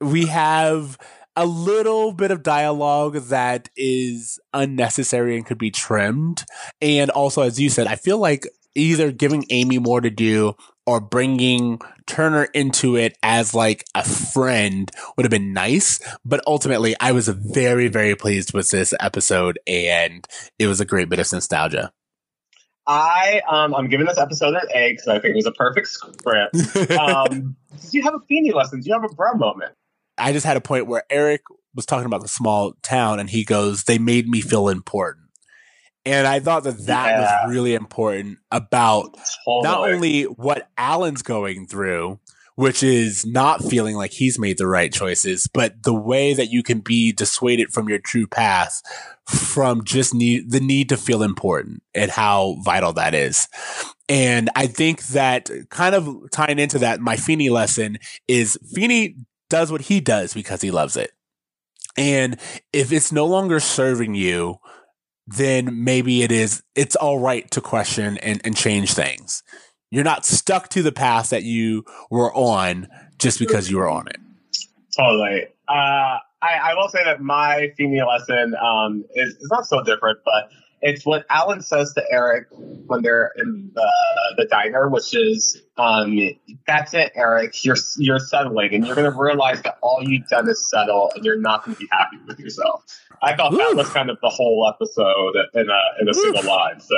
we 0.00 0.26
have 0.26 0.98
a 1.36 1.46
little 1.46 2.12
bit 2.12 2.32
of 2.32 2.42
dialogue 2.42 3.14
that 3.14 3.68
is 3.76 4.40
unnecessary 4.52 5.36
and 5.36 5.46
could 5.46 5.58
be 5.58 5.70
trimmed. 5.70 6.44
And 6.80 7.10
also, 7.10 7.42
as 7.42 7.60
you 7.60 7.70
said, 7.70 7.86
I 7.86 7.94
feel 7.94 8.18
like 8.18 8.46
either 8.74 9.12
giving 9.12 9.44
Amy 9.50 9.78
more 9.78 10.00
to 10.00 10.10
do 10.10 10.56
or 10.84 11.00
bringing 11.00 11.80
Turner 12.06 12.44
into 12.54 12.96
it 12.96 13.16
as 13.22 13.54
like 13.54 13.84
a 13.94 14.04
friend 14.04 14.90
would 15.16 15.24
have 15.24 15.30
been 15.30 15.52
nice. 15.52 16.00
But 16.24 16.42
ultimately, 16.46 16.96
I 17.00 17.12
was 17.12 17.28
very, 17.28 17.88
very 17.88 18.16
pleased 18.16 18.52
with 18.52 18.70
this 18.70 18.92
episode 18.98 19.58
and 19.66 20.26
it 20.58 20.66
was 20.66 20.80
a 20.80 20.84
great 20.84 21.08
bit 21.08 21.18
of 21.18 21.30
nostalgia. 21.32 21.92
I 22.86 23.40
um, 23.50 23.74
I'm 23.74 23.88
giving 23.88 24.06
this 24.06 24.18
episode 24.18 24.54
an 24.54 24.62
A 24.74 24.92
because 24.92 25.08
I 25.08 25.14
think 25.18 25.32
it 25.32 25.36
was 25.36 25.46
a 25.46 25.52
perfect 25.52 25.88
script. 25.88 26.56
Um, 26.98 27.56
did 27.82 27.92
you 27.94 28.02
have 28.02 28.14
a 28.14 28.20
Feeny 28.28 28.52
lesson? 28.52 28.80
Did 28.80 28.86
you 28.86 28.94
have 28.94 29.04
a 29.04 29.14
bro 29.14 29.34
moment? 29.34 29.72
I 30.18 30.32
just 30.32 30.46
had 30.46 30.56
a 30.56 30.60
point 30.60 30.86
where 30.86 31.02
Eric 31.10 31.42
was 31.74 31.84
talking 31.84 32.06
about 32.06 32.22
the 32.22 32.28
small 32.28 32.72
town 32.82 33.20
and 33.20 33.28
he 33.28 33.44
goes, 33.44 33.84
they 33.84 33.98
made 33.98 34.28
me 34.28 34.40
feel 34.40 34.68
important. 34.68 35.26
And 36.06 36.26
I 36.26 36.40
thought 36.40 36.64
that 36.64 36.86
that 36.86 37.06
Yeah. 37.10 37.20
was 37.44 37.50
really 37.52 37.74
important 37.74 38.38
about 38.50 39.14
Totally. 39.44 39.62
not 39.62 39.80
only 39.90 40.22
what 40.22 40.68
Alan's 40.78 41.22
going 41.22 41.66
through, 41.66 42.18
which 42.56 42.82
is 42.82 43.24
not 43.24 43.62
feeling 43.62 43.96
like 43.96 44.12
he's 44.12 44.38
made 44.38 44.58
the 44.58 44.66
right 44.66 44.92
choices, 44.92 45.46
but 45.52 45.82
the 45.82 45.94
way 45.94 46.34
that 46.34 46.50
you 46.50 46.62
can 46.62 46.80
be 46.80 47.12
dissuaded 47.12 47.70
from 47.70 47.88
your 47.88 47.98
true 47.98 48.26
path 48.26 48.82
from 49.26 49.84
just 49.84 50.14
need 50.14 50.50
the 50.50 50.60
need 50.60 50.88
to 50.88 50.96
feel 50.96 51.22
important 51.22 51.82
and 51.94 52.10
how 52.10 52.56
vital 52.64 52.94
that 52.94 53.14
is. 53.14 53.46
And 54.08 54.48
I 54.56 54.66
think 54.68 55.02
that 55.08 55.50
kind 55.68 55.94
of 55.94 56.30
tying 56.30 56.58
into 56.58 56.78
that, 56.78 57.00
my 57.00 57.16
Feeny 57.16 57.50
lesson 57.50 57.98
is 58.26 58.58
Feeny 58.72 59.16
does 59.50 59.70
what 59.70 59.82
he 59.82 60.00
does 60.00 60.32
because 60.32 60.62
he 60.62 60.70
loves 60.70 60.96
it. 60.96 61.12
And 61.98 62.38
if 62.72 62.90
it's 62.90 63.12
no 63.12 63.26
longer 63.26 63.60
serving 63.60 64.14
you, 64.14 64.56
then 65.26 65.84
maybe 65.84 66.22
it 66.22 66.32
is, 66.32 66.62
it's 66.74 66.96
all 66.96 67.18
right 67.18 67.50
to 67.50 67.60
question 67.60 68.16
and, 68.18 68.40
and 68.44 68.56
change 68.56 68.94
things. 68.94 69.42
You're 69.96 70.04
not 70.04 70.26
stuck 70.26 70.68
to 70.68 70.82
the 70.82 70.92
path 70.92 71.30
that 71.30 71.44
you 71.44 71.86
were 72.10 72.30
on 72.34 72.86
just 73.16 73.38
because 73.38 73.70
you 73.70 73.78
were 73.78 73.88
on 73.88 74.08
it. 74.08 74.18
Totally. 74.94 75.46
Uh, 75.66 76.18
I, 76.42 76.52
I 76.64 76.74
will 76.74 76.90
say 76.90 77.02
that 77.02 77.22
my 77.22 77.72
Feeny 77.78 78.02
lesson 78.02 78.54
um, 78.56 79.06
is, 79.14 79.36
is 79.36 79.48
not 79.50 79.66
so 79.66 79.82
different, 79.82 80.18
but 80.22 80.50
it's 80.82 81.06
what 81.06 81.24
Alan 81.30 81.62
says 81.62 81.94
to 81.94 82.04
Eric 82.10 82.48
when 82.50 83.00
they're 83.00 83.32
in 83.38 83.70
the, 83.74 83.90
the 84.36 84.44
diner, 84.44 84.90
which 84.90 85.14
is, 85.16 85.62
um, 85.78 86.20
"That's 86.66 86.92
it, 86.92 87.12
Eric. 87.14 87.64
You're 87.64 87.78
you're 87.96 88.18
settling, 88.18 88.74
and 88.74 88.86
you're 88.86 88.96
going 88.96 89.10
to 89.10 89.18
realize 89.18 89.62
that 89.62 89.78
all 89.80 90.00
you've 90.02 90.28
done 90.28 90.46
is 90.46 90.68
settle, 90.68 91.10
and 91.16 91.24
you're 91.24 91.40
not 91.40 91.64
going 91.64 91.74
to 91.74 91.80
be 91.80 91.88
happy 91.90 92.18
with 92.28 92.38
yourself." 92.38 92.84
I 93.22 93.34
thought 93.34 93.52
that 93.52 93.74
was 93.74 93.88
kind 93.88 94.10
of 94.10 94.18
the 94.20 94.28
whole 94.28 94.70
episode 94.70 95.36
in 95.54 95.70
a 95.70 95.80
in 96.02 96.08
a 96.10 96.12
single 96.12 96.44
line, 96.44 96.80
so 96.80 96.96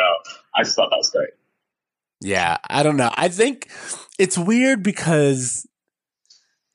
I 0.56 0.64
just 0.64 0.74
thought 0.74 0.90
that 0.90 0.96
was 0.96 1.11
great. 1.11 1.30
Yeah, 2.20 2.59
I 2.68 2.83
don't 2.83 2.96
know. 2.96 3.11
I 3.16 3.28
think 3.28 3.70
it's 4.18 4.37
weird 4.37 4.83
because 4.83 5.66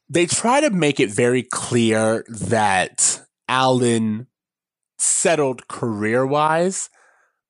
they 0.10 0.26
try 0.26 0.62
to 0.62 0.70
make 0.70 1.00
it 1.00 1.10
very 1.10 1.44
clear 1.44 2.24
that 2.30 3.22
Alan 3.48 4.28
settled 4.98 5.68
career 5.68 6.26
wise. 6.26 6.90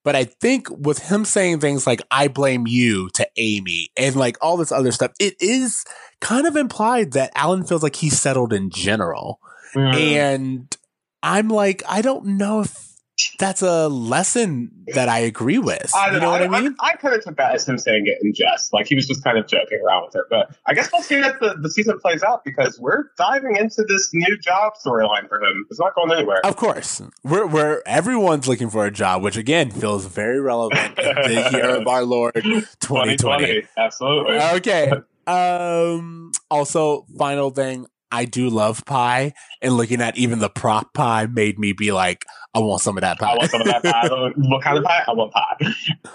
But 0.03 0.15
I 0.17 0.25
think 0.25 0.67
with 0.69 0.99
him 0.99 1.23
saying 1.23 1.59
things 1.59 1.87
like, 1.87 2.01
I 2.11 2.27
blame 2.27 2.67
you 2.67 3.09
to 3.11 3.27
Amy 3.37 3.89
and 3.95 4.15
like 4.15 4.37
all 4.41 4.57
this 4.57 4.71
other 4.71 4.91
stuff, 4.91 5.11
it 5.19 5.35
is 5.39 5.85
kind 6.19 6.45
of 6.45 6.57
implied 6.57 7.13
that 7.13 7.31
Alan 7.35 7.63
feels 7.63 7.83
like 7.83 7.95
he's 7.95 8.19
settled 8.19 8.51
in 8.51 8.69
general. 8.69 9.39
Mm-hmm. 9.73 9.97
And 9.97 10.77
I'm 11.21 11.47
like, 11.47 11.83
I 11.87 12.01
don't 12.01 12.37
know 12.37 12.61
if 12.61 12.92
that's 13.39 13.61
a 13.61 13.87
lesson 13.87 14.71
that 14.93 15.09
I 15.09 15.19
agree 15.19 15.57
with. 15.57 15.91
I 15.95 16.07
don't 16.07 16.15
you 16.15 16.21
know 16.21 16.31
what 16.31 16.41
I 16.41 16.45
I, 16.45 16.61
mean? 16.61 16.75
I, 16.79 16.95
kind 16.95 17.15
of 17.15 17.23
took 17.23 17.37
that 17.37 17.55
as 17.55 17.67
him 17.67 17.77
saying 17.77 18.03
it 18.05 18.17
in 18.21 18.33
jest, 18.33 18.73
like 18.73 18.87
he 18.87 18.95
was 18.95 19.07
just 19.07 19.23
kind 19.23 19.37
of 19.37 19.47
joking 19.47 19.79
around 19.85 20.05
with 20.05 20.13
her. 20.13 20.27
But 20.29 20.55
I 20.65 20.73
guess 20.73 20.89
we'll 20.91 21.01
see 21.01 21.19
that 21.21 21.39
the, 21.39 21.55
the 21.59 21.69
season 21.69 21.99
plays 21.99 22.23
out 22.23 22.43
because 22.43 22.79
we're 22.79 23.05
diving 23.17 23.55
into 23.55 23.83
this 23.87 24.11
new 24.13 24.37
job 24.37 24.73
storyline 24.83 25.27
for 25.27 25.41
him. 25.41 25.65
It's 25.69 25.79
not 25.79 25.95
going 25.95 26.11
anywhere. 26.11 26.45
Of 26.45 26.55
course, 26.55 27.01
we're 27.23 27.47
we're 27.47 27.81
everyone's 27.85 28.47
looking 28.47 28.69
for 28.69 28.85
a 28.85 28.91
job, 28.91 29.23
which 29.23 29.37
again 29.37 29.71
feels 29.71 30.05
very 30.05 30.39
relevant 30.39 30.95
the 30.95 31.49
year 31.51 31.75
of 31.75 31.87
our 31.87 32.03
Lord 32.03 32.35
2020. 32.35 33.17
2020, 33.17 33.67
absolutely. 33.77 34.39
Okay. 34.39 34.91
Um. 35.25 36.31
Also, 36.51 37.05
final 37.17 37.49
thing, 37.49 37.87
I 38.13 38.25
do 38.25 38.47
love 38.49 38.85
pie, 38.85 39.33
and 39.61 39.75
looking 39.75 39.99
at 39.99 40.15
even 40.17 40.37
the 40.39 40.49
prop 40.49 40.93
pie 40.93 41.25
made 41.25 41.57
me 41.57 41.73
be 41.73 41.91
like, 41.91 42.25
I 42.53 42.59
want 42.59 42.81
some 42.81 42.95
of 42.95 43.01
that 43.01 43.17
pie. 43.19 43.31
I 43.31 43.35
want 43.35 43.49
some 43.49 43.61
of 43.61 43.67
that 43.67 43.81
pie. 43.83 44.07
what 44.37 44.63
kind 44.63 44.77
of 44.77 44.83
pie? 44.83 45.03
I 45.07 45.13
want 45.13 45.33
pie. 45.33 45.57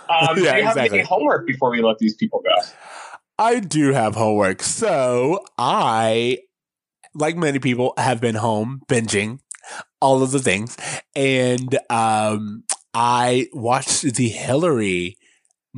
Um, 0.08 0.36
do 0.36 0.42
Yeah, 0.42 0.56
you 0.56 0.62
have 0.62 0.76
exactly. 0.76 1.00
any 1.00 1.06
homework 1.06 1.46
before 1.46 1.70
we 1.70 1.82
let 1.82 1.98
these 1.98 2.14
people 2.14 2.40
go? 2.42 2.54
I 3.38 3.60
do 3.60 3.92
have 3.92 4.14
homework. 4.14 4.62
So 4.62 5.44
I, 5.58 6.38
like 7.14 7.36
many 7.36 7.58
people, 7.58 7.92
have 7.98 8.18
been 8.18 8.36
home 8.36 8.80
binging 8.88 9.40
all 10.00 10.22
of 10.22 10.30
the 10.30 10.38
things. 10.38 10.78
And 11.14 11.78
um, 11.90 12.64
I 12.94 13.48
watched 13.52 14.02
the 14.02 14.28
Hillary 14.30 15.17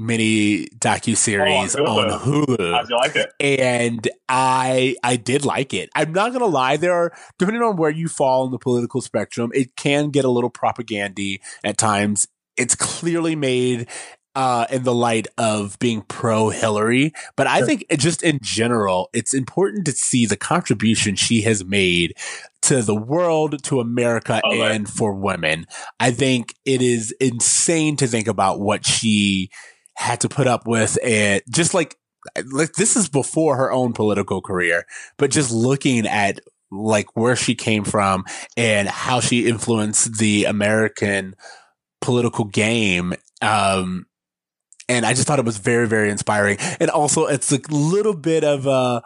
mini 0.00 0.66
docu 0.78 1.16
series 1.16 1.76
Oh, 1.76 1.84
on 1.84 2.20
Hulu. 2.20 2.72
How'd 2.72 2.88
you 2.88 2.96
like 2.96 3.16
it? 3.16 3.30
and 3.38 4.08
I 4.28 4.96
I 5.04 5.16
did 5.16 5.44
like 5.44 5.74
it. 5.74 5.90
I'm 5.94 6.12
not 6.12 6.32
gonna 6.32 6.46
lie, 6.46 6.76
there 6.76 6.92
are 6.94 7.12
depending 7.38 7.62
on 7.62 7.76
where 7.76 7.90
you 7.90 8.08
fall 8.08 8.44
in 8.46 8.50
the 8.50 8.58
political 8.58 9.00
spectrum, 9.00 9.50
it 9.54 9.76
can 9.76 10.10
get 10.10 10.24
a 10.24 10.30
little 10.30 10.50
propagandy 10.50 11.40
at 11.62 11.78
times. 11.78 12.26
It's 12.56 12.74
clearly 12.74 13.36
made 13.36 13.88
uh, 14.36 14.64
in 14.70 14.84
the 14.84 14.94
light 14.94 15.26
of 15.38 15.76
being 15.80 16.02
pro 16.02 16.50
Hillary, 16.50 17.12
but 17.36 17.48
I 17.48 17.58
Sure. 17.58 17.66
think 17.66 17.84
it 17.90 17.98
just 17.98 18.22
in 18.22 18.38
general, 18.42 19.10
it's 19.12 19.34
important 19.34 19.84
to 19.86 19.92
see 19.92 20.24
the 20.24 20.36
contribution 20.36 21.16
she 21.16 21.42
has 21.42 21.64
made 21.64 22.14
to 22.62 22.80
the 22.82 22.94
world, 22.94 23.60
to 23.64 23.80
America, 23.80 24.40
Oh, 24.44 24.56
right. 24.60 24.70
and 24.70 24.88
for 24.88 25.12
women. 25.14 25.66
I 25.98 26.12
think 26.12 26.54
it 26.64 26.80
is 26.80 27.12
insane 27.20 27.96
to 27.96 28.06
think 28.06 28.28
about 28.28 28.60
what 28.60 28.86
she 28.86 29.50
had 30.00 30.22
to 30.22 30.30
put 30.30 30.46
up 30.46 30.66
with, 30.66 30.98
and 31.04 31.42
just 31.50 31.74
like 31.74 31.98
like 32.50 32.72
this 32.72 32.96
is 32.96 33.08
before 33.08 33.56
her 33.56 33.70
own 33.70 33.92
political 33.92 34.40
career, 34.40 34.86
but 35.18 35.30
just 35.30 35.52
looking 35.52 36.06
at 36.06 36.40
like 36.70 37.14
where 37.16 37.36
she 37.36 37.54
came 37.54 37.84
from 37.84 38.24
and 38.56 38.88
how 38.88 39.20
she 39.20 39.46
influenced 39.46 40.18
the 40.18 40.44
American 40.46 41.34
political 42.00 42.46
game. 42.46 43.12
Um, 43.42 44.06
and 44.88 45.04
I 45.04 45.12
just 45.12 45.26
thought 45.26 45.38
it 45.38 45.44
was 45.44 45.58
very, 45.58 45.86
very 45.86 46.10
inspiring. 46.10 46.56
And 46.80 46.88
also, 46.90 47.26
it's 47.26 47.52
a 47.52 47.60
little 47.70 48.14
bit 48.14 48.42
of 48.42 48.66
a 48.66 49.02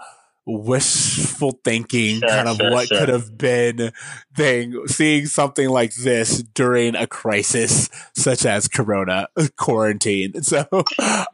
wishful 0.46 1.58
thinking, 1.64 2.20
Sure, 2.20 2.28
kind 2.28 2.48
of 2.48 2.56
sure, 2.56 2.70
what 2.70 2.88
sure. 2.88 2.98
could 2.98 3.08
have 3.08 3.36
been 3.36 3.92
thing. 4.34 4.86
Seeing 4.86 5.26
something 5.26 5.68
like 5.68 5.94
this 5.94 6.42
during 6.42 6.94
a 6.96 7.06
crisis 7.06 7.88
such 8.14 8.44
as 8.44 8.68
Corona 8.68 9.28
quarantine. 9.56 10.32
So, 10.44 10.66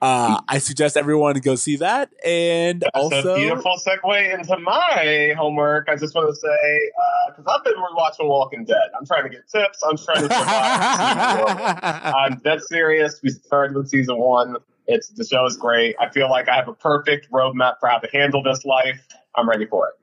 uh, 0.00 0.40
I 0.48 0.58
suggest 0.58 0.96
everyone 0.96 1.34
go 1.40 1.54
see 1.56 1.76
that. 1.76 2.10
And 2.24 2.80
That's 2.80 2.90
also, 2.94 3.34
a 3.34 3.36
beautiful 3.36 3.76
segue 3.84 4.34
into 4.38 4.56
my 4.58 5.34
homework. 5.36 5.88
I 5.88 5.96
just 5.96 6.14
want 6.14 6.28
to 6.28 6.34
say, 6.34 6.90
because 7.28 7.44
I've 7.46 7.64
been 7.64 7.74
rewatching 7.74 8.28
Walking 8.28 8.64
Dead. 8.64 8.76
I'm 8.98 9.04
trying 9.04 9.24
to 9.24 9.28
get 9.28 9.48
tips. 9.48 9.80
I'm 9.82 9.96
trying 9.96 10.28
to 10.28 10.34
survive. 10.34 11.80
I'm 12.14 12.38
dead 12.38 12.62
serious. 12.62 13.20
We 13.22 13.30
started 13.30 13.76
with 13.76 13.88
season 13.88 14.16
one. 14.16 14.56
It's 14.86 15.08
the 15.08 15.24
show 15.24 15.46
is 15.46 15.56
great. 15.56 15.96
I 16.00 16.08
feel 16.08 16.28
like 16.30 16.48
I 16.48 16.56
have 16.56 16.68
a 16.68 16.74
perfect 16.74 17.30
roadmap 17.30 17.74
for 17.80 17.88
how 17.88 17.98
to 17.98 18.08
handle 18.12 18.42
this 18.42 18.64
life. 18.64 19.06
I'm 19.34 19.48
ready 19.48 19.66
for 19.66 19.88
it. 19.88 19.94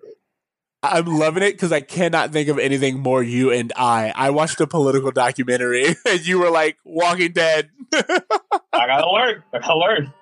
I'm 0.83 1.05
loving 1.05 1.43
it 1.43 1.53
because 1.53 1.71
I 1.71 1.81
cannot 1.81 2.31
think 2.31 2.49
of 2.49 2.59
anything 2.59 2.99
more 2.99 3.23
you 3.23 3.51
and 3.51 3.73
I. 3.75 4.13
I 4.15 4.29
watched 4.29 4.61
a 4.61 4.67
political 4.67 5.11
documentary 5.11 5.95
and 6.07 6.25
you 6.25 6.39
were 6.39 6.51
like 6.51 6.77
Walking 6.85 7.31
Dead. 7.31 7.69
I 7.93 8.21
gotta 8.73 9.09
learn. 9.09 9.43
I 9.53 9.59
gotta 9.59 9.77
learn. 9.77 10.13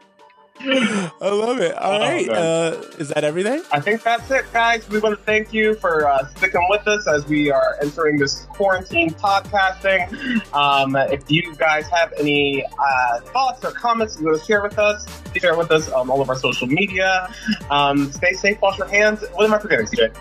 I 0.60 1.12
love 1.22 1.60
it. 1.60 1.76
All 1.76 1.94
Oh, 1.96 2.00
right. 2.00 2.30
Uh, 2.30 2.82
is 2.98 3.10
that 3.10 3.24
everything? 3.24 3.62
I 3.72 3.80
think 3.80 4.04
that's 4.04 4.30
it, 4.32 4.46
guys. 4.54 4.88
We 4.90 5.00
want 5.00 5.18
to 5.18 5.24
thank 5.24 5.54
you 5.54 5.76
for 5.76 6.08
uh, 6.08 6.28
sticking 6.36 6.66
with 6.70 6.88
us 6.88 7.08
as 7.08 7.26
we 7.28 7.52
are 7.52 7.78
entering 7.82 8.18
this 8.18 8.46
quarantine 8.50 9.12
podcasting. 9.12 10.14
Um, 10.54 10.96
if 10.96 11.30
you 11.30 11.54
guys 11.56 11.88
have 11.90 12.14
any 12.20 12.66
uh, 12.66 13.20
thoughts 13.22 13.64
or 13.66 13.72
comments 13.72 14.18
you 14.20 14.26
want 14.28 14.40
to 14.40 14.46
share 14.46 14.62
with 14.64 14.80
us, 14.80 15.06
share 15.36 15.58
with 15.58 15.72
us 15.72 15.90
on 15.90 16.10
all 16.10 16.22
of 16.22 16.30
our 16.30 16.38
social 16.38 16.68
media. 16.68 17.30
Um, 17.70 18.12
stay 18.12 18.34
safe, 18.34 18.60
wash 18.62 18.78
your 18.78 18.88
hands. 18.88 19.24
What 19.34 19.46
am 19.46 19.54
I 19.54 19.60
forgetting, 19.60 19.88
CJ? 19.88 20.16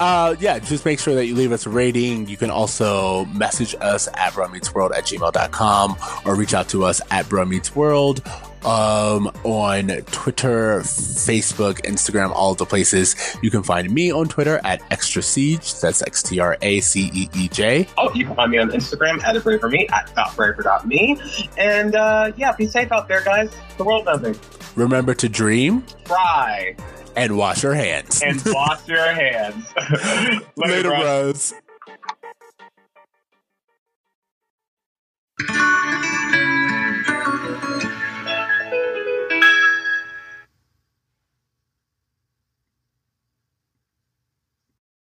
Uh, 0.00 0.36
yeah, 0.38 0.60
just 0.60 0.84
make 0.84 1.00
sure 1.00 1.16
that 1.16 1.26
you 1.26 1.34
leave 1.34 1.50
us 1.50 1.66
a 1.66 1.70
rating. 1.70 2.28
You 2.28 2.36
can 2.36 2.50
also 2.50 3.24
message 3.26 3.74
us 3.80 4.06
at 4.14 4.32
bruhmeetsworld 4.32 4.92
at 4.96 5.04
gmail.com 5.06 5.96
or 6.24 6.36
reach 6.36 6.54
out 6.54 6.68
to 6.68 6.84
us 6.84 7.00
at 7.10 7.26
bruhmeetsworld 7.26 8.22
um, 8.64 9.26
on 9.44 9.88
Twitter, 10.10 10.80
Facebook, 10.80 11.80
Instagram, 11.82 12.30
all 12.32 12.54
the 12.54 12.66
places. 12.66 13.16
You 13.42 13.50
can 13.50 13.62
find 13.62 13.90
me 13.90 14.12
on 14.12 14.28
Twitter 14.28 14.60
at 14.64 14.80
Extra 14.90 15.22
Ceej. 15.22 15.80
That's 15.80 16.02
X 16.02 16.22
T 16.22 16.40
R 16.40 16.56
A 16.62 16.80
C 16.80 17.10
E 17.12 17.28
E 17.34 17.48
J. 17.48 17.86
Oh, 17.96 18.12
you 18.14 18.24
can 18.26 18.34
find 18.34 18.50
me 18.50 18.58
on 18.58 18.70
Instagram 18.70 19.22
at 19.24 19.36
a 19.36 19.40
braver.me, 19.40 19.88
at 19.88 20.14
dot 20.14 20.34
.braver.me. 20.36 21.20
And 21.56 21.94
uh, 21.94 22.32
yeah, 22.36 22.52
be 22.52 22.66
safe 22.66 22.92
out 22.92 23.08
there, 23.08 23.22
guys. 23.22 23.50
The 23.76 23.84
world's 23.84 24.08
ending. 24.08 24.38
Remember 24.76 25.14
to 25.14 25.28
dream 25.28 25.84
Try 26.04 26.76
and 27.16 27.36
wash 27.36 27.62
your 27.62 27.74
hands. 27.74 28.22
and 28.22 28.40
wash 28.46 28.86
your 28.86 29.12
hands. 29.12 29.64
Later, 30.56 30.90
bro. 30.90 31.32
bros. 31.32 31.54